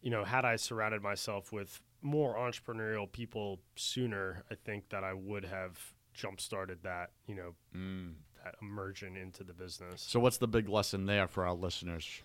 you 0.00 0.10
know, 0.10 0.24
had 0.24 0.44
I 0.44 0.56
surrounded 0.56 1.02
myself 1.02 1.52
with 1.52 1.82
more 2.02 2.36
entrepreneurial 2.36 3.10
people 3.10 3.60
sooner, 3.76 4.44
I 4.50 4.54
think 4.54 4.88
that 4.90 5.04
I 5.04 5.14
would 5.14 5.44
have 5.44 5.78
jump 6.14 6.40
started 6.40 6.78
that, 6.82 7.10
you 7.26 7.34
know, 7.34 7.54
mm. 7.74 8.12
that 8.44 8.56
immersion 8.60 9.16
into 9.16 9.44
the 9.44 9.52
business. 9.52 10.04
So, 10.06 10.20
what's 10.20 10.38
the 10.38 10.48
big 10.48 10.68
lesson 10.68 11.06
there 11.06 11.28
for 11.28 11.46
our 11.46 11.54
listeners? 11.54 12.22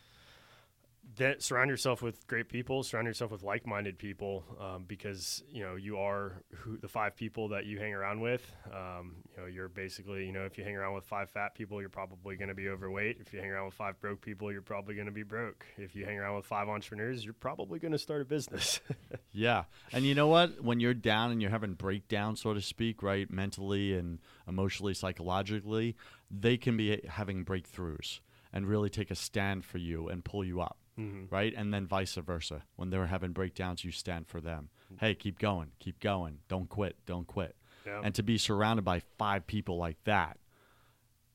That 1.16 1.42
surround 1.42 1.70
yourself 1.70 2.02
with 2.02 2.28
great 2.28 2.50
people, 2.50 2.84
surround 2.84 3.08
yourself 3.08 3.32
with 3.32 3.42
like-minded 3.42 3.98
people, 3.98 4.44
um, 4.60 4.84
because 4.88 5.42
you 5.50 5.64
know 5.64 5.76
you 5.76 5.98
are 5.98 6.44
who 6.54 6.78
the 6.78 6.88
five 6.88 7.16
people 7.16 7.48
that 7.50 7.66
you 7.66 7.80
hang 7.80 7.94
around 7.94 8.20
with. 8.22 8.52
Um, 8.72 9.16
you 9.36 9.42
know, 9.42 9.48
you're 9.48 9.70
basically, 9.70 10.26
you 10.26 10.32
know, 10.32 10.46
if 10.46 10.58
you 10.58 10.64
hang 10.64 10.76
around 10.76 10.96
with 10.96 11.06
five 11.06 11.30
fat 11.30 11.56
people, 11.56 11.80
you're 11.80 11.90
probably 11.90 12.36
going 12.36 12.50
to 12.50 12.54
be 12.54 12.68
overweight. 12.68 13.18
If 13.20 13.34
you 13.34 13.40
hang 13.40 13.50
around 13.50 13.66
with 13.66 13.74
five 13.74 14.00
broke 14.02 14.22
people, 14.22 14.52
you're 14.52 14.62
probably 14.62 14.96
going 14.96 15.08
to 15.08 15.14
be 15.14 15.24
broke. 15.24 15.66
If 15.78 15.96
you 15.96 16.06
hang 16.06 16.18
around 16.20 16.36
with 16.36 16.46
five 16.46 16.68
entrepreneurs, 16.68 17.24
you're 17.24 17.34
probably 17.34 17.80
going 17.80 17.94
to 17.94 17.98
start 17.98 18.22
a 18.22 18.26
business. 18.26 18.80
Yeah. 19.38 19.66
And 19.94 20.04
you 20.04 20.16
know 20.16 20.28
what? 20.28 20.64
When 20.64 20.80
you're 20.80 20.96
down 20.96 21.30
and 21.30 21.40
you're 21.40 21.52
having 21.52 21.74
breakdown, 21.74 22.36
so 22.36 22.56
to 22.56 22.62
speak, 22.62 23.04
right, 23.04 23.30
mentally 23.30 23.94
and 23.94 24.18
emotionally, 24.48 24.96
psychologically, 24.96 25.96
they 26.32 26.58
can 26.58 26.76
be 26.76 27.02
having 27.08 27.46
breakthroughs 27.46 28.20
and 28.52 28.68
really 28.68 28.90
take 28.90 29.12
a 29.12 29.16
stand 29.16 29.64
for 29.64 29.78
you 29.78 30.08
and 30.08 30.26
pull 30.26 30.44
you 30.44 30.60
up, 30.60 30.78
Mhm. 30.98 31.32
right? 31.32 31.54
And 31.56 31.74
then 31.74 31.86
vice 31.88 32.16
versa. 32.16 32.64
When 32.76 32.90
they're 32.90 33.06
having 33.08 33.32
breakdowns, 33.32 33.84
you 33.84 33.92
stand 33.92 34.28
for 34.28 34.42
them. 34.42 34.70
Hey, 35.00 35.14
keep 35.16 35.38
going, 35.38 35.72
keep 35.80 36.00
going. 36.00 36.40
Don't 36.48 36.70
quit, 36.70 36.98
don't 37.06 37.28
quit. 37.28 37.56
Yeah. 37.86 38.02
And 38.04 38.16
to 38.16 38.24
be 38.24 38.38
surrounded 38.38 38.84
by 38.84 39.00
five 39.18 39.46
people 39.48 39.78
like 39.78 40.04
that, 40.06 40.40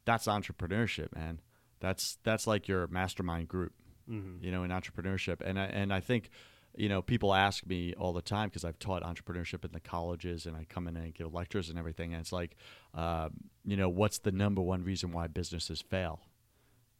that's 0.05 0.27
entrepreneurship, 0.27 1.15
man. 1.15 1.41
That's 1.81 2.17
that's 2.23 2.47
like 2.47 2.67
your 2.69 2.87
mastermind 2.89 3.49
group 3.49 3.73
Mhm. 4.11 4.43
you 4.43 4.51
know, 4.51 4.65
in 4.65 4.71
entrepreneurship. 4.71 5.41
And 5.43 5.59
I, 5.61 5.67
and 5.67 5.93
I 5.95 6.01
think, 6.01 6.29
you 6.75 6.89
know, 6.89 7.03
people 7.03 7.33
ask 7.35 7.65
me 7.67 7.95
all 7.95 8.13
the 8.13 8.21
time 8.23 8.49
because 8.49 8.65
I've 8.65 8.79
taught 8.81 9.03
entrepreneurship 9.05 9.65
in 9.65 9.71
the 9.73 9.81
colleges 9.81 10.45
and 10.45 10.57
I 10.57 10.65
come 10.65 10.89
in 10.89 10.97
and 10.97 11.15
give 11.15 11.33
lectures 11.33 11.69
and 11.71 11.79
everything. 11.79 12.13
And 12.13 12.21
it's 12.21 12.33
like, 12.33 12.57
um, 12.95 13.31
you 13.65 13.77
know, 13.77 13.89
what's 13.89 14.19
the 14.19 14.33
number 14.33 14.61
one 14.61 14.83
reason 14.83 15.13
why 15.13 15.29
businesses 15.29 15.81
fail? 15.83 16.21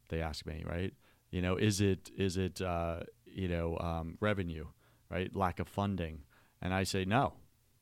They 0.09 0.21
ask 0.21 0.45
me, 0.45 0.63
right? 0.65 0.93
You 1.33 1.41
know, 1.41 1.55
is 1.55 1.81
it 1.81 2.11
is 2.15 2.37
it 2.37 2.61
uh, 2.61 2.99
you 3.25 3.47
know 3.47 3.75
um, 3.79 4.19
revenue, 4.19 4.67
right? 5.09 5.35
Lack 5.35 5.59
of 5.59 5.67
funding, 5.67 6.19
and 6.61 6.71
I 6.75 6.83
say 6.83 7.05
no, 7.05 7.33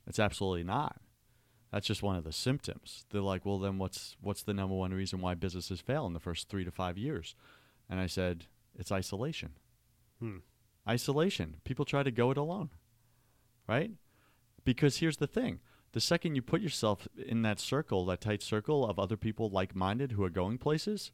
it's 0.08 0.20
absolutely 0.20 0.64
not. 0.64 1.02
That's 1.70 1.86
just 1.86 2.02
one 2.02 2.16
of 2.16 2.24
the 2.24 2.32
symptoms. 2.32 3.04
They're 3.10 3.20
like, 3.20 3.46
well, 3.46 3.60
then 3.60 3.78
what's 3.78 4.16
what's 4.22 4.44
the 4.44 4.54
number 4.54 4.76
one 4.76 4.94
reason 4.94 5.20
why 5.20 5.36
businesses 5.36 5.82
fail 5.82 6.08
in 6.08 6.14
the 6.14 6.20
first 6.22 6.48
three 6.48 6.64
to 6.64 6.72
five 6.72 6.98
years? 6.98 7.36
And 7.90 8.00
I 8.00 8.08
said, 8.08 8.46
it's 8.74 8.90
isolation. 8.90 9.50
Hmm. 10.20 10.38
Isolation. 10.88 11.58
People 11.66 11.84
try 11.84 12.04
to 12.04 12.12
go 12.12 12.32
it 12.32 12.38
alone, 12.38 12.70
right? 13.68 13.92
Because 14.64 15.00
here's 15.00 15.18
the 15.18 15.28
thing 15.28 15.60
the 15.92 16.00
second 16.00 16.36
you 16.36 16.42
put 16.42 16.62
yourself 16.62 17.06
in 17.18 17.42
that 17.42 17.60
circle, 17.60 18.06
that 18.06 18.22
tight 18.22 18.42
circle 18.42 18.86
of 18.86 18.98
other 18.98 19.18
people 19.18 19.50
like 19.50 19.76
minded 19.76 20.14
who 20.14 20.24
are 20.24 20.30
going 20.30 20.58
places, 20.58 21.12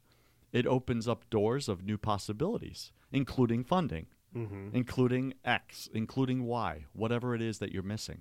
it 0.52 0.66
opens 0.66 1.06
up 1.08 1.28
doors 1.30 1.68
of 1.68 1.84
new 1.84 1.98
possibilities, 1.98 2.92
including 3.12 3.64
funding, 3.64 4.06
Mm-hmm. 4.36 4.68
including 4.76 5.32
X, 5.42 5.88
including 5.94 6.44
Y, 6.44 6.84
whatever 6.92 7.34
it 7.34 7.40
is 7.40 7.58
that 7.60 7.72
you're 7.72 7.82
missing. 7.82 8.20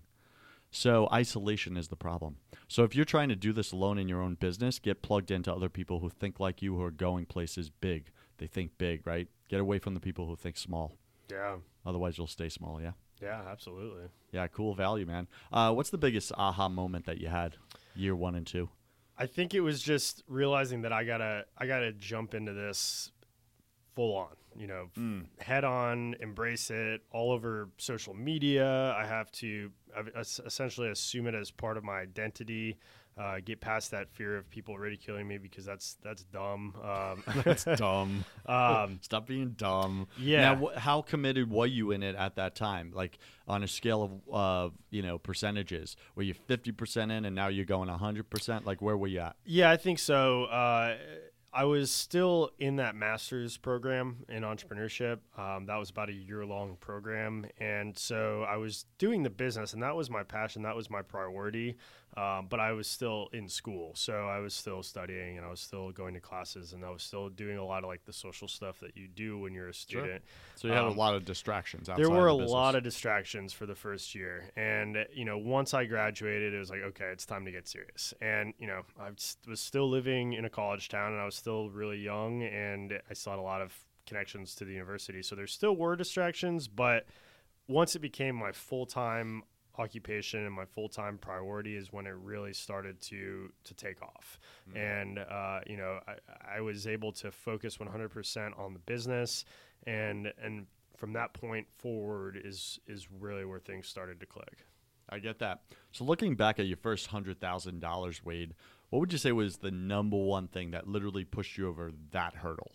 So 0.72 1.10
isolation 1.12 1.76
is 1.76 1.90
the 1.90 1.98
problem. 1.98 2.38
So 2.70 2.84
if 2.86 2.96
you're 2.96 3.04
trying 3.06 3.28
to 3.30 3.36
do 3.36 3.52
this 3.52 3.74
alone 3.74 3.98
in 3.98 4.08
your 4.08 4.22
own 4.22 4.36
business, 4.36 4.80
get 4.80 5.02
plugged 5.02 5.32
into 5.32 5.54
other 5.54 5.68
people 5.70 6.00
who 6.00 6.10
think 6.10 6.40
like 6.40 6.62
you, 6.62 6.76
who 6.76 6.82
are 6.84 6.92
going 6.92 7.26
places 7.26 7.70
big. 7.70 8.12
They 8.38 8.48
think 8.48 8.78
big, 8.78 9.06
right? 9.06 9.28
Get 9.50 9.60
away 9.60 9.80
from 9.80 9.96
the 9.96 10.00
people 10.00 10.28
who 10.28 10.36
think 10.38 10.58
small. 10.58 10.98
Yeah. 11.30 11.58
Otherwise, 11.86 12.18
you'll 12.18 12.28
stay 12.28 12.50
small. 12.50 12.82
Yeah. 12.82 12.92
Yeah, 13.22 13.42
absolutely. 13.50 14.06
Yeah. 14.32 14.48
Cool 14.48 14.76
value, 14.76 15.06
man. 15.06 15.28
Uh, 15.52 15.74
what's 15.74 15.90
the 15.90 15.98
biggest 15.98 16.32
aha 16.38 16.70
moment 16.70 17.06
that 17.06 17.20
you 17.20 17.28
had 17.28 17.56
year 17.96 18.16
one 18.16 18.36
and 18.36 18.48
two? 18.48 18.70
I 19.18 19.26
think 19.26 19.54
it 19.54 19.62
was 19.62 19.82
just 19.82 20.24
realizing 20.28 20.82
that 20.84 20.94
I 20.94 21.04
gotta 21.04 21.46
I 21.58 21.66
gotta 21.68 21.92
jump 21.94 22.34
into 22.34 22.54
this 22.54 23.12
full 23.96 24.16
on, 24.16 24.36
you 24.56 24.68
know, 24.68 24.90
Mm. 24.96 25.26
head 25.40 25.64
on, 25.64 26.16
embrace 26.20 26.70
it 26.70 27.02
all 27.12 27.32
over 27.32 27.70
social 27.78 28.14
media. 28.14 28.94
I 28.94 29.06
have 29.08 29.32
to 29.34 29.72
essentially 30.46 30.90
assume 30.90 31.26
it 31.26 31.34
as 31.34 31.50
part 31.50 31.78
of 31.78 31.84
my 31.84 32.00
identity. 32.00 32.78
Uh, 33.18 33.38
get 33.44 33.60
past 33.60 33.92
that 33.92 34.10
fear 34.12 34.38
of 34.38 34.50
people 34.50 34.78
ridiculing 34.78 35.28
me 35.28 35.38
because 35.40 35.66
that's 35.66 35.98
that's 36.04 36.24
dumb. 36.26 36.76
Um, 36.84 37.24
That's 37.44 37.64
dumb. 37.64 38.26
um, 38.46 39.00
Stop 39.02 39.26
being 39.26 39.52
dumb. 39.58 40.08
Yeah. 40.20 40.54
Now, 40.54 40.68
wh- 40.68 40.78
how 40.78 41.02
committed 41.02 41.50
were 41.50 41.66
you 41.66 41.92
in 41.92 42.04
it 42.04 42.16
at 42.16 42.36
that 42.36 42.56
time? 42.56 42.92
Like 42.94 43.18
on 43.48 43.64
a 43.64 43.68
scale 43.68 44.22
of, 44.30 44.34
uh, 44.34 44.74
you 44.92 45.02
know, 45.02 45.18
percentages. 45.18 45.96
Were 46.16 46.24
you 46.24 46.34
fifty 46.34 46.72
percent 46.72 47.12
in, 47.12 47.26
and 47.26 47.36
now 47.36 47.48
you're 47.48 47.66
going 47.66 47.90
hundred 47.90 48.30
percent? 48.30 48.66
Like, 48.66 48.82
where 48.82 48.96
were 48.98 49.08
you 49.08 49.22
at? 49.22 49.36
Yeah, 49.46 49.72
I 49.72 49.78
think 49.78 49.98
so. 49.98 50.44
Uh, 50.46 50.98
I 51.54 51.64
was 51.64 51.90
still 51.90 52.52
in 52.60 52.76
that 52.76 52.96
master's 52.96 53.58
program 53.58 54.18
in 54.30 54.44
entrepreneurship. 54.44 55.20
Um, 55.38 55.66
that 55.66 55.78
was 55.78 55.90
about 55.90 56.10
a 56.10 56.14
year 56.14 56.46
long 56.46 56.78
program. 56.80 57.48
And 57.60 57.98
so 57.98 58.46
I 58.48 58.58
was 58.58 58.86
doing 59.00 59.24
the 59.24 59.32
business, 59.32 59.74
and 59.74 59.82
that 59.82 59.96
was 59.96 60.10
my 60.10 60.22
passion. 60.22 60.62
That 60.62 60.76
was 60.76 60.90
my 60.92 61.02
priority. 61.02 61.78
Um, 62.18 62.48
but 62.50 62.60
I 62.60 62.72
was 62.72 62.88
still 62.88 63.30
in 63.32 63.48
school. 63.48 63.92
So 63.96 64.28
I 64.28 64.40
was 64.40 64.56
still 64.56 64.82
studying 64.82 65.38
and 65.38 65.46
I 65.46 65.50
was 65.50 65.60
still 65.60 65.92
going 65.92 66.16
to 66.16 66.20
classes 66.20 66.74
and 66.74 66.84
I 66.84 66.90
was 66.90 67.04
still 67.04 67.30
doing 67.30 67.58
a 67.60 67.64
lot 67.64 67.84
of 67.84 67.90
like 67.90 68.06
the 68.06 68.14
social 68.14 68.48
stuff 68.48 68.80
that 68.80 68.98
you 68.98 69.08
do 69.08 69.38
when 69.38 69.54
you're 69.54 69.70
a 69.70 69.74
Sure. 69.74 70.02
student. 70.02 70.24
So 70.56 70.68
you 70.68 70.74
had 70.74 70.84
Um, 70.84 70.94
a 70.94 71.00
lot 71.00 71.14
of 71.14 71.26
distractions. 71.26 71.90
Outside 71.90 72.02
There 72.02 72.10
were 72.10 72.28
a 72.28 72.34
lot 72.34 72.74
of 72.76 72.82
distractions 72.84 73.54
for 73.54 73.68
the 73.68 73.76
first 73.76 74.16
year, 74.16 74.50
and 74.56 75.06
you 75.14 75.26
know, 75.26 75.38
once 75.38 75.76
I 75.76 75.86
graduated, 75.86 76.54
it 76.56 76.58
was 76.58 76.72
like, 76.72 76.82
okay, 76.82 77.06
it's 77.12 77.26
time 77.26 77.46
to 77.46 77.52
get 77.52 77.68
serious. 77.68 78.16
And 78.20 78.54
you 78.58 78.66
know, 78.66 78.82
I 79.00 79.12
was 79.12 79.38
was 79.48 79.60
still 79.60 79.88
living 79.88 80.34
in 80.34 80.44
a 80.46 80.50
college 80.50 80.90
town, 80.90 81.12
and 81.14 81.22
I 81.22 81.26
was 81.26 81.36
still 81.36 81.70
really 81.70 82.00
young, 82.00 82.42
and 82.44 83.00
I 83.10 83.14
still 83.14 83.34
had 83.34 83.40
a 83.40 83.44
lot 83.44 83.62
of 83.62 83.86
connections 84.08 84.56
to 84.56 84.66
the 84.66 84.72
university. 84.74 85.22
So 85.22 85.36
there 85.36 85.48
still 85.48 85.76
were 85.76 85.96
distractions, 85.96 86.68
but 86.68 87.06
once 87.68 87.96
it 87.96 88.00
became 88.00 88.36
my 88.36 88.52
full 88.54 88.86
time 88.86 89.44
occupation 89.78 90.46
and 90.46 90.54
my 90.54 90.66
full 90.66 90.90
time 90.90 91.18
priority 91.18 91.76
is 91.76 91.92
when 91.92 92.06
it 92.08 92.16
really 92.22 92.54
started 92.54 93.00
to 93.02 93.52
to 93.64 93.74
take 93.74 94.02
off. 94.02 94.40
And 94.76 95.20
uh, 95.20 95.60
you 95.68 95.78
know, 95.78 96.00
I, 96.08 96.58
I 96.58 96.62
was 96.62 96.88
able 96.88 97.12
to 97.14 97.32
focus 97.32 97.78
100% 97.78 98.60
on 98.60 98.74
the 98.74 98.80
business, 98.80 99.46
and 99.86 100.32
and 100.42 100.68
from 100.98 101.14
that 101.14 101.34
point 101.34 101.68
forward 101.70 102.40
is 102.44 102.80
is 102.88 103.08
really 103.20 103.46
where 103.46 103.60
things 103.60 103.88
started 103.88 104.20
to 104.20 104.26
click. 104.26 104.66
I 105.10 105.20
get 105.20 105.40
that. 105.40 105.62
So 105.92 106.04
looking 106.04 106.36
back 106.36 106.60
at 106.60 106.68
your 106.68 106.78
first 106.78 107.08
hundred 107.08 107.40
thousand 107.40 107.80
dollars, 107.80 108.24
Wade, 108.26 108.54
what 108.90 109.00
would 109.00 109.12
you 109.12 109.18
say 109.18 109.32
was 109.32 109.58
the 109.58 109.72
number 109.72 110.18
one 110.18 110.48
thing 110.48 110.72
that 110.72 110.88
literally 110.88 111.24
pushed 111.24 111.58
you 111.58 111.68
over 111.68 111.92
that 112.12 112.36
hurdle? 112.36 112.72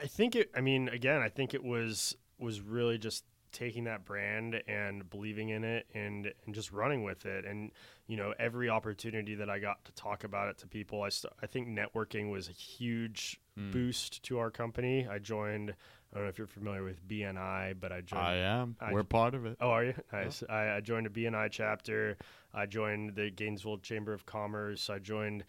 I 0.00 0.06
think 0.06 0.36
it. 0.36 0.50
I 0.54 0.60
mean, 0.60 0.88
again, 0.88 1.22
I 1.22 1.28
think 1.28 1.54
it 1.54 1.64
was 1.64 2.16
was 2.38 2.60
really 2.60 2.98
just 2.98 3.24
taking 3.52 3.84
that 3.84 4.04
brand 4.04 4.62
and 4.66 5.08
believing 5.10 5.48
in 5.50 5.64
it 5.64 5.86
and 5.94 6.32
and 6.46 6.54
just 6.54 6.72
running 6.72 7.02
with 7.02 7.26
it. 7.26 7.44
And 7.44 7.70
you 8.06 8.16
know, 8.16 8.32
every 8.38 8.68
opportunity 8.70 9.34
that 9.36 9.50
I 9.50 9.58
got 9.58 9.84
to 9.84 9.92
talk 9.92 10.24
about 10.24 10.48
it 10.48 10.58
to 10.58 10.66
people, 10.66 11.02
I 11.02 11.08
st- 11.10 11.32
I 11.42 11.46
think 11.46 11.68
networking 11.68 12.30
was 12.30 12.48
a 12.48 12.52
huge 12.52 13.40
Mm. 13.58 13.72
boost 13.72 14.22
to 14.22 14.38
our 14.38 14.52
company. 14.52 15.08
I 15.08 15.18
joined. 15.18 15.74
I 16.12 16.14
don't 16.14 16.22
know 16.24 16.28
if 16.30 16.38
you're 16.38 16.46
familiar 16.46 16.84
with 16.84 17.06
BNI, 17.08 17.74
but 17.80 17.90
I 17.92 18.00
joined. 18.02 18.22
I 18.22 18.34
am. 18.36 18.76
I- 18.80 18.92
We're 18.92 19.02
part 19.02 19.34
of 19.34 19.44
it. 19.46 19.56
Oh, 19.60 19.70
are 19.70 19.84
you? 19.84 19.94
Nice. 20.12 20.44
I, 20.48 20.76
I 20.76 20.80
joined 20.80 21.06
a 21.08 21.10
BNI 21.10 21.50
chapter. 21.50 22.16
I 22.54 22.66
joined 22.66 23.14
the 23.16 23.30
Gainesville 23.30 23.78
Chamber 23.78 24.12
of 24.14 24.24
Commerce. 24.26 24.88
I 24.88 25.00
joined 25.00 25.44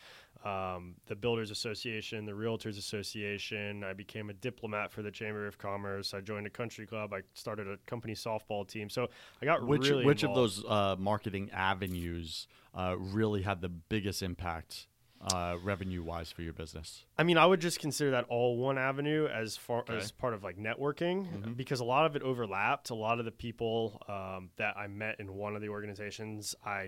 um, 0.46 0.96
the 1.08 1.16
Builders 1.16 1.52
Association, 1.52 2.26
the 2.26 2.32
Realtors 2.32 2.78
Association. 2.78 3.84
I 3.84 3.94
became 3.94 4.30
a 4.30 4.34
diplomat 4.34 4.92
for 4.92 5.02
the 5.02 5.12
Chamber 5.12 5.48
of 5.48 5.58
Commerce. 5.58 6.14
I 6.14 6.22
joined 6.22 6.48
a 6.48 6.50
country 6.50 6.86
club. 6.86 7.14
I 7.14 7.22
started 7.34 7.68
a 7.68 7.78
company 7.86 8.14
softball 8.14 8.68
team. 8.68 8.90
So 8.90 9.10
I 9.42 9.46
got 9.46 9.66
Which 9.66 9.90
really 9.90 10.06
which 10.06 10.24
of 10.24 10.34
those 10.34 10.64
uh, 10.66 10.96
marketing 10.98 11.50
avenues 11.52 12.48
uh, 12.74 12.96
really 12.98 13.42
had 13.42 13.62
the 13.62 13.70
biggest 13.70 14.22
impact 14.22 14.88
uh, 15.22 15.58
revenue 15.62 16.02
wise 16.02 16.32
for 16.32 16.42
your 16.44 16.54
business? 16.54 17.04
I 17.18 17.24
mean, 17.24 17.38
I 17.38 17.46
would 17.46 17.60
just 17.60 17.80
consider 17.80 18.12
that 18.12 18.24
all 18.30 18.56
one 18.56 18.78
avenue 18.78 19.28
as 19.28 19.58
far 19.58 19.80
Okay. 19.82 19.98
as 19.98 20.12
part 20.12 20.34
of 20.34 20.44
like 20.44 20.58
networking 20.58 21.28
Mhm. 21.44 21.58
because 21.58 21.82
a 21.82 21.84
lot 21.84 22.06
of 22.06 22.16
it 22.16 22.22
overlapped. 22.22 22.90
A 22.90 22.96
lot 22.96 23.20
of 23.20 23.26
the 23.26 23.32
people 23.32 24.02
um, 24.08 24.50
that 24.56 24.78
I 24.78 24.88
met 24.88 25.20
in 25.20 25.34
one 25.34 25.58
of 25.58 25.62
the 25.62 25.68
organizations, 25.68 26.56
I 26.64 26.88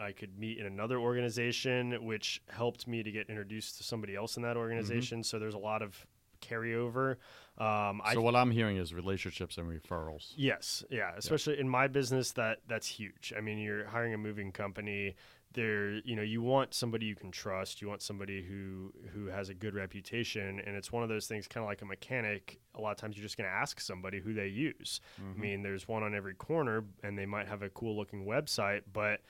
I 0.00 0.12
could 0.12 0.38
meet 0.38 0.58
in 0.58 0.66
another 0.66 0.98
organization, 0.98 2.04
which 2.04 2.42
helped 2.48 2.86
me 2.86 3.02
to 3.02 3.10
get 3.10 3.28
introduced 3.28 3.78
to 3.78 3.84
somebody 3.84 4.16
else 4.16 4.36
in 4.36 4.42
that 4.42 4.56
organization. 4.56 5.22
So 5.22 5.38
there's 5.38 5.54
a 5.54 5.58
lot 5.58 5.82
of 5.82 6.06
carryover. 6.40 7.16
Um, 7.58 8.00
I 8.04 8.14
so 8.14 8.22
what 8.22 8.34
I'm 8.34 8.50
hearing 8.50 8.78
is 8.78 8.94
relationships 8.94 9.58
and 9.58 9.68
referrals. 9.68 10.32
Yes, 10.36 10.82
yeah, 10.90 11.12
especially 11.16 11.60
in 11.60 11.68
my 11.68 11.88
business 11.88 12.32
that 12.32 12.58
that's 12.66 12.86
huge. 12.86 13.32
I 13.36 13.40
mean, 13.40 13.58
you're 13.58 13.86
hiring 13.86 14.14
a 14.14 14.18
moving 14.18 14.50
company, 14.50 15.14
there, 15.52 15.94
you 15.98 16.14
know, 16.14 16.22
you 16.22 16.42
want 16.42 16.74
somebody 16.74 17.06
you 17.06 17.16
can 17.16 17.30
trust, 17.30 17.82
you 17.82 17.88
want 17.88 18.02
somebody 18.02 18.42
who 18.42 18.92
who 19.12 19.26
has 19.26 19.48
a 19.48 19.54
good 19.54 19.74
reputation, 19.74 20.60
and 20.64 20.76
it's 20.76 20.92
one 20.92 21.02
of 21.02 21.08
those 21.08 21.26
things 21.26 21.48
kind 21.48 21.64
of 21.64 21.68
like 21.68 21.82
a 21.82 21.84
mechanic. 21.84 22.60
A 22.76 22.80
lot 22.80 22.92
of 22.92 22.96
times 22.98 23.16
you're 23.16 23.24
just 23.24 23.36
going 23.36 23.48
to 23.48 23.54
ask 23.54 23.80
somebody 23.80 24.20
who 24.20 24.32
they 24.32 24.46
use. 24.46 25.00
I 25.18 25.38
mean, 25.38 25.62
there's 25.62 25.88
one 25.88 26.02
on 26.02 26.14
every 26.14 26.34
corner 26.34 26.84
and 27.02 27.18
they 27.18 27.26
might 27.26 27.48
have 27.48 27.62
a 27.62 27.68
cool 27.68 27.96
looking 27.96 28.24
website, 28.24 28.82
but 28.92 29.20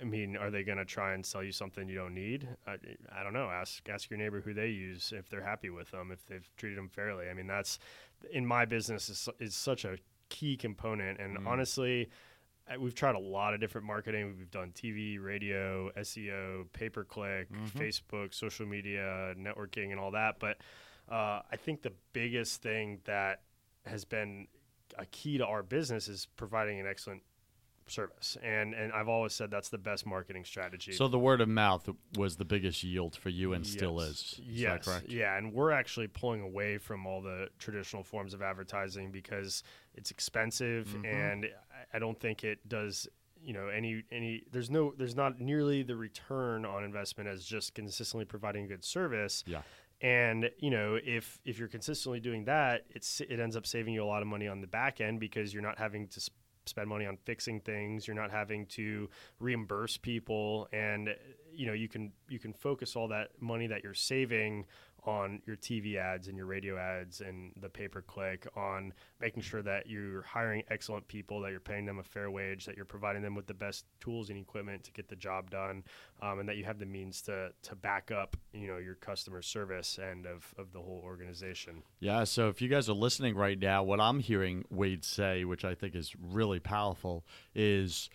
I 0.00 0.04
mean, 0.04 0.36
are 0.36 0.50
they 0.50 0.64
going 0.64 0.78
to 0.78 0.84
try 0.84 1.12
and 1.14 1.24
sell 1.24 1.42
you 1.42 1.52
something 1.52 1.88
you 1.88 1.94
don't 1.94 2.14
need? 2.14 2.48
I, 2.66 2.76
I 3.12 3.22
don't 3.22 3.32
know. 3.32 3.48
Ask 3.48 3.88
ask 3.88 4.10
your 4.10 4.18
neighbor 4.18 4.40
who 4.40 4.52
they 4.52 4.68
use 4.68 5.12
if 5.16 5.28
they're 5.28 5.42
happy 5.44 5.70
with 5.70 5.90
them, 5.92 6.10
if 6.10 6.24
they've 6.26 6.48
treated 6.56 6.78
them 6.78 6.88
fairly. 6.88 7.28
I 7.28 7.34
mean, 7.34 7.46
that's 7.46 7.78
in 8.32 8.44
my 8.44 8.64
business 8.64 9.08
is, 9.08 9.28
is 9.38 9.54
such 9.54 9.84
a 9.84 9.96
key 10.30 10.56
component. 10.56 11.20
And 11.20 11.38
Mm. 11.38 11.46
honestly, 11.46 12.08
we've 12.78 12.94
tried 12.94 13.14
a 13.14 13.18
lot 13.20 13.54
of 13.54 13.60
different 13.60 13.86
marketing. 13.86 14.34
We've 14.38 14.50
done 14.50 14.72
TV, 14.72 15.18
radio, 15.22 15.90
SEO, 15.96 16.64
pay 16.72 16.88
per 16.88 17.04
click, 17.04 17.50
Mhm. 17.52 17.70
Facebook, 17.72 18.34
social 18.34 18.66
media, 18.66 19.34
networking, 19.38 19.90
and 19.92 20.00
all 20.00 20.10
that. 20.12 20.38
But 20.40 20.58
uh, 21.08 21.42
I 21.52 21.56
think 21.56 21.82
the 21.82 21.92
biggest 22.14 22.62
thing 22.62 23.00
that 23.04 23.42
has 23.86 24.04
been 24.06 24.48
a 24.98 25.04
key 25.06 25.36
to 25.38 25.46
our 25.46 25.62
business 25.62 26.08
is 26.08 26.26
providing 26.36 26.80
an 26.80 26.86
excellent 26.86 27.22
service. 27.90 28.36
And 28.42 28.74
and 28.74 28.92
I've 28.92 29.08
always 29.08 29.32
said 29.32 29.50
that's 29.50 29.68
the 29.68 29.78
best 29.78 30.06
marketing 30.06 30.44
strategy. 30.44 30.92
So 30.92 31.08
the 31.08 31.18
word 31.18 31.40
of 31.40 31.48
mouth 31.48 31.88
was 32.16 32.36
the 32.36 32.44
biggest 32.44 32.82
yield 32.82 33.16
for 33.16 33.28
you 33.28 33.52
and 33.52 33.66
still 33.66 34.00
is. 34.00 34.38
Is 34.38 34.40
yes. 34.46 34.72
that 34.72 34.90
correct? 34.90 35.08
Yeah, 35.08 35.36
and 35.36 35.52
we're 35.52 35.70
actually 35.72 36.08
pulling 36.08 36.40
away 36.40 36.78
from 36.78 37.06
all 37.06 37.20
the 37.20 37.48
traditional 37.58 38.02
forms 38.02 38.34
of 38.34 38.42
advertising 38.42 39.10
because 39.10 39.62
it's 39.94 40.10
expensive, 40.10 40.86
Mhm. 40.88 41.04
and 41.06 41.44
I- 41.46 41.96
I 41.96 41.98
don't 41.98 42.18
think 42.18 42.44
it 42.44 42.68
does. 42.68 43.08
You 43.42 43.52
know, 43.52 43.68
any 43.68 44.02
any 44.10 44.44
there's 44.50 44.70
no 44.70 44.94
there's 44.96 45.14
not 45.14 45.38
nearly 45.38 45.82
the 45.82 45.96
return 45.96 46.64
on 46.64 46.82
investment 46.82 47.28
as 47.28 47.44
just 47.44 47.74
consistently 47.74 48.24
providing 48.24 48.66
good 48.66 48.82
service. 48.84 49.44
Yeah. 49.46 49.62
And 50.00 50.50
you 50.58 50.70
know, 50.70 50.98
if 51.02 51.38
if 51.44 51.58
you're 51.58 51.68
consistently 51.68 52.20
doing 52.20 52.44
that, 52.46 52.86
it's 52.90 53.20
it 53.20 53.38
ends 53.38 53.54
up 53.56 53.66
saving 53.66 53.92
you 53.94 54.02
a 54.02 54.06
lot 54.06 54.22
of 54.22 54.28
money 54.28 54.48
on 54.48 54.60
the 54.62 54.66
back 54.66 55.00
end 55.00 55.20
because 55.20 55.52
you're 55.52 55.62
not 55.62 55.78
having 55.78 56.08
to. 56.08 56.20
Sp- 56.24 56.32
spend 56.66 56.88
money 56.88 57.06
on 57.06 57.16
fixing 57.24 57.60
things. 57.60 58.06
You're 58.06 58.16
not 58.16 58.30
having 58.30 58.66
to 58.66 59.08
reimburse 59.38 59.96
people. 59.96 60.68
And 60.72 61.14
you 61.52 61.66
know 61.66 61.72
you 61.72 61.88
can 61.88 62.12
you 62.28 62.38
can 62.38 62.52
focus 62.52 62.96
all 62.96 63.08
that 63.08 63.30
money 63.40 63.66
that 63.66 63.84
you're 63.84 63.94
saving 63.94 64.66
on 65.06 65.40
your 65.46 65.56
TV 65.56 65.96
ads 65.96 66.28
and 66.28 66.36
your 66.36 66.46
radio 66.46 66.76
ads 66.76 67.20
and 67.20 67.52
the 67.60 67.68
pay 67.68 67.88
per 67.88 68.02
click, 68.02 68.46
on 68.56 68.92
making 69.20 69.42
sure 69.42 69.62
that 69.62 69.88
you're 69.88 70.22
hiring 70.22 70.62
excellent 70.70 71.06
people, 71.08 71.40
that 71.40 71.50
you're 71.50 71.60
paying 71.60 71.86
them 71.86 71.98
a 71.98 72.02
fair 72.02 72.30
wage, 72.30 72.66
that 72.66 72.76
you're 72.76 72.84
providing 72.84 73.22
them 73.22 73.34
with 73.34 73.46
the 73.46 73.54
best 73.54 73.84
tools 74.00 74.30
and 74.30 74.38
equipment 74.38 74.84
to 74.84 74.92
get 74.92 75.08
the 75.08 75.16
job 75.16 75.50
done, 75.50 75.84
um, 76.22 76.38
and 76.38 76.48
that 76.48 76.56
you 76.56 76.64
have 76.64 76.78
the 76.78 76.86
means 76.86 77.22
to 77.22 77.50
to 77.62 77.74
back 77.74 78.10
up, 78.10 78.36
you 78.52 78.66
know, 78.66 78.78
your 78.78 78.94
customer 78.94 79.42
service 79.42 79.98
end 79.98 80.26
of, 80.26 80.54
of 80.58 80.72
the 80.72 80.80
whole 80.80 81.00
organization. 81.04 81.82
Yeah. 82.00 82.24
So 82.24 82.48
if 82.48 82.60
you 82.60 82.68
guys 82.68 82.88
are 82.88 82.94
listening 82.94 83.34
right 83.34 83.58
now, 83.58 83.82
what 83.82 84.00
I'm 84.00 84.20
hearing 84.20 84.64
Wade 84.70 85.04
say, 85.04 85.44
which 85.44 85.64
I 85.64 85.74
think 85.74 85.94
is 85.94 86.14
really 86.20 86.60
powerful, 86.60 87.24
is 87.54 88.08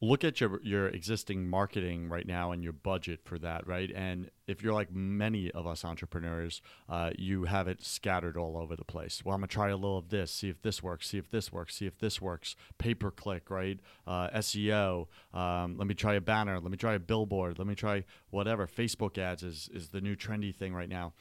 look 0.00 0.24
at 0.24 0.40
your 0.40 0.60
your 0.62 0.88
existing 0.88 1.48
marketing 1.48 2.08
right 2.08 2.26
now 2.26 2.52
and 2.52 2.62
your 2.62 2.72
budget 2.72 3.20
for 3.24 3.38
that 3.38 3.66
right? 3.66 3.90
And 3.94 4.30
if 4.46 4.62
you're 4.62 4.74
like 4.74 4.92
many 4.92 5.50
of 5.52 5.66
us 5.66 5.84
entrepreneurs 5.84 6.60
uh, 6.88 7.10
you 7.16 7.44
have 7.44 7.66
it 7.66 7.82
scattered 7.82 8.36
all 8.36 8.56
over 8.56 8.76
the 8.76 8.84
place. 8.84 9.24
Well 9.24 9.34
i'm 9.34 9.40
gonna 9.40 9.48
try 9.48 9.70
a 9.70 9.76
little 9.76 9.98
of 9.98 10.10
this 10.10 10.30
see 10.30 10.48
if 10.48 10.60
this 10.62 10.82
works 10.82 11.08
see 11.08 11.18
if 11.18 11.30
this 11.30 11.50
works 11.52 11.76
see 11.76 11.86
if 11.86 11.98
this 11.98 12.20
works. 12.20 12.56
Pay 12.78 12.94
per 12.94 13.10
click 13.10 13.50
right 13.50 13.80
uh, 14.06 14.28
seo 14.30 15.06
um, 15.32 15.76
let 15.78 15.86
me 15.86 15.94
try 15.94 16.14
a 16.14 16.20
banner 16.20 16.60
let 16.60 16.70
me 16.70 16.76
try 16.76 16.94
a 16.94 16.98
billboard 17.00 17.58
let 17.58 17.66
me 17.66 17.74
try 17.74 18.04
whatever. 18.30 18.66
Facebook 18.66 19.18
ads 19.18 19.42
is 19.42 19.70
is 19.72 19.88
the 19.88 20.00
new 20.00 20.14
trendy 20.16 20.54
thing 20.54 20.74
right 20.74 20.88
now. 20.88 21.12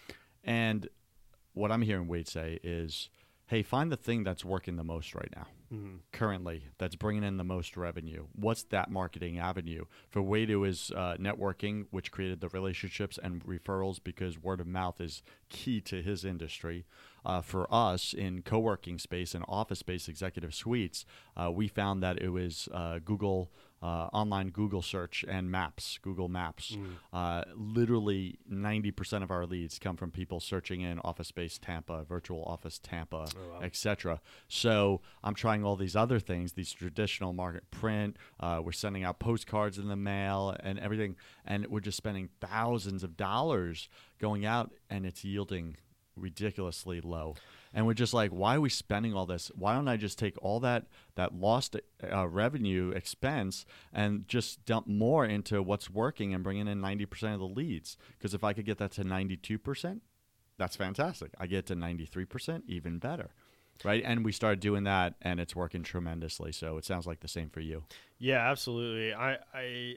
And 0.43 0.87
what 1.53 1.71
i'm 1.71 1.81
hearing 1.81 2.07
wade 2.07 2.27
say 2.27 2.59
is 2.63 3.09
hey 3.47 3.61
find 3.63 3.91
the 3.91 3.97
thing 3.97 4.23
that's 4.23 4.43
working 4.45 4.75
the 4.75 4.83
most 4.83 5.13
right 5.15 5.31
now 5.35 5.47
Mm-hmm. 5.73 5.95
currently 6.11 6.65
that's 6.77 6.95
bringing 6.95 7.23
in 7.23 7.37
the 7.37 7.43
most 7.43 7.75
revenue? 7.75 8.27
What's 8.33 8.61
that 8.65 8.91
marketing 8.91 9.39
avenue? 9.39 9.85
For 10.09 10.21
Wade, 10.21 10.51
it 10.51 10.57
was 10.57 10.91
uh, 10.95 11.15
networking, 11.19 11.87
which 11.89 12.11
created 12.11 12.39
the 12.39 12.49
relationships 12.49 13.17
and 13.21 13.43
referrals 13.43 13.99
because 14.01 14.37
word 14.37 14.61
of 14.61 14.67
mouth 14.67 15.01
is 15.01 15.23
key 15.49 15.81
to 15.81 16.03
his 16.03 16.23
industry. 16.23 16.85
Uh, 17.25 17.41
for 17.41 17.67
us 17.73 18.13
in 18.13 18.43
co 18.43 18.59
working 18.59 18.99
space 18.99 19.33
and 19.33 19.43
office 19.47 19.79
space 19.79 20.07
executive 20.07 20.53
suites, 20.53 21.03
uh, 21.35 21.51
we 21.51 21.67
found 21.67 22.03
that 22.03 22.21
it 22.21 22.29
was 22.29 22.69
uh, 22.71 22.99
Google 23.03 23.51
uh, 23.85 24.09
online 24.13 24.49
Google 24.49 24.81
search 24.81 25.23
and 25.27 25.51
maps, 25.51 25.99
Google 26.01 26.27
Maps. 26.27 26.71
Mm. 26.75 26.87
Uh, 27.13 27.43
literally 27.55 28.39
90% 28.51 29.21
of 29.21 29.29
our 29.29 29.45
leads 29.45 29.77
come 29.77 29.95
from 29.95 30.09
people 30.11 30.39
searching 30.39 30.81
in 30.81 30.99
Office 30.99 31.27
Space 31.27 31.59
Tampa, 31.59 32.03
Virtual 32.03 32.43
Office 32.45 32.79
Tampa, 32.79 33.27
Oh, 33.37 33.53
wow. 33.53 33.59
etc. 33.61 34.21
So 34.47 35.01
I'm 35.23 35.35
trying 35.35 35.63
all 35.63 35.75
these 35.75 35.95
other 35.95 36.19
things, 36.19 36.53
these 36.53 36.71
traditional 36.73 37.31
market 37.33 37.69
print. 37.69 38.17
Uh, 38.39 38.61
we're 38.63 38.71
sending 38.71 39.03
out 39.03 39.19
postcards 39.19 39.77
in 39.77 39.87
the 39.87 39.95
mail 39.95 40.55
and 40.61 40.79
everything, 40.79 41.15
and 41.45 41.67
we're 41.67 41.79
just 41.79 41.97
spending 41.97 42.29
thousands 42.41 43.03
of 43.03 43.15
dollars 43.15 43.87
going 44.19 44.45
out, 44.45 44.71
and 44.89 45.05
it's 45.05 45.23
yielding 45.23 45.77
ridiculously 46.15 47.01
low 47.01 47.35
and 47.75 47.85
we're 47.85 47.93
just 47.93 48.13
like 48.13 48.31
why 48.31 48.55
are 48.55 48.61
we 48.61 48.69
spending 48.69 49.13
all 49.13 49.27
this? 49.27 49.51
Why 49.53 49.75
don't 49.75 49.87
i 49.87 49.97
just 49.97 50.17
take 50.17 50.35
all 50.41 50.59
that 50.61 50.87
that 51.13 51.35
lost 51.35 51.75
uh, 52.11 52.27
revenue 52.27 52.89
expense 52.89 53.65
and 53.93 54.27
just 54.27 54.65
dump 54.65 54.87
more 54.87 55.25
into 55.25 55.61
what's 55.61 55.89
working 55.89 56.33
and 56.33 56.43
bringing 56.43 56.67
in 56.67 56.81
90% 56.81 57.33
of 57.33 57.39
the 57.39 57.45
leads? 57.45 57.97
Because 58.17 58.33
if 58.33 58.43
i 58.43 58.53
could 58.53 58.65
get 58.65 58.79
that 58.79 58.91
to 58.93 59.03
92% 59.03 59.99
that's 60.57 60.77
fantastic. 60.77 61.31
I 61.37 61.47
get 61.47 61.65
to 61.67 61.75
93% 61.75 62.63
even 62.67 62.97
better 62.97 63.31
right 63.83 64.03
and 64.05 64.23
we 64.23 64.31
started 64.31 64.59
doing 64.59 64.83
that 64.85 65.15
and 65.21 65.39
it's 65.39 65.55
working 65.55 65.83
tremendously 65.83 66.51
so 66.51 66.77
it 66.77 66.85
sounds 66.85 67.05
like 67.05 67.19
the 67.19 67.27
same 67.27 67.49
for 67.49 67.59
you 67.59 67.83
Yeah, 68.17 68.49
absolutely. 68.49 69.13
I 69.13 69.37
I 69.53 69.95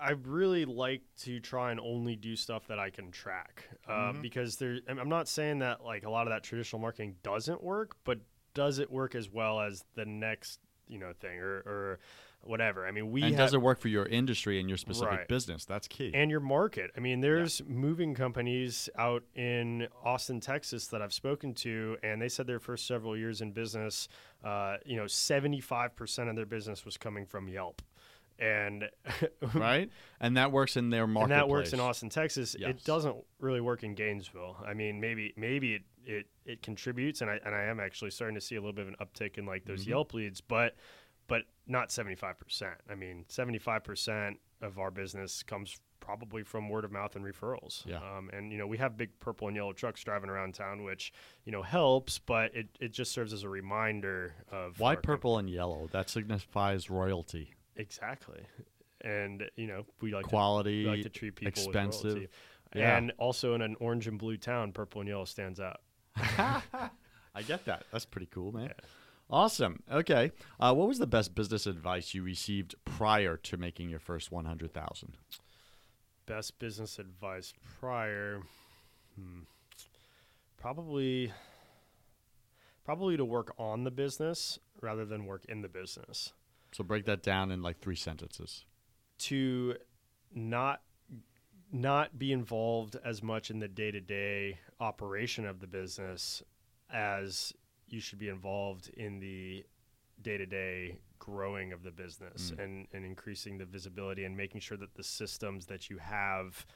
I 0.00 0.10
really 0.22 0.64
like 0.64 1.02
to 1.24 1.40
try 1.40 1.70
and 1.70 1.78
only 1.80 2.16
do 2.16 2.36
stuff 2.36 2.66
that 2.68 2.78
I 2.78 2.88
can 2.90 3.10
track 3.10 3.68
uh, 3.86 4.12
Mhm. 4.12 4.22
because 4.22 4.56
there. 4.56 4.78
I'm 4.88 4.98
I'm 4.98 5.10
not 5.10 5.28
saying 5.28 5.58
that 5.58 5.84
like 5.84 6.04
a 6.04 6.10
lot 6.10 6.26
of 6.26 6.32
that 6.32 6.42
traditional 6.42 6.80
marketing 6.80 7.16
doesn't 7.22 7.62
work, 7.62 7.96
but 8.04 8.20
does 8.54 8.78
it 8.78 8.90
work 8.90 9.14
as 9.14 9.28
well 9.30 9.60
as 9.60 9.84
the 9.94 10.06
next 10.06 10.58
you 10.88 10.98
know 10.98 11.12
thing 11.20 11.38
or 11.38 11.56
or 11.66 11.98
whatever? 12.46 12.86
I 12.86 12.90
mean, 12.90 13.10
we 13.10 13.22
and 13.22 13.34
have, 13.34 13.38
does 13.46 13.54
it 13.54 13.62
work 13.62 13.80
for 13.80 13.88
your 13.88 14.06
industry 14.06 14.60
and 14.60 14.68
your 14.68 14.78
specific 14.78 15.10
Right. 15.10 15.28
business 15.28 15.64
that's 15.64 15.88
key 15.88 16.10
and 16.14 16.30
your 16.30 16.40
market. 16.40 16.90
I 16.96 17.00
mean, 17.00 17.20
there's 17.20 17.62
moving 17.66 18.14
companies 18.14 18.88
out 18.96 19.22
in 19.34 19.88
Austin, 20.04 20.40
Texas 20.40 20.86
that 20.88 21.02
I've 21.02 21.12
spoken 21.14 21.54
to, 21.54 21.96
and 22.02 22.20
they 22.20 22.28
said 22.28 22.46
their 22.46 22.60
first 22.60 22.86
several 22.86 23.16
years 23.16 23.40
in 23.40 23.52
business, 23.52 24.08
uh, 24.42 24.76
you 24.84 24.96
know, 24.96 25.04
75% 25.04 26.28
of 26.30 26.36
their 26.36 26.46
business 26.46 26.84
was 26.84 26.96
coming 26.96 27.26
from 27.26 27.48
Yelp. 27.48 27.82
And 28.36 28.90
right 29.54 29.88
and 30.20 30.36
that 30.36 30.50
works 30.50 30.76
in 30.76 30.90
their 30.90 31.06
market 31.06 31.30
and 31.30 31.40
that 31.40 31.48
works 31.48 31.72
in 31.72 31.78
Austin, 31.78 32.08
Texas. 32.08 32.56
Yes. 32.58 32.70
It 32.70 32.84
doesn't 32.84 33.14
really 33.38 33.60
work 33.60 33.84
in 33.84 33.94
Gainesville. 33.94 34.56
I 34.66 34.74
mean, 34.74 35.00
maybe 35.00 35.32
maybe 35.36 35.74
it, 35.74 35.82
it, 36.04 36.26
it 36.44 36.60
contributes, 36.62 37.20
and 37.20 37.30
I 37.30 37.38
and 37.44 37.54
I 37.54 37.62
am 37.66 37.78
actually 37.78 38.10
starting 38.10 38.34
to 38.34 38.40
see 38.40 38.56
a 38.56 38.60
little 38.60 38.72
bit 38.72 38.88
of 38.88 38.88
an 38.88 38.96
uptick 39.00 39.38
in 39.38 39.46
like 39.46 39.64
those 39.66 39.84
Mhm. 39.84 39.88
Yelp 39.90 40.14
leads, 40.14 40.40
but 40.40 40.74
but 41.26 41.42
not 41.66 41.90
seventy 41.90 42.16
five 42.16 42.38
percent. 42.38 42.74
I 42.90 42.94
mean, 42.94 43.24
seventy 43.28 43.58
five 43.58 43.84
percent 43.84 44.38
of 44.62 44.78
our 44.78 44.90
business 44.90 45.42
comes 45.42 45.78
probably 46.00 46.42
from 46.42 46.68
word 46.68 46.84
of 46.84 46.92
mouth 46.92 47.16
and 47.16 47.24
referrals. 47.24 47.84
Yeah. 47.86 47.96
Um, 47.96 48.30
and 48.32 48.52
you 48.52 48.58
know, 48.58 48.66
we 48.66 48.76
have 48.78 48.96
big 48.96 49.18
purple 49.20 49.48
and 49.48 49.56
yellow 49.56 49.72
trucks 49.72 50.02
driving 50.02 50.28
around 50.28 50.54
town, 50.54 50.84
which 50.84 51.12
you 51.44 51.52
know 51.52 51.62
helps, 51.62 52.18
but 52.18 52.54
it, 52.54 52.68
it 52.80 52.92
just 52.92 53.12
serves 53.12 53.32
as 53.32 53.42
a 53.42 53.48
reminder 53.48 54.34
of 54.52 54.78
why 54.78 54.96
purple 54.96 55.38
and 55.38 55.48
yellow 55.48 55.88
that 55.92 56.10
signifies 56.10 56.90
royalty 56.90 57.54
exactly. 57.76 58.40
And 59.00 59.44
you 59.56 59.66
know, 59.66 59.84
we 60.00 60.12
like 60.12 60.24
to 60.24 60.28
quality 60.30 60.84
we 60.84 60.90
like 60.90 61.02
to 61.02 61.08
treat 61.08 61.36
people 61.36 61.48
expensive. 61.48 62.28
Yeah. 62.74 62.96
And 62.96 63.12
also 63.18 63.54
in 63.54 63.62
an 63.62 63.76
orange 63.78 64.08
and 64.08 64.18
blue 64.18 64.36
town, 64.36 64.72
purple 64.72 65.00
and 65.00 65.08
yellow 65.08 65.26
stands 65.26 65.60
out. 65.60 65.80
I 66.16 67.42
get 67.46 67.64
that. 67.66 67.84
That's 67.92 68.04
pretty 68.04 68.28
cool, 68.30 68.52
man. 68.52 68.64
Yeah. 68.64 68.84
Awesome. 69.30 69.82
Okay. 69.90 70.32
Uh, 70.60 70.74
what 70.74 70.88
was 70.88 70.98
the 70.98 71.06
best 71.06 71.34
business 71.34 71.66
advice 71.66 72.14
you 72.14 72.22
received 72.22 72.74
prior 72.84 73.36
to 73.38 73.56
making 73.56 73.88
your 73.88 73.98
first 73.98 74.30
100,000? 74.30 75.16
Best 76.26 76.58
business 76.58 76.98
advice 76.98 77.52
prior, 77.80 78.40
hmm, 79.16 79.40
probably, 80.56 81.32
probably 82.84 83.16
to 83.16 83.24
work 83.24 83.54
on 83.58 83.84
the 83.84 83.90
business 83.90 84.58
rather 84.80 85.04
than 85.04 85.26
work 85.26 85.44
in 85.48 85.62
the 85.62 85.68
business. 85.68 86.32
So 86.72 86.82
break 86.84 87.04
that 87.06 87.22
down 87.22 87.50
in 87.50 87.62
like 87.62 87.78
three 87.80 87.96
sentences. 87.96 88.64
To 89.18 89.76
not 90.34 90.82
not 91.72 92.18
be 92.18 92.30
involved 92.30 92.96
as 93.04 93.22
much 93.22 93.50
in 93.50 93.58
the 93.58 93.66
day 93.66 93.90
to 93.90 94.00
day 94.00 94.58
operation 94.78 95.44
of 95.44 95.60
the 95.60 95.66
business 95.66 96.42
as 96.92 97.52
you 97.94 98.00
should 98.00 98.18
be 98.18 98.28
involved 98.28 98.90
in 98.96 99.20
the 99.20 99.64
day 100.22 100.36
to 100.36 100.46
day 100.46 100.96
growing 101.18 101.72
of 101.72 101.82
the 101.82 101.90
business 101.90 102.50
Mm. 102.50 102.64
and, 102.64 102.86
and 102.92 103.04
increasing 103.04 103.58
the 103.58 103.64
visibility 103.64 104.24
and 104.24 104.36
making 104.36 104.60
sure 104.60 104.76
that 104.76 104.94
the 104.94 105.04
systems 105.04 105.66
that 105.66 105.88
you 105.88 105.98
have 105.98 106.66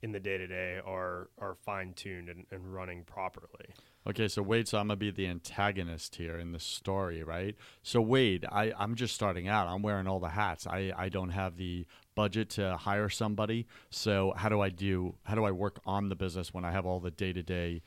in 0.00 0.12
the 0.12 0.20
day 0.20 0.38
to 0.38 0.46
day 0.46 0.80
are 0.86 1.28
are 1.38 1.56
fine 1.56 1.92
tuned 1.92 2.28
and, 2.28 2.46
and 2.52 2.72
running 2.72 3.02
properly. 3.02 3.66
Okay, 4.06 4.28
so 4.28 4.40
Wade, 4.42 4.68
so 4.68 4.78
I'm 4.78 4.86
gonna 4.86 4.96
be 4.96 5.10
the 5.10 5.26
antagonist 5.26 6.14
here 6.16 6.38
in 6.38 6.52
the 6.52 6.60
story, 6.60 7.22
right? 7.24 7.56
So 7.82 8.00
Wade, 8.00 8.46
I, 8.50 8.72
I'm 8.78 8.94
just 8.94 9.14
starting 9.14 9.48
out. 9.48 9.66
I'm 9.66 9.82
wearing 9.82 10.06
all 10.06 10.20
the 10.20 10.28
hats. 10.30 10.66
I, 10.66 10.92
I 10.96 11.08
don't 11.08 11.30
have 11.30 11.56
the 11.56 11.84
budget 12.14 12.48
to 12.50 12.76
hire 12.76 13.08
somebody. 13.08 13.66
So 13.90 14.32
how 14.36 14.48
do 14.48 14.60
I 14.60 14.70
do? 14.70 15.16
How 15.24 15.34
do 15.34 15.44
I 15.44 15.50
work 15.50 15.80
on 15.84 16.08
the 16.08 16.16
business 16.16 16.54
when 16.54 16.64
I 16.64 16.70
have 16.70 16.86
all 16.86 17.00
the 17.00 17.10
day 17.10 17.32
to 17.32 17.42
day 17.42 17.82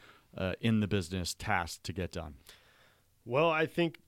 in 0.59 0.81
the 0.81 0.87
business 0.87 1.33
tasks 1.33 1.79
to 1.83 1.93
get 1.93 2.11
done? 2.11 2.35
Well, 3.25 3.49
I 3.49 3.65
think 3.65 3.99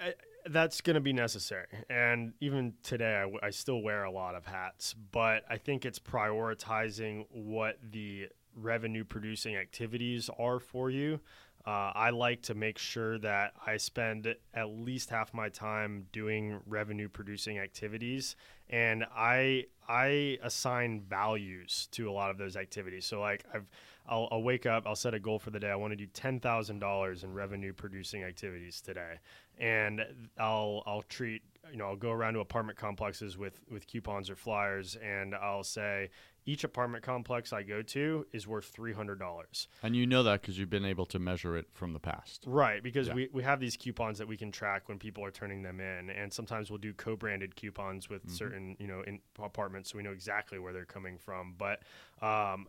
uh, 0.00 0.10
that's 0.46 0.80
going 0.80 0.94
to 0.94 1.00
be 1.00 1.12
necessary. 1.12 1.66
And 1.88 2.34
even 2.40 2.74
today, 2.82 3.24
I 3.42 3.50
still 3.50 3.82
wear 3.82 4.04
a 4.04 4.10
lot 4.10 4.34
of 4.34 4.46
hats, 4.46 4.94
but 5.12 5.44
I 5.48 5.56
think 5.56 5.84
it's 5.84 5.98
prioritizing 5.98 7.26
what 7.30 7.78
the 7.82 8.28
revenue 8.54 9.04
producing 9.04 9.56
activities 9.56 10.30
are 10.38 10.58
for 10.58 10.90
you. 10.90 11.20
Uh, 11.66 11.90
I 11.94 12.10
like 12.10 12.42
to 12.42 12.54
make 12.54 12.78
sure 12.78 13.18
that 13.18 13.52
I 13.66 13.76
spend 13.76 14.32
at 14.54 14.68
least 14.68 15.10
half 15.10 15.34
my 15.34 15.48
time 15.48 16.06
doing 16.12 16.60
revenue 16.64 17.08
producing 17.08 17.58
activities, 17.58 18.36
and 18.70 19.04
I 19.14 19.64
I 19.88 20.38
assign 20.44 21.00
values 21.00 21.88
to 21.90 22.08
a 22.08 22.12
lot 22.12 22.30
of 22.30 22.38
those 22.38 22.56
activities. 22.56 23.04
So 23.04 23.20
like 23.20 23.44
I've 23.52 23.68
I'll, 24.08 24.28
I'll 24.30 24.42
wake 24.42 24.66
up, 24.66 24.86
I'll 24.86 24.96
set 24.96 25.14
a 25.14 25.18
goal 25.20 25.38
for 25.38 25.50
the 25.50 25.60
day. 25.60 25.70
I 25.70 25.76
want 25.76 25.92
to 25.92 25.96
do 25.96 26.06
ten 26.06 26.40
thousand 26.40 26.78
dollars 26.78 27.24
in 27.24 27.32
revenue 27.32 27.72
producing 27.72 28.22
activities 28.24 28.80
today, 28.80 29.14
and 29.58 30.04
I'll 30.38 30.82
I'll 30.86 31.02
treat 31.02 31.42
you 31.70 31.78
know 31.78 31.86
I'll 31.86 31.96
go 31.96 32.10
around 32.12 32.34
to 32.34 32.40
apartment 32.40 32.78
complexes 32.78 33.36
with 33.36 33.60
with 33.70 33.86
coupons 33.86 34.30
or 34.30 34.36
flyers, 34.36 34.96
and 34.96 35.34
I'll 35.34 35.64
say 35.64 36.10
each 36.48 36.62
apartment 36.62 37.02
complex 37.02 37.52
I 37.52 37.64
go 37.64 37.82
to 37.82 38.24
is 38.32 38.46
worth 38.46 38.66
three 38.66 38.92
hundred 38.92 39.18
dollars. 39.18 39.66
And 39.82 39.96
you 39.96 40.06
know 40.06 40.22
that 40.22 40.42
because 40.42 40.58
you've 40.58 40.70
been 40.70 40.84
able 40.84 41.06
to 41.06 41.18
measure 41.18 41.56
it 41.56 41.66
from 41.72 41.92
the 41.92 41.98
past. 41.98 42.44
Right, 42.46 42.82
because 42.82 43.08
Yeah. 43.08 43.14
we, 43.14 43.28
we 43.32 43.42
have 43.42 43.58
these 43.58 43.76
coupons 43.76 44.18
that 44.18 44.28
we 44.28 44.36
can 44.36 44.52
track 44.52 44.88
when 44.88 44.98
people 44.98 45.24
are 45.24 45.32
turning 45.32 45.62
them 45.62 45.80
in, 45.80 46.10
and 46.10 46.32
sometimes 46.32 46.70
we'll 46.70 46.78
do 46.78 46.92
co-branded 46.94 47.56
coupons 47.56 48.08
with 48.08 48.24
Mhm. 48.26 48.30
certain 48.30 48.76
you 48.78 48.86
know 48.86 49.02
in 49.02 49.20
apartments, 49.42 49.90
so 49.90 49.96
we 49.96 50.04
know 50.04 50.12
exactly 50.12 50.58
where 50.60 50.72
they're 50.72 50.84
coming 50.84 51.18
from. 51.18 51.54
But 51.58 51.82
um, 52.22 52.68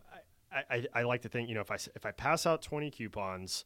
I, 0.52 0.86
I, 0.94 1.02
like 1.02 1.22
to 1.22 1.28
think, 1.28 1.48
you 1.48 1.54
know, 1.54 1.60
if 1.60 1.70
I 1.70 1.76
if 1.94 2.06
I 2.06 2.10
pass 2.10 2.46
out 2.46 2.62
20 2.62 2.90
coupons, 2.90 3.64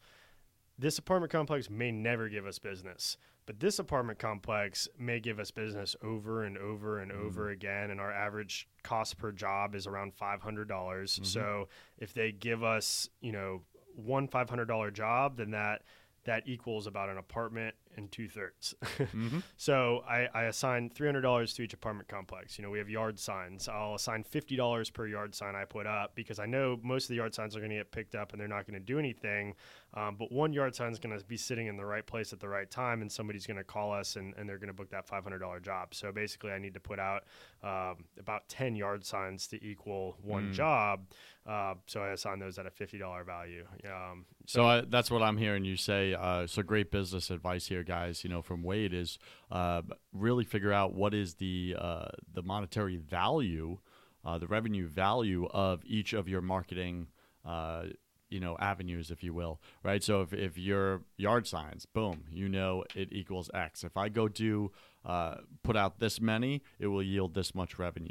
this 0.78 0.98
apartment 0.98 1.32
complex 1.32 1.70
may 1.70 1.90
never 1.90 2.28
give 2.28 2.46
us 2.46 2.58
business, 2.58 3.16
but 3.46 3.60
this 3.60 3.78
apartment 3.78 4.18
complex 4.18 4.88
may 4.98 5.20
give 5.20 5.38
us 5.38 5.50
business 5.50 5.94
over 6.02 6.44
and 6.44 6.58
over 6.58 6.98
and 6.98 7.12
mm-hmm. 7.12 7.26
over 7.26 7.50
again. 7.50 7.90
And 7.90 8.00
our 8.00 8.12
average 8.12 8.68
cost 8.82 9.18
per 9.18 9.32
job 9.32 9.74
is 9.74 9.86
around 9.86 10.12
$500. 10.16 10.66
dollars 10.66 11.14
mm-hmm. 11.14 11.24
So 11.24 11.68
if 11.98 12.14
they 12.14 12.32
give 12.32 12.62
us, 12.62 13.08
you 13.20 13.32
know, 13.32 13.62
one 13.94 14.28
$500 14.28 14.92
job, 14.92 15.36
then 15.36 15.50
that 15.50 15.82
that 16.24 16.44
equals 16.46 16.86
about 16.86 17.08
an 17.08 17.18
apartment 17.18 17.74
and 17.96 18.10
two 18.10 18.28
thirds. 18.28 18.74
Mm-hmm. 18.98 19.38
So 19.56 20.02
I, 20.08 20.28
I 20.34 20.42
assign 20.44 20.90
three 20.90 21.06
hundred 21.06 21.20
dollars 21.22 21.52
to 21.54 21.62
each 21.62 21.72
apartment 21.74 22.08
complex. 22.08 22.58
You 22.58 22.64
know, 22.64 22.70
we 22.70 22.78
have 22.78 22.88
yard 22.90 23.18
signs. 23.18 23.68
I'll 23.68 23.94
assign 23.94 24.24
fifty 24.24 24.56
dollars 24.56 24.90
per 24.90 25.06
yard 25.06 25.34
sign 25.34 25.54
I 25.54 25.64
put 25.64 25.86
up 25.86 26.14
because 26.14 26.38
I 26.38 26.46
know 26.46 26.78
most 26.82 27.04
of 27.04 27.08
the 27.10 27.16
yard 27.16 27.34
signs 27.34 27.54
are 27.56 27.60
going 27.60 27.70
to 27.70 27.76
get 27.76 27.90
picked 27.92 28.14
up 28.14 28.32
and 28.32 28.40
they're 28.40 28.48
not 28.48 28.66
going 28.66 28.78
to 28.78 28.84
do 28.84 28.98
anything. 28.98 29.54
Um, 29.94 30.16
but 30.18 30.32
one 30.32 30.52
yard 30.54 30.74
sign 30.74 30.90
is 30.90 30.98
going 30.98 31.16
to 31.18 31.24
be 31.26 31.36
sitting 31.36 31.66
in 31.66 31.76
the 31.76 31.84
right 31.84 32.06
place 32.06 32.32
at 32.32 32.40
the 32.40 32.48
right 32.48 32.70
time, 32.70 33.02
and 33.02 33.12
somebody's 33.12 33.46
going 33.46 33.58
to 33.58 33.64
call 33.64 33.92
us 33.92 34.16
and, 34.16 34.32
and 34.38 34.48
they're 34.48 34.56
going 34.58 34.68
to 34.68 34.72
book 34.74 34.90
that 34.90 35.06
five 35.06 35.22
hundred 35.22 35.40
dollar 35.40 35.60
job. 35.60 35.94
So 35.94 36.10
basically, 36.12 36.50
I 36.52 36.58
need 36.58 36.74
to 36.74 36.80
put 36.80 36.98
out 36.98 37.24
um, 37.62 38.04
about 38.18 38.48
ten 38.48 38.74
yard 38.74 39.04
signs 39.04 39.46
to 39.48 39.64
equal 39.64 40.16
one 40.22 40.42
Mm. 40.50 40.52
job. 40.54 41.00
Uh, 41.46 41.74
so 41.86 42.00
I 42.02 42.08
assign 42.12 42.38
those 42.38 42.58
at 42.58 42.66
a 42.66 42.70
fifty 42.70 42.98
dollar 42.98 43.22
value. 43.22 43.66
Um, 43.84 44.24
So 44.46 44.64
I, 44.64 44.80
that's 44.80 45.10
what 45.10 45.22
I'm 45.22 45.36
hearing 45.36 45.64
you 45.64 45.76
say. 45.76 46.14
Uh, 46.14 46.46
so 46.46 46.62
great 46.62 46.90
business 46.90 47.30
advice 47.30 47.66
here, 47.66 47.81
guys. 47.82 48.24
You 48.24 48.30
know, 48.30 48.42
from 48.42 48.62
Wade 48.62 48.92
is 48.94 49.18
uh, 49.50 49.82
really 50.12 50.44
figure 50.44 50.72
out 50.72 50.94
what 50.94 51.14
is 51.14 51.34
the 51.34 51.76
uh, 51.78 52.08
the 52.32 52.42
monetary 52.42 52.96
value, 52.96 53.78
uh, 54.24 54.38
the 54.38 54.46
revenue 54.46 54.86
value 54.88 55.46
of 55.46 55.82
each 55.84 56.12
of 56.12 56.28
your 56.28 56.40
marketing. 56.40 57.08
Uh, 57.44 57.84
you 58.30 58.40
know 58.40 58.56
avenues 58.60 59.10
if 59.10 59.22
you 59.22 59.34
will 59.34 59.60
right 59.82 60.02
so 60.02 60.22
if, 60.22 60.32
if 60.32 60.56
your 60.56 61.02
yard 61.18 61.46
signs 61.46 61.84
boom 61.84 62.24
you 62.32 62.48
know 62.48 62.82
it 62.94 63.08
equals 63.12 63.50
x 63.52 63.84
if 63.84 63.94
i 63.94 64.08
go 64.08 64.26
do 64.26 64.72
uh, 65.04 65.34
put 65.62 65.76
out 65.76 65.98
this 65.98 66.18
many 66.18 66.62
it 66.78 66.86
will 66.86 67.02
yield 67.02 67.34
this 67.34 67.54
much 67.54 67.78
revenue 67.78 68.08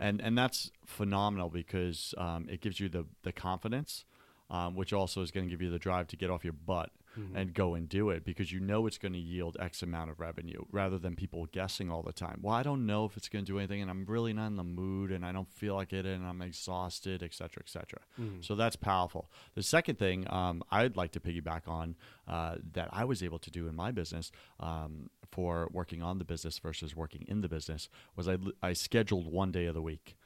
and 0.00 0.20
and 0.20 0.38
that's 0.38 0.70
phenomenal 0.86 1.48
because 1.50 2.14
um, 2.16 2.46
it 2.48 2.60
gives 2.60 2.78
you 2.78 2.88
the 2.88 3.06
the 3.24 3.32
confidence 3.32 4.04
um, 4.50 4.76
which 4.76 4.92
also 4.92 5.20
is 5.20 5.32
going 5.32 5.46
to 5.46 5.50
give 5.50 5.60
you 5.60 5.70
the 5.70 5.78
drive 5.80 6.06
to 6.06 6.16
get 6.16 6.30
off 6.30 6.44
your 6.44 6.52
butt 6.52 6.90
and 7.34 7.54
go 7.54 7.74
and 7.74 7.88
do 7.88 8.10
it 8.10 8.24
because 8.24 8.52
you 8.52 8.60
know 8.60 8.86
it's 8.86 8.98
going 8.98 9.12
to 9.12 9.18
yield 9.18 9.56
X 9.60 9.82
amount 9.82 10.10
of 10.10 10.20
revenue 10.20 10.64
rather 10.70 10.98
than 10.98 11.16
people 11.16 11.46
guessing 11.46 11.90
all 11.90 12.02
the 12.02 12.12
time. 12.12 12.40
Well, 12.42 12.54
I 12.54 12.62
don't 12.62 12.86
know 12.86 13.04
if 13.04 13.16
it's 13.16 13.28
going 13.28 13.44
to 13.44 13.52
do 13.52 13.58
anything, 13.58 13.80
and 13.82 13.90
I'm 13.90 14.04
really 14.06 14.32
not 14.32 14.48
in 14.48 14.56
the 14.56 14.64
mood, 14.64 15.10
and 15.10 15.24
I 15.24 15.32
don't 15.32 15.50
feel 15.52 15.74
like 15.74 15.92
it, 15.92 16.04
and 16.06 16.26
I'm 16.26 16.42
exhausted, 16.42 17.22
et 17.22 17.32
cetera, 17.34 17.62
et 17.64 17.68
cetera. 17.70 18.00
So 18.40 18.54
that's 18.54 18.76
powerful. 18.76 19.30
The 19.54 19.62
second 19.62 19.98
thing 19.98 20.26
um, 20.30 20.62
I'd 20.70 20.96
like 20.96 21.12
to 21.12 21.20
piggyback 21.20 21.66
on 21.66 21.96
uh, 22.28 22.56
that 22.72 22.88
I 22.92 23.04
was 23.04 23.22
able 23.22 23.38
to 23.40 23.50
do 23.50 23.68
in 23.68 23.74
my 23.74 23.90
business 23.92 24.30
um, 24.60 25.10
for 25.30 25.68
working 25.72 26.02
on 26.02 26.18
the 26.18 26.24
business 26.24 26.58
versus 26.58 26.94
working 26.94 27.24
in 27.28 27.40
the 27.40 27.48
business 27.48 27.88
was 28.14 28.28
I, 28.28 28.38
I 28.62 28.72
scheduled 28.72 29.26
one 29.30 29.52
day 29.52 29.66
of 29.66 29.74
the 29.74 29.82
week 29.82 30.16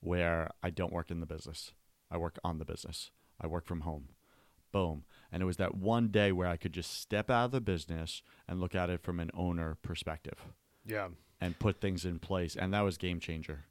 where 0.00 0.50
I 0.62 0.70
don't 0.70 0.92
work 0.92 1.10
in 1.10 1.20
the 1.20 1.26
business. 1.26 1.72
I 2.10 2.16
work 2.16 2.38
on 2.42 2.58
the 2.58 2.64
business. 2.64 3.10
I 3.40 3.46
work 3.46 3.66
from 3.66 3.80
home. 3.80 4.08
Boom. 4.72 5.04
And 5.32 5.42
it 5.42 5.46
was 5.46 5.58
that 5.58 5.76
one 5.76 6.08
day 6.08 6.32
where 6.32 6.48
I 6.48 6.56
could 6.56 6.72
just 6.72 7.00
step 7.00 7.30
out 7.30 7.46
of 7.46 7.50
the 7.52 7.60
business 7.60 8.22
and 8.48 8.60
look 8.60 8.74
at 8.74 8.90
it 8.90 9.02
from 9.02 9.20
an 9.20 9.30
owner 9.34 9.76
perspective 9.82 10.38
yeah. 10.84 11.08
and 11.40 11.58
put 11.58 11.80
things 11.80 12.04
in 12.04 12.18
place. 12.18 12.56
And 12.56 12.74
that 12.74 12.80
was 12.80 12.98
game 12.98 13.20
changer. 13.20 13.66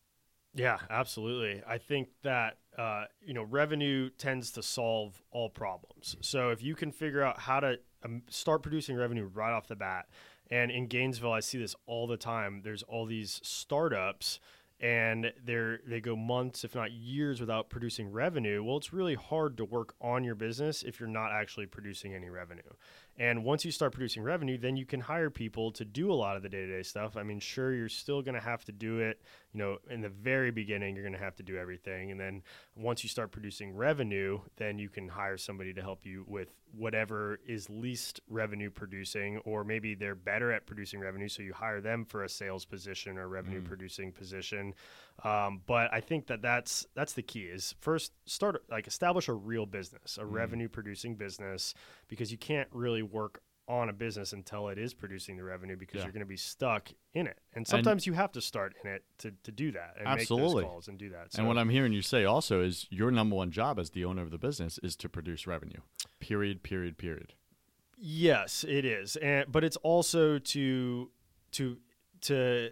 Yeah, 0.54 0.78
absolutely. 0.90 1.62
I 1.68 1.78
think 1.78 2.10
that 2.24 2.58
uh, 2.78 3.06
you 3.22 3.34
know 3.34 3.44
revenue 3.44 4.10
tends 4.18 4.52
to 4.52 4.64
solve 4.64 5.22
all 5.32 5.50
problems. 5.50 6.16
So 6.22 6.50
if 6.50 6.64
you 6.64 6.76
can 6.76 6.92
figure 6.92 7.22
out 7.22 7.40
how 7.40 7.60
to 7.60 7.80
um, 8.04 8.24
start 8.30 8.64
producing 8.64 8.96
revenue 8.96 9.30
right 9.32 9.52
off 9.52 9.68
the 9.68 9.76
bat, 9.76 10.08
and 10.50 10.72
in 10.72 10.88
Gainesville, 10.88 11.32
I 11.32 11.42
see 11.42 11.60
this 11.60 11.76
all 11.86 12.08
the 12.08 12.18
time. 12.18 12.62
There's 12.64 12.84
all 12.84 13.06
these 13.06 13.40
startups, 13.44 14.40
and 14.80 15.34
they're 15.46 15.80
they 15.86 16.00
go 16.00 16.16
months, 16.16 16.64
if 16.64 16.76
not 16.76 16.92
years, 16.92 17.40
without 17.40 17.70
producing 17.70 18.12
revenue. 18.12 18.64
Well, 18.64 18.78
it's 18.78 18.94
really 18.94 19.16
hard 19.16 19.58
to 19.58 19.66
work 19.66 19.94
on 20.02 20.24
your 20.24 20.36
business 20.36 20.84
if 20.84 21.00
you're 21.00 21.10
not 21.10 21.32
actually 21.32 21.66
producing 21.66 22.14
any 22.14 22.30
revenue. 22.30 22.62
And 23.20 23.44
once 23.44 23.66
you 23.66 23.72
start 23.72 23.92
producing 23.92 24.24
revenue, 24.24 24.58
then 24.58 24.78
you 24.78 24.86
can 24.86 25.02
hire 25.02 25.30
people 25.30 25.72
to 25.74 25.84
do 25.84 26.10
a 26.10 26.16
lot 26.16 26.38
of 26.38 26.42
the 26.42 26.48
day 26.48 26.66
to 26.66 26.78
day 26.78 26.84
stuff. 26.84 27.18
I 27.18 27.24
mean, 27.24 27.42
sure, 27.42 27.74
you're 27.74 27.90
still 27.90 28.22
going 28.22 28.36
to 28.36 28.42
have 28.42 28.64
to 28.66 28.72
do 28.72 29.00
it. 29.00 29.22
You 29.52 29.60
know, 29.60 29.78
in 29.90 30.00
the 30.00 30.10
very 30.10 30.52
beginning, 30.52 30.96
you're 30.96 31.04
going 31.04 31.18
to 31.18 31.24
have 31.24 31.36
to 31.36 31.44
do 31.44 31.58
everything. 31.58 32.12
And 32.12 32.20
then 32.20 32.44
once 32.78 33.04
you 33.04 33.10
start 33.10 33.32
producing 33.32 33.76
revenue, 33.76 34.40
then 34.56 34.80
you 34.80 34.88
can 34.88 35.10
hire 35.10 35.38
somebody 35.38 35.74
to 35.74 35.82
help 35.82 36.06
you 36.06 36.24
with 36.30 36.48
whatever 36.72 37.40
is 37.46 37.70
least 37.70 38.22
revenue 38.30 38.70
producing, 38.70 39.40
or 39.40 39.66
maybe 39.66 39.96
they're 39.96 40.16
better 40.16 40.54
at 40.54 40.66
producing 40.66 41.02
revenue. 41.02 41.28
So 41.28 41.42
you 41.42 41.52
hire 41.52 41.82
them 41.82 42.06
for 42.06 42.24
a 42.24 42.30
sales 42.30 42.64
position 42.64 43.18
or 43.18 43.28
revenue 43.28 43.62
mm. 43.62 43.66
producing 43.66 44.14
position. 44.14 44.74
Um, 45.24 45.62
but 45.66 45.94
I 45.94 46.00
think 46.02 46.28
that 46.28 46.42
that's 46.42 46.86
that's 46.96 47.14
the 47.14 47.22
key 47.24 47.42
is 47.44 47.76
first 47.82 48.12
start 48.26 48.64
like 48.70 48.88
establish 48.88 49.28
a 49.28 49.34
real 49.34 49.66
business, 49.66 50.18
a 50.20 50.26
revenue 50.26 50.70
producing 50.70 51.16
business, 51.16 51.74
because 52.08 52.32
you 52.32 52.38
can't 52.38 52.70
really 52.72 53.04
work 53.04 53.42
on 53.68 53.88
a 53.88 53.94
business 53.94 54.34
until 54.34 54.68
it 54.70 54.80
is 54.80 54.96
producing 54.96 55.38
the 55.38 55.44
revenue 55.44 55.76
because 55.78 56.00
Yeah. 56.00 56.06
you're 56.06 56.12
going 56.12 56.22
to 56.22 56.26
be 56.26 56.36
stuck 56.38 56.90
in 57.14 57.28
it. 57.28 57.38
And 57.54 57.68
sometimes 57.68 58.08
you 58.08 58.14
have 58.14 58.32
to 58.32 58.42
start 58.42 58.74
in 58.84 58.90
it 58.90 59.04
to, 59.20 59.32
to 59.44 59.52
do 59.52 59.72
that 59.74 59.94
and 60.00 60.08
Absolutely. 60.08 60.48
make 60.48 60.56
those 60.64 60.64
calls 60.72 60.88
and 60.88 60.98
do 60.98 61.10
that. 61.12 61.34
So, 61.34 61.40
and 61.40 61.48
what 61.48 61.60
I'm 61.60 61.70
hearing 61.70 61.94
you 61.94 62.02
say 62.02 62.26
also 62.26 62.62
is 62.64 62.88
your 62.90 63.12
number 63.12 63.36
one 63.36 63.52
job 63.52 63.78
as 63.78 63.92
the 63.92 64.06
owner 64.06 64.24
of 64.24 64.32
the 64.32 64.40
business 64.40 64.80
is 64.82 64.96
to 64.96 65.08
produce 65.08 65.46
revenue. 65.46 65.82
Period, 66.20 66.64
period, 66.64 66.98
period. 66.98 67.36
Yes, 67.96 68.64
it 68.68 68.86
is, 68.86 69.18
and 69.18 69.52
but 69.52 69.64
it's 69.64 69.76
also 69.78 70.40
to 70.40 71.12
to 71.52 71.78
to 72.22 72.72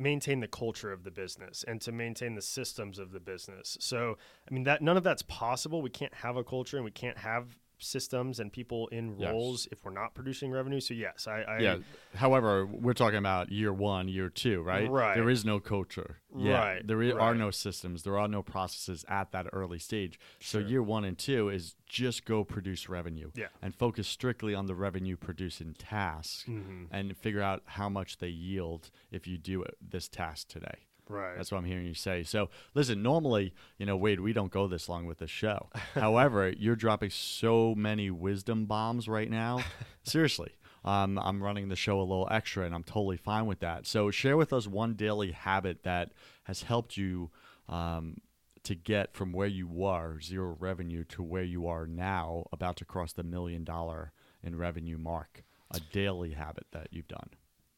maintain 0.00 0.40
the 0.40 0.48
culture 0.48 0.92
of 0.92 1.04
the 1.04 1.10
business 1.10 1.64
and 1.66 1.80
to 1.82 1.92
maintain 1.92 2.34
the 2.34 2.42
systems 2.42 2.98
of 2.98 3.12
the 3.12 3.20
business. 3.20 3.76
So, 3.80 4.16
I 4.48 4.54
mean 4.54 4.64
that 4.64 4.82
none 4.82 4.96
of 4.96 5.02
that's 5.02 5.22
possible. 5.22 5.82
We 5.82 5.90
can't 5.90 6.14
have 6.14 6.36
a 6.36 6.44
culture 6.44 6.76
and 6.76 6.84
we 6.84 6.90
can't 6.90 7.18
have 7.18 7.56
systems 7.84 8.40
and 8.40 8.52
people 8.52 8.88
in 8.88 9.16
Yes. 9.18 9.30
roles 9.32 9.68
if 9.70 9.84
we're 9.84 9.92
not 9.92 10.14
producing 10.14 10.50
revenue. 10.50 10.80
So 10.80 10.94
yes, 10.94 11.26
I, 11.28 11.42
I 11.42 11.58
yeah. 11.60 11.76
However, 12.14 12.66
we're 12.66 12.94
talking 12.94 13.18
about 13.18 13.50
year 13.52 13.72
one, 13.72 14.08
year 14.08 14.28
two, 14.28 14.62
right? 14.62 14.90
Right. 14.90 15.14
There 15.14 15.30
is 15.30 15.44
no 15.44 15.60
culture. 15.60 16.18
Right, 16.30 16.84
There 16.84 17.00
i- 17.02 17.12
are 17.12 17.34
no 17.34 17.50
systems. 17.52 18.02
There 18.02 18.18
are 18.18 18.26
no 18.26 18.42
processes 18.42 19.04
at 19.08 19.30
that 19.32 19.46
early 19.52 19.78
stage. 19.78 20.18
So 20.40 20.58
Sure. 20.58 20.68
year 20.68 20.82
one 20.82 21.04
and 21.04 21.16
two 21.16 21.48
is 21.48 21.76
just 21.86 22.24
go 22.24 22.42
produce 22.42 22.88
revenue. 22.88 23.30
Yeah. 23.34 23.46
And 23.62 23.72
focus 23.74 24.08
strictly 24.08 24.52
on 24.54 24.66
the 24.66 24.74
revenue 24.74 25.16
producing 25.16 25.74
tasks 25.74 26.44
Mhm. 26.48 26.88
and 26.90 27.16
figure 27.16 27.40
out 27.42 27.62
how 27.66 27.88
much 27.88 28.18
they 28.18 28.28
yield 28.30 28.90
if 29.12 29.28
you 29.28 29.38
do 29.38 29.62
it, 29.62 29.76
this 29.80 30.08
task 30.08 30.48
today. 30.48 30.86
Right. 31.08 31.36
That's 31.36 31.50
what 31.52 31.58
I'm 31.58 31.64
hearing 31.64 31.86
you 31.86 31.94
say. 31.94 32.22
So, 32.22 32.48
listen, 32.74 33.02
normally, 33.02 33.54
you 33.78 33.86
know, 33.86 33.96
Wade, 33.96 34.20
we 34.20 34.32
don't 34.32 34.50
go 34.50 34.66
this 34.68 34.88
long 34.88 35.06
with 35.06 35.18
the 35.18 35.26
show. 35.26 35.68
However, 35.94 36.50
you're 36.56 36.76
dropping 36.76 37.10
so 37.10 37.74
many 37.74 38.10
wisdom 38.10 38.66
bombs 38.66 39.08
right 39.08 39.30
now. 39.30 39.60
Seriously. 40.02 40.52
Um, 40.84 41.18
I'm 41.18 41.42
running 41.42 41.68
the 41.70 41.76
show 41.76 41.98
a 41.98 42.02
little 42.02 42.28
extra, 42.30 42.66
and 42.66 42.74
I'm 42.74 42.82
totally 42.82 43.16
fine 43.16 43.46
with 43.46 43.60
that. 43.60 43.86
So, 43.86 44.10
share 44.10 44.36
with 44.36 44.52
us 44.52 44.66
one 44.66 44.94
daily 44.94 45.32
habit 45.32 45.82
that 45.84 46.12
has 46.44 46.62
helped 46.62 46.96
you 46.98 47.30
um, 47.70 48.18
to 48.64 48.74
get 48.74 49.14
from 49.14 49.32
where 49.32 49.46
you 49.46 49.66
were, 49.66 50.20
zero 50.20 50.56
revenue, 50.60 51.04
to 51.04 51.22
where 51.22 51.42
you 51.42 51.66
are 51.66 51.86
now, 51.86 52.44
about 52.52 52.76
to 52.76 52.84
cross 52.84 53.12
the 53.14 53.22
million 53.22 53.64
dollar 53.64 54.12
in 54.42 54.56
revenue 54.56 54.98
mark. 54.98 55.42
A 55.70 55.80
daily 55.80 56.32
habit 56.32 56.66
that 56.72 56.88
you've 56.92 57.08
done. 57.08 57.30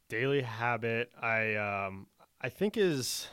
daily 0.09 0.43
habit 0.43 1.11
i 1.23 1.55
um 1.55 2.07
i 2.41 2.49
think 2.49 2.77
is 2.77 3.29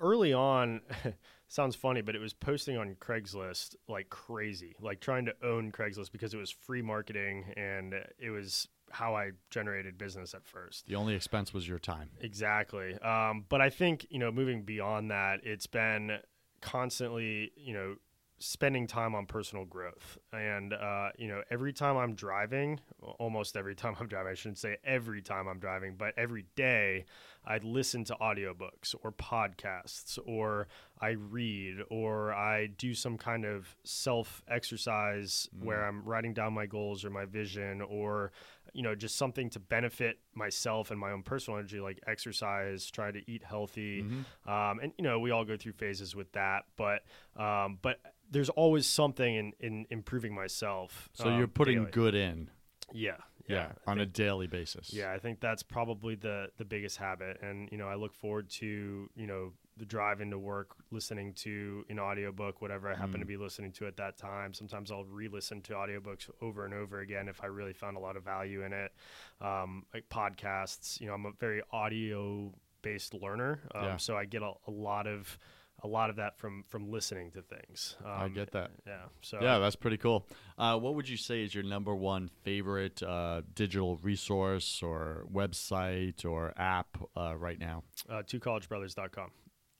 early 0.00 0.32
on 0.32 0.80
sounds 1.48 1.76
funny 1.76 2.00
but 2.00 2.14
it 2.14 2.20
was 2.20 2.32
posting 2.32 2.76
on 2.76 2.94
craigslist 3.00 3.74
like 3.88 4.08
crazy 4.10 4.74
like 4.80 5.00
trying 5.00 5.24
to 5.24 5.34
own 5.42 5.70
craigslist 5.70 6.12
because 6.12 6.32
it 6.32 6.38
was 6.38 6.50
free 6.50 6.82
marketing 6.82 7.44
and 7.56 7.94
it 8.18 8.30
was 8.30 8.68
how 8.90 9.14
i 9.14 9.30
generated 9.50 9.98
business 9.98 10.34
at 10.34 10.46
first 10.46 10.86
The 10.86 10.94
only 10.96 11.14
expense 11.14 11.52
was 11.54 11.66
your 11.66 11.78
time. 11.78 12.10
Exactly. 12.20 12.94
Um, 12.98 13.44
but 13.48 13.60
I 13.60 13.70
think, 13.70 14.06
you 14.10 14.18
know, 14.18 14.30
moving 14.30 14.62
beyond 14.64 15.10
that, 15.10 15.40
it's 15.44 15.66
been 15.66 16.18
constantly, 16.60 17.52
you 17.56 17.72
know, 17.74 17.96
spending 18.42 18.86
time 18.86 19.14
on 19.14 19.26
personal 19.26 19.64
growth. 19.64 20.18
And, 20.32 20.72
uh, 20.72 21.10
you 21.16 21.28
know, 21.28 21.42
every 21.50 21.72
time 21.72 21.96
I'm 21.96 22.14
driving, 22.14 22.80
almost 23.18 23.56
every 23.56 23.74
time 23.82 23.94
I'm 24.00 24.08
driving, 24.08 24.32
I 24.32 24.34
shouldn't 24.34 24.58
say 24.58 24.76
every 24.84 25.22
time 25.22 25.46
I'm 25.46 25.58
driving, 25.58 25.94
but 25.96 26.14
every 26.16 26.44
day, 26.56 27.04
I 27.44 27.58
listen 27.58 28.04
to 28.04 28.14
audiobooks 28.20 28.94
or 29.02 29.10
podcasts 29.12 30.18
or 30.26 30.68
I 31.00 31.10
read 31.10 31.78
or 31.90 32.32
I 32.32 32.66
do 32.66 32.94
some 32.94 33.18
kind 33.18 33.44
of 33.44 33.74
self 33.84 34.42
exercise 34.48 35.48
Mm. 35.56 35.64
where 35.64 35.84
I'm 35.86 36.04
writing 36.04 36.34
down 36.34 36.52
my 36.52 36.66
goals 36.66 37.04
or 37.04 37.10
my 37.10 37.24
vision 37.24 37.80
or 37.82 38.32
you 38.72 38.82
know 38.82 38.94
just 38.94 39.16
something 39.16 39.50
to 39.50 39.58
benefit 39.60 40.18
myself 40.34 40.90
and 40.90 40.98
my 40.98 41.10
own 41.10 41.22
personal 41.22 41.58
energy 41.58 41.78
like 41.80 41.98
exercise 42.06 42.90
try 42.90 43.10
to 43.10 43.20
eat 43.30 43.42
healthy 43.44 44.02
Mhm. 44.04 44.48
um, 44.50 44.78
and 44.80 44.92
you 44.96 45.04
know 45.04 45.18
we 45.18 45.30
all 45.30 45.44
go 45.44 45.56
through 45.56 45.72
phases 45.72 46.14
with 46.16 46.30
that 46.32 46.64
but 46.76 47.04
um, 47.36 47.78
but 47.82 48.00
there's 48.32 48.48
always 48.50 48.86
something 48.86 49.34
in, 49.34 49.52
in 49.60 49.86
improving 49.90 50.34
myself 50.34 51.08
So 51.12 51.28
you're 51.28 51.44
um, 51.44 51.50
putting 51.50 51.78
daily. 51.80 51.90
good 51.92 52.14
in, 52.14 52.50
yeah 52.92 53.16
yeah, 53.48 53.72
I 53.86 53.90
on 53.90 53.98
a 54.00 54.06
daily 54.06 54.46
basis. 54.46 54.92
yeah, 54.94 55.12
I 55.12 55.18
think 55.18 55.40
that's 55.40 55.62
probably 55.64 56.14
the 56.14 56.50
the 56.58 56.64
biggest 56.64 56.96
habit, 56.96 57.40
and 57.42 57.68
you 57.72 57.76
know, 57.76 57.88
I 57.88 57.96
look 57.96 58.14
forward 58.14 58.48
to 58.60 59.10
you 59.16 59.26
know 59.26 59.52
the 59.76 59.84
drive 59.84 60.20
into 60.20 60.38
work, 60.38 60.68
listening 60.92 61.32
to 61.34 61.84
an 61.90 61.98
audiobook, 61.98 62.62
whatever 62.62 62.88
I 62.90 62.94
happen 62.94 63.16
Mm. 63.16 63.20
to 63.20 63.26
be 63.26 63.36
listening 63.36 63.72
to 63.72 63.86
at 63.88 63.96
that 63.96 64.16
time. 64.16 64.54
Sometimes 64.54 64.92
I'll 64.92 65.04
re-listen 65.04 65.60
to 65.62 65.72
audiobooks 65.72 66.30
over 66.40 66.64
and 66.64 66.72
over 66.72 67.00
again 67.00 67.26
if 67.28 67.42
I 67.42 67.46
really 67.46 67.72
found 67.72 67.96
a 67.96 68.00
lot 68.00 68.16
of 68.16 68.22
value 68.22 68.62
in 68.64 68.72
it. 68.72 68.92
Um, 69.40 69.86
like 69.92 70.08
podcasts, 70.08 71.00
you 71.00 71.06
know, 71.08 71.14
I'm 71.14 71.26
a 71.26 71.32
very 71.32 71.62
audio 71.72 72.52
based 72.82 73.12
learner, 73.14 73.60
um, 73.74 73.84
Yeah. 73.84 73.96
so 73.96 74.16
I 74.16 74.24
get 74.24 74.42
a, 74.42 74.52
a 74.66 74.70
lot 74.70 75.06
of 75.08 75.36
a 75.84 75.88
lot 75.88 76.10
of 76.10 76.16
that 76.16 76.38
from 76.38 76.64
from 76.68 76.90
listening 76.90 77.30
to 77.32 77.42
things. 77.42 77.96
Um, 78.04 78.10
I 78.12 78.28
get 78.28 78.52
that. 78.52 78.70
Yeah. 78.86 79.02
So 79.20 79.38
Yeah, 79.42 79.58
that's 79.58 79.76
pretty 79.76 79.96
cool. 79.96 80.26
Uh, 80.56 80.78
what 80.78 80.94
would 80.94 81.08
you 81.08 81.16
say 81.16 81.42
is 81.42 81.54
your 81.54 81.64
number 81.64 81.94
one 81.94 82.30
favorite 82.44 83.02
uh, 83.02 83.42
digital 83.54 83.96
resource 83.96 84.80
or 84.82 85.24
website 85.32 86.24
or 86.24 86.52
app 86.56 86.96
uh, 87.16 87.36
right 87.36 87.58
now? 87.58 87.82
uh, 88.08 88.22
twocollegebrothers.com. 88.22 89.30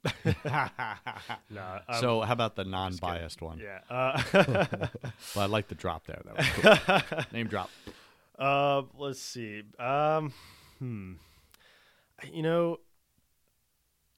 No, 1.51 1.79
um, 1.89 2.01
so, 2.01 2.21
how 2.23 2.33
about 2.33 2.57
the 2.57 2.65
non-biased 2.65 3.41
one? 3.41 3.59
yeah. 3.61 3.81
Uh, 3.89 4.21
Well, 5.37 5.45
I 5.45 5.47
like 5.47 5.69
the 5.69 5.75
drop 5.77 6.07
there. 6.07 6.21
That 6.25 6.37
was 6.37 6.47
cool. 7.13 7.25
Name 7.33 7.47
drop. 7.47 7.71
Uh, 8.39 8.83
let's 8.99 9.21
see. 9.21 9.63
Um, 9.79 10.33
hmm. 10.79 11.13
You 12.33 12.43
know, 12.43 12.79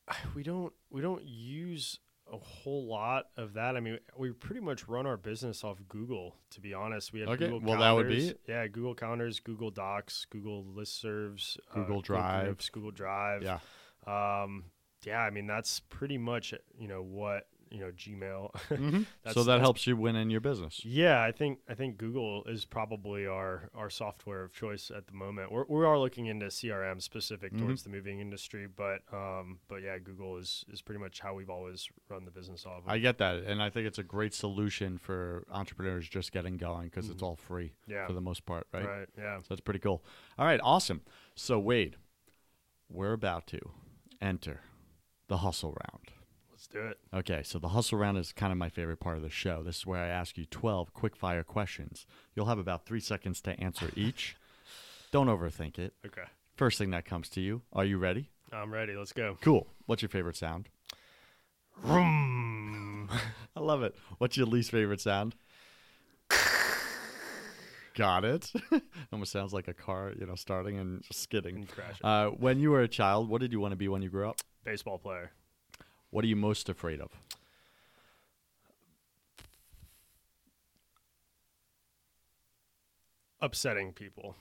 we 0.35 0.43
don't 0.43 0.73
we 0.91 1.01
don't 1.01 1.25
use 1.25 1.99
a 2.33 2.39
whole 2.39 2.87
lot 2.87 3.27
of 3.37 3.55
that. 3.55 3.77
I 3.77 3.81
mean, 3.81 3.99
we 4.17 4.33
pretty 4.33 4.61
much 4.61 4.89
run 4.89 5.07
our 5.07 5.17
business 5.17 5.63
off 5.63 5.79
Google. 5.89 6.37
To 6.51 6.61
be 6.61 6.73
honest, 6.73 7.13
we 7.13 7.21
have 7.21 7.29
Okay, 7.31 7.47
Google 7.47 7.61
well, 7.61 7.81
that 7.81 7.91
would 7.93 8.09
be 8.09 8.29
it. 8.29 8.41
Yeah, 8.49 8.67
Google 8.67 8.95
calendars, 8.95 9.41
Google 9.41 9.71
Docs, 9.71 10.27
Google 10.31 10.65
listservs, 10.65 11.59
uh, 11.71 11.75
Google 11.75 12.01
Drive. 12.01 12.59
Google 12.73 12.91
Drive. 12.91 13.43
Yeah. 13.43 13.59
Um, 14.07 14.65
yeah. 15.05 15.21
I 15.21 15.31
mean, 15.31 15.47
that's 15.47 15.81
pretty 15.81 16.19
much 16.19 16.55
you 16.79 16.89
know 16.89 17.03
what 17.03 17.47
you 17.71 17.81
know 17.81 17.91
Gmail. 17.93 18.51
Mhm. 18.71 19.07
so 19.33 19.45
that 19.45 19.61
helps 19.61 19.87
you 19.87 19.97
win 19.97 20.17
in 20.17 20.31
your 20.31 20.41
business. 20.41 20.85
Yeah, 20.85 21.23
I 21.23 21.33
think 21.33 21.61
I 21.69 21.75
think 21.75 21.97
Google 21.99 22.45
is 22.45 22.65
probably 22.65 23.27
our 23.27 23.71
our 23.75 23.91
software 23.91 24.43
of 24.43 24.53
choice 24.53 24.91
at 24.91 25.07
the 25.07 25.13
moment. 25.15 25.51
We're 25.53 25.65
we 25.69 25.85
are 25.85 25.99
looking 25.99 26.27
into 26.27 26.47
CRM 26.47 27.01
specific 27.01 27.53
Mhm. 27.53 27.59
towards 27.61 27.83
the 27.83 27.91
moving 27.91 28.21
industry, 28.21 28.67
but 28.67 29.01
um, 29.13 29.59
but 29.69 29.83
yeah, 29.83 29.99
Google 29.99 30.37
is 30.37 30.65
is 30.69 30.83
pretty 30.83 31.01
much 31.01 31.21
how 31.21 31.35
we've 31.35 31.51
always 31.51 31.89
run 32.09 32.25
the 32.25 32.31
business 32.31 32.67
off. 32.67 32.83
Of. 32.85 32.89
I 32.89 32.99
get 32.99 33.19
that, 33.19 33.45
and 33.45 33.63
I 33.63 33.71
think 33.71 33.87
it's 33.87 33.99
a 33.99 34.03
great 34.03 34.35
solution 34.35 34.99
for 34.99 35.45
entrepreneurs 35.51 36.09
just 36.09 36.33
getting 36.33 36.57
going 36.57 36.89
because 36.89 37.09
it's 37.11 37.23
all 37.23 37.37
free 37.37 37.73
Mm-hmm. 37.83 37.93
yeah, 37.93 38.07
for 38.07 38.13
the 38.13 38.21
most 38.21 38.45
part, 38.47 38.67
right? 38.73 38.85
right. 38.87 39.09
Yeah. 39.17 39.39
So 39.41 39.47
that's 39.51 39.61
pretty 39.61 39.81
cool. 39.81 40.05
All 40.39 40.47
right, 40.47 40.61
awesome. 40.63 41.03
So 41.35 41.59
Wade, 41.59 41.97
we're 42.89 43.13
about 43.13 43.47
to 43.49 43.61
enter 44.21 44.61
the 45.29 45.39
hustle 45.39 45.71
round. 45.91 46.11
Do 46.75 46.81
it. 46.89 46.99
Okay, 47.15 47.43
so 47.45 47.59
the 47.61 47.69
hustle 47.69 47.99
round 47.99 48.19
is 48.19 48.33
kind 48.33 48.51
of 48.51 48.59
my 48.59 48.69
favorite 48.69 48.99
part 48.99 49.17
of 49.17 49.23
the 49.23 49.31
show. 49.31 49.63
This 49.63 49.77
is 49.79 49.87
where 49.87 50.01
I 50.03 50.09
ask 50.09 50.37
you 50.37 50.45
12 50.45 50.93
quick 50.93 51.15
fire 51.17 51.45
questions. 51.45 52.05
You'll 52.35 52.47
have 52.47 52.59
about 52.59 52.85
three 52.85 52.99
seconds 53.01 53.41
to 53.43 53.53
answer 53.61 53.91
each. 53.97 54.37
Don't 55.13 55.29
overthink 55.29 55.79
it. 55.79 55.95
Okay, 56.05 56.25
First 56.57 56.79
thing 56.79 56.91
that 56.91 57.05
comes 57.05 57.29
to 57.31 57.41
you. 57.41 57.63
Are 57.73 57.85
you 57.85 57.97
ready? 57.99 58.29
I'm 58.53 58.73
ready. 58.73 58.97
Let's 58.97 59.13
go. 59.13 59.39
Cool. 59.41 59.69
What's 59.87 60.03
your 60.03 60.09
favorite 60.09 60.37
sound? 60.37 60.69
Vroom. 61.81 63.09
I 63.57 63.61
love 63.61 63.83
it. 63.85 63.95
What's 64.19 64.37
your 64.37 64.47
least 64.47 64.71
favorite 64.73 65.01
sound? 65.01 65.35
Got 67.95 68.25
it. 68.25 68.53
Almost 69.13 69.31
sounds 69.31 69.53
like 69.53 69.69
a 69.69 69.75
car, 69.75 70.13
you 70.19 70.27
know, 70.27 70.35
starting 70.35 70.79
and 70.81 71.03
just 71.05 71.21
skidding. 71.23 71.55
and 71.57 71.69
crash 71.69 72.01
it. 72.01 72.05
Uh, 72.05 72.31
when 72.31 72.59
you 72.59 72.73
were 72.73 72.83
a 72.83 72.89
child, 72.89 73.29
what 73.29 73.41
did 73.41 73.53
you 73.53 73.61
want 73.61 73.71
to 73.73 73.77
be 73.77 73.87
when 73.87 74.03
you 74.03 74.09
grew 74.09 74.29
up? 74.29 74.41
Baseball 74.65 74.99
player. 74.99 75.31
What 76.15 76.25
are 76.25 76.29
you 76.29 76.37
most 76.37 76.69
afraid 76.69 77.01
of? 77.01 77.11
Upsetting 83.41 83.93
people. 83.93 84.37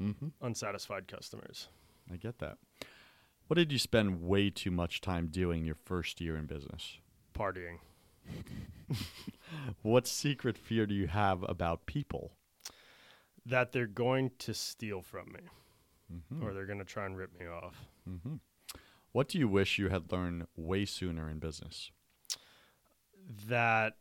Mm-hmm. 0.00 0.28
Unsatisfied 0.40 1.08
customers. 1.08 1.68
I 2.12 2.16
get 2.16 2.38
that. 2.40 2.58
What 3.46 3.56
did 3.56 3.70
you 3.72 3.78
spend 3.78 4.22
way 4.22 4.50
too 4.50 4.70
much 4.70 5.00
time 5.00 5.28
doing 5.28 5.64
your 5.64 5.74
first 5.74 6.20
year 6.20 6.36
in 6.36 6.46
business? 6.46 6.98
Partying. 7.36 7.78
What 9.82 10.06
secret 10.06 10.56
fear 10.56 10.86
do 10.86 10.94
you 10.94 11.06
have 11.08 11.44
about 11.46 11.84
people? 11.86 12.32
That 13.44 13.72
they're 13.72 13.86
going 13.86 14.30
to 14.40 14.54
steal 14.54 15.02
from 15.02 15.32
me, 15.32 15.40
Mm-hmm. 16.12 16.44
or 16.46 16.52
they're 16.52 16.66
going 16.66 16.78
to 16.78 16.84
try 16.84 17.06
and 17.06 17.16
rip 17.16 17.38
me 17.38 17.46
off. 17.46 17.76
Mm-hmm. 18.08 18.34
What 19.12 19.28
do 19.28 19.38
you 19.38 19.48
wish 19.48 19.78
you 19.78 19.88
had 19.88 20.10
learned 20.10 20.46
way 20.56 20.84
sooner 20.84 21.28
in 21.30 21.38
business? 21.38 21.90
that 23.48 23.94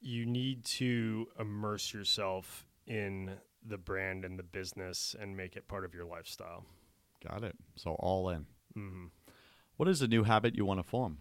you 0.00 0.24
need 0.26 0.64
to 0.64 1.26
immerse 1.38 1.92
yourself 1.92 2.66
in 2.86 3.32
the 3.64 3.78
brand 3.78 4.24
and 4.24 4.38
the 4.38 4.42
business 4.42 5.14
and 5.18 5.36
make 5.36 5.56
it 5.56 5.68
part 5.68 5.84
of 5.84 5.94
your 5.94 6.04
lifestyle. 6.04 6.64
Got 7.26 7.44
it. 7.44 7.56
So 7.76 7.92
all 7.98 8.28
in. 8.30 8.46
hmm 8.74 9.06
What 9.76 9.88
is 9.88 10.00
a 10.02 10.08
new 10.08 10.24
habit 10.24 10.56
you 10.56 10.64
want 10.64 10.80
to 10.80 10.84
form? 10.84 11.18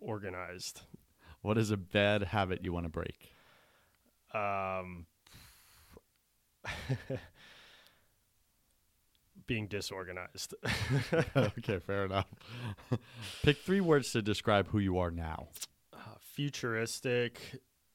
Organized. 0.00 0.82
What 1.42 1.58
is 1.58 1.70
a 1.70 1.76
bad 1.76 2.22
habit 2.24 2.64
you 2.64 2.72
want 2.72 2.86
to 2.86 2.90
break? 2.90 3.32
Um, 4.34 5.06
being 9.46 9.66
disorganized. 9.68 10.54
okay, 11.36 11.78
fair 11.78 12.04
enough. 12.04 12.26
Pick 13.42 13.58
three 13.58 13.80
words 13.80 14.12
to 14.12 14.22
describe 14.22 14.68
who 14.68 14.78
you 14.78 14.98
are 14.98 15.10
now. 15.10 15.48
uh, 15.92 15.98
futuristic, 16.20 17.40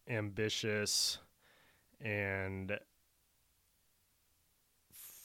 ambitious, 0.09 1.17
and 1.99 2.79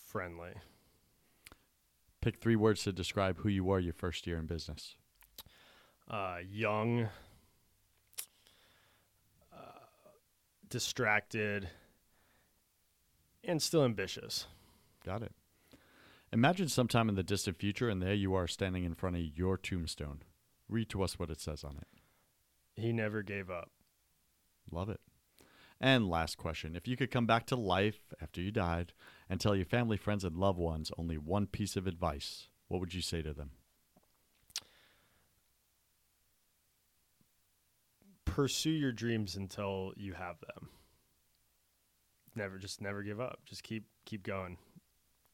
friendly. 0.06 0.52
Pick 2.20 2.38
three 2.38 2.56
words 2.56 2.82
to 2.84 2.92
describe 2.92 3.38
who 3.38 3.48
you 3.48 3.64
were 3.64 3.78
your 3.78 3.92
first 3.92 4.26
year 4.26 4.38
in 4.38 4.46
business. 4.46 4.96
uh, 6.10 6.38
young, 6.48 7.08
uh, 9.52 9.56
distracted, 10.68 11.68
and 13.44 13.60
still 13.62 13.84
ambitious. 13.84 14.46
Got 15.04 15.22
it. 15.22 15.32
Imagine 16.36 16.68
sometime 16.68 17.08
in 17.08 17.14
the 17.14 17.22
distant 17.22 17.56
future, 17.56 17.88
and 17.88 18.02
there 18.02 18.12
you 18.12 18.34
are 18.34 18.46
standing 18.46 18.84
in 18.84 18.92
front 18.92 19.16
of 19.16 19.22
your 19.22 19.56
tombstone. 19.56 20.20
Read 20.68 20.90
to 20.90 21.02
us 21.02 21.18
what 21.18 21.30
it 21.30 21.40
says 21.40 21.64
on 21.64 21.78
it. 21.78 21.88
He 22.74 22.92
never 22.92 23.22
gave 23.22 23.48
up. 23.50 23.70
Love 24.70 24.90
it. 24.90 25.00
And 25.80 26.10
last 26.10 26.36
question 26.36 26.76
If 26.76 26.86
you 26.86 26.94
could 26.94 27.10
come 27.10 27.24
back 27.24 27.46
to 27.46 27.56
life 27.56 28.12
after 28.20 28.42
you 28.42 28.50
died 28.50 28.92
and 29.30 29.40
tell 29.40 29.56
your 29.56 29.64
family, 29.64 29.96
friends, 29.96 30.24
and 30.24 30.36
loved 30.36 30.58
ones 30.58 30.92
only 30.98 31.16
one 31.16 31.46
piece 31.46 31.74
of 31.74 31.86
advice, 31.86 32.48
what 32.68 32.80
would 32.80 32.92
you 32.92 33.00
say 33.00 33.22
to 33.22 33.32
them? 33.32 33.52
Pursue 38.26 38.68
your 38.68 38.92
dreams 38.92 39.36
until 39.36 39.94
you 39.96 40.12
have 40.12 40.38
them. 40.40 40.68
Never, 42.34 42.58
just 42.58 42.82
never 42.82 43.02
give 43.02 43.20
up. 43.22 43.38
Just 43.46 43.62
keep 43.62 43.86
keep 44.04 44.22
going. 44.22 44.58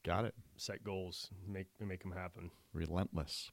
Got 0.05 0.25
it. 0.25 0.35
Set 0.57 0.83
goals. 0.83 1.31
Make 1.47 1.69
make 1.81 2.03
them 2.03 2.13
happen. 2.13 2.51
Relentless. 2.73 3.51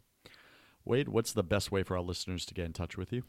Wade, 0.86 1.10
what's 1.10 1.34
the 1.34 1.44
best 1.44 1.72
way 1.72 1.84
for 1.84 1.96
our 1.98 2.04
listeners 2.04 2.46
to 2.46 2.54
get 2.54 2.66
in 2.66 2.74
touch 2.74 2.98
with 2.98 3.14
you? 3.14 3.24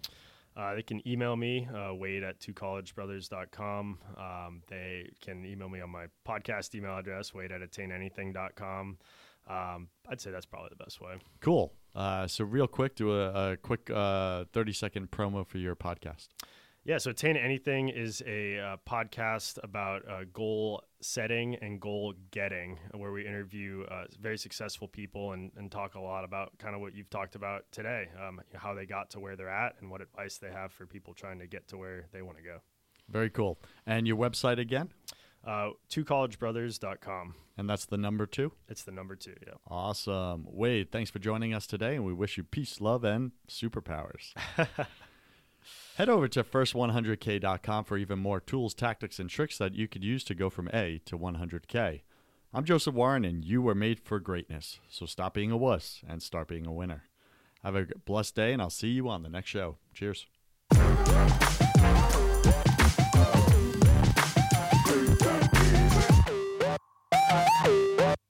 Uh, 0.56 0.74
they 0.74 0.82
can 0.82 1.06
email 1.06 1.36
me, 1.36 1.68
uh, 1.74 1.94
wade 1.94 2.22
at 2.22 2.40
twocollegebrothers.com. 2.40 3.98
Um, 4.16 4.62
they 4.68 5.10
can 5.20 5.44
email 5.44 5.68
me 5.68 5.80
on 5.80 5.90
my 5.90 6.06
podcast 6.26 6.74
email 6.74 6.96
address, 6.96 7.32
wade 7.32 7.52
at 7.52 7.60
attainanything.com. 7.60 8.98
Um, 9.48 9.88
I'd 10.08 10.20
say 10.20 10.30
that's 10.30 10.46
probably 10.46 10.70
the 10.70 10.82
best 10.82 11.00
way. 11.00 11.14
Cool. 11.40 11.72
Uh, 11.94 12.26
so, 12.26 12.44
real 12.44 12.66
quick, 12.66 12.94
do 12.94 13.12
a, 13.12 13.52
a 13.52 13.56
quick 13.56 13.90
uh, 13.90 14.44
30 14.52 14.72
second 14.72 15.10
promo 15.10 15.46
for 15.46 15.58
your 15.58 15.74
podcast. 15.74 16.28
Yeah, 16.91 16.99
so 16.99 17.12
Attain 17.12 17.36
Anything 17.36 17.88
is 17.88 18.20
a 18.26 18.59
uh, 18.59 18.76
podcast 18.84 19.61
about 19.62 20.03
uh, 20.09 20.24
goal 20.32 20.82
setting 21.01 21.55
and 21.62 21.80
goal 21.80 22.14
getting, 22.32 22.80
where 22.93 23.12
we 23.12 23.24
interview 23.24 23.84
uh, 23.88 24.07
very 24.20 24.36
successful 24.36 24.88
people 24.88 25.30
and, 25.30 25.53
and 25.57 25.70
talk 25.70 25.95
a 25.95 26.01
lot 26.01 26.24
about 26.24 26.59
kind 26.59 26.74
of 26.74 26.80
what 26.80 26.97
you've 26.97 27.09
talked 27.09 27.36
about 27.36 27.70
today, 27.70 28.09
um, 28.20 28.41
how 28.57 28.74
they 28.74 28.86
got 28.86 29.09
to 29.11 29.20
where 29.20 29.36
they're 29.36 29.49
at 29.49 29.76
and 29.80 29.88
what 29.88 30.01
advice 30.01 30.38
they 30.38 30.51
have 30.51 30.72
for 30.72 30.84
people 30.84 31.14
trying 31.14 31.38
to 31.38 31.47
get 31.47 31.68
to 31.68 31.76
where 31.76 32.07
they 32.12 32.22
want 32.22 32.38
to 32.38 32.43
go. 32.43 32.57
Very 33.09 33.30
cool. 33.30 33.61
And 33.86 34.09
your 34.09 34.16
website 34.16 34.59
again? 34.59 34.88
Uh, 35.47 35.70
twocollegebrothers.com. 35.91 37.36
And 37.57 37.70
that's 37.70 37.84
the 37.84 37.99
number 37.99 38.26
two? 38.26 38.51
It's 38.68 38.82
the 38.82 38.91
number 38.91 39.14
two, 39.14 39.36
yeah. 39.47 39.55
Awesome. 39.68 40.45
Wade, 40.51 40.91
thanks 40.91 41.09
for 41.09 41.20
joining 41.20 41.55
us 41.55 41.68
today, 41.68 41.95
and 41.95 42.05
we 42.05 42.12
wish 42.12 42.36
you 42.36 42.43
peace, 42.43 42.80
love, 42.80 43.05
and 43.05 43.30
superpowers. 43.49 44.34
Head 46.01 46.09
over 46.09 46.28
to 46.28 46.42
first100k.com 46.42 47.84
for 47.84 47.98
even 47.98 48.18
more 48.18 48.40
tools, 48.40 48.72
tactics, 48.72 49.18
and 49.18 49.28
tricks 49.28 49.59
that 49.59 49.74
you 49.74 49.86
could 49.86 50.03
use 50.03 50.24
to 50.24 50.34
go 50.34 50.48
from 50.48 50.70
A 50.72 50.98
to 51.05 51.18
100k. 51.18 52.01
I'm 52.55 52.64
Joseph 52.64 52.94
Warren, 52.94 53.22
and 53.22 53.44
you 53.44 53.61
were 53.61 53.74
made 53.74 54.01
for 54.01 54.18
greatness. 54.18 54.80
So 54.88 55.05
stop 55.05 55.34
being 55.34 55.51
a 55.51 55.59
wuss 55.59 56.01
and 56.09 56.22
start 56.22 56.48
being 56.48 56.66
a 56.66 56.72
winner. 56.72 57.03
Have 57.62 57.76
a 57.76 57.84
blessed 58.07 58.34
day, 58.34 58.55
and 58.55 58.62
I'll 58.62 58.70
see 58.70 58.88
you 58.88 59.11
on 59.11 59.22
the 59.22 59.28
next 59.28 59.51
show. 59.51 59.76
Cheers. 59.92 60.24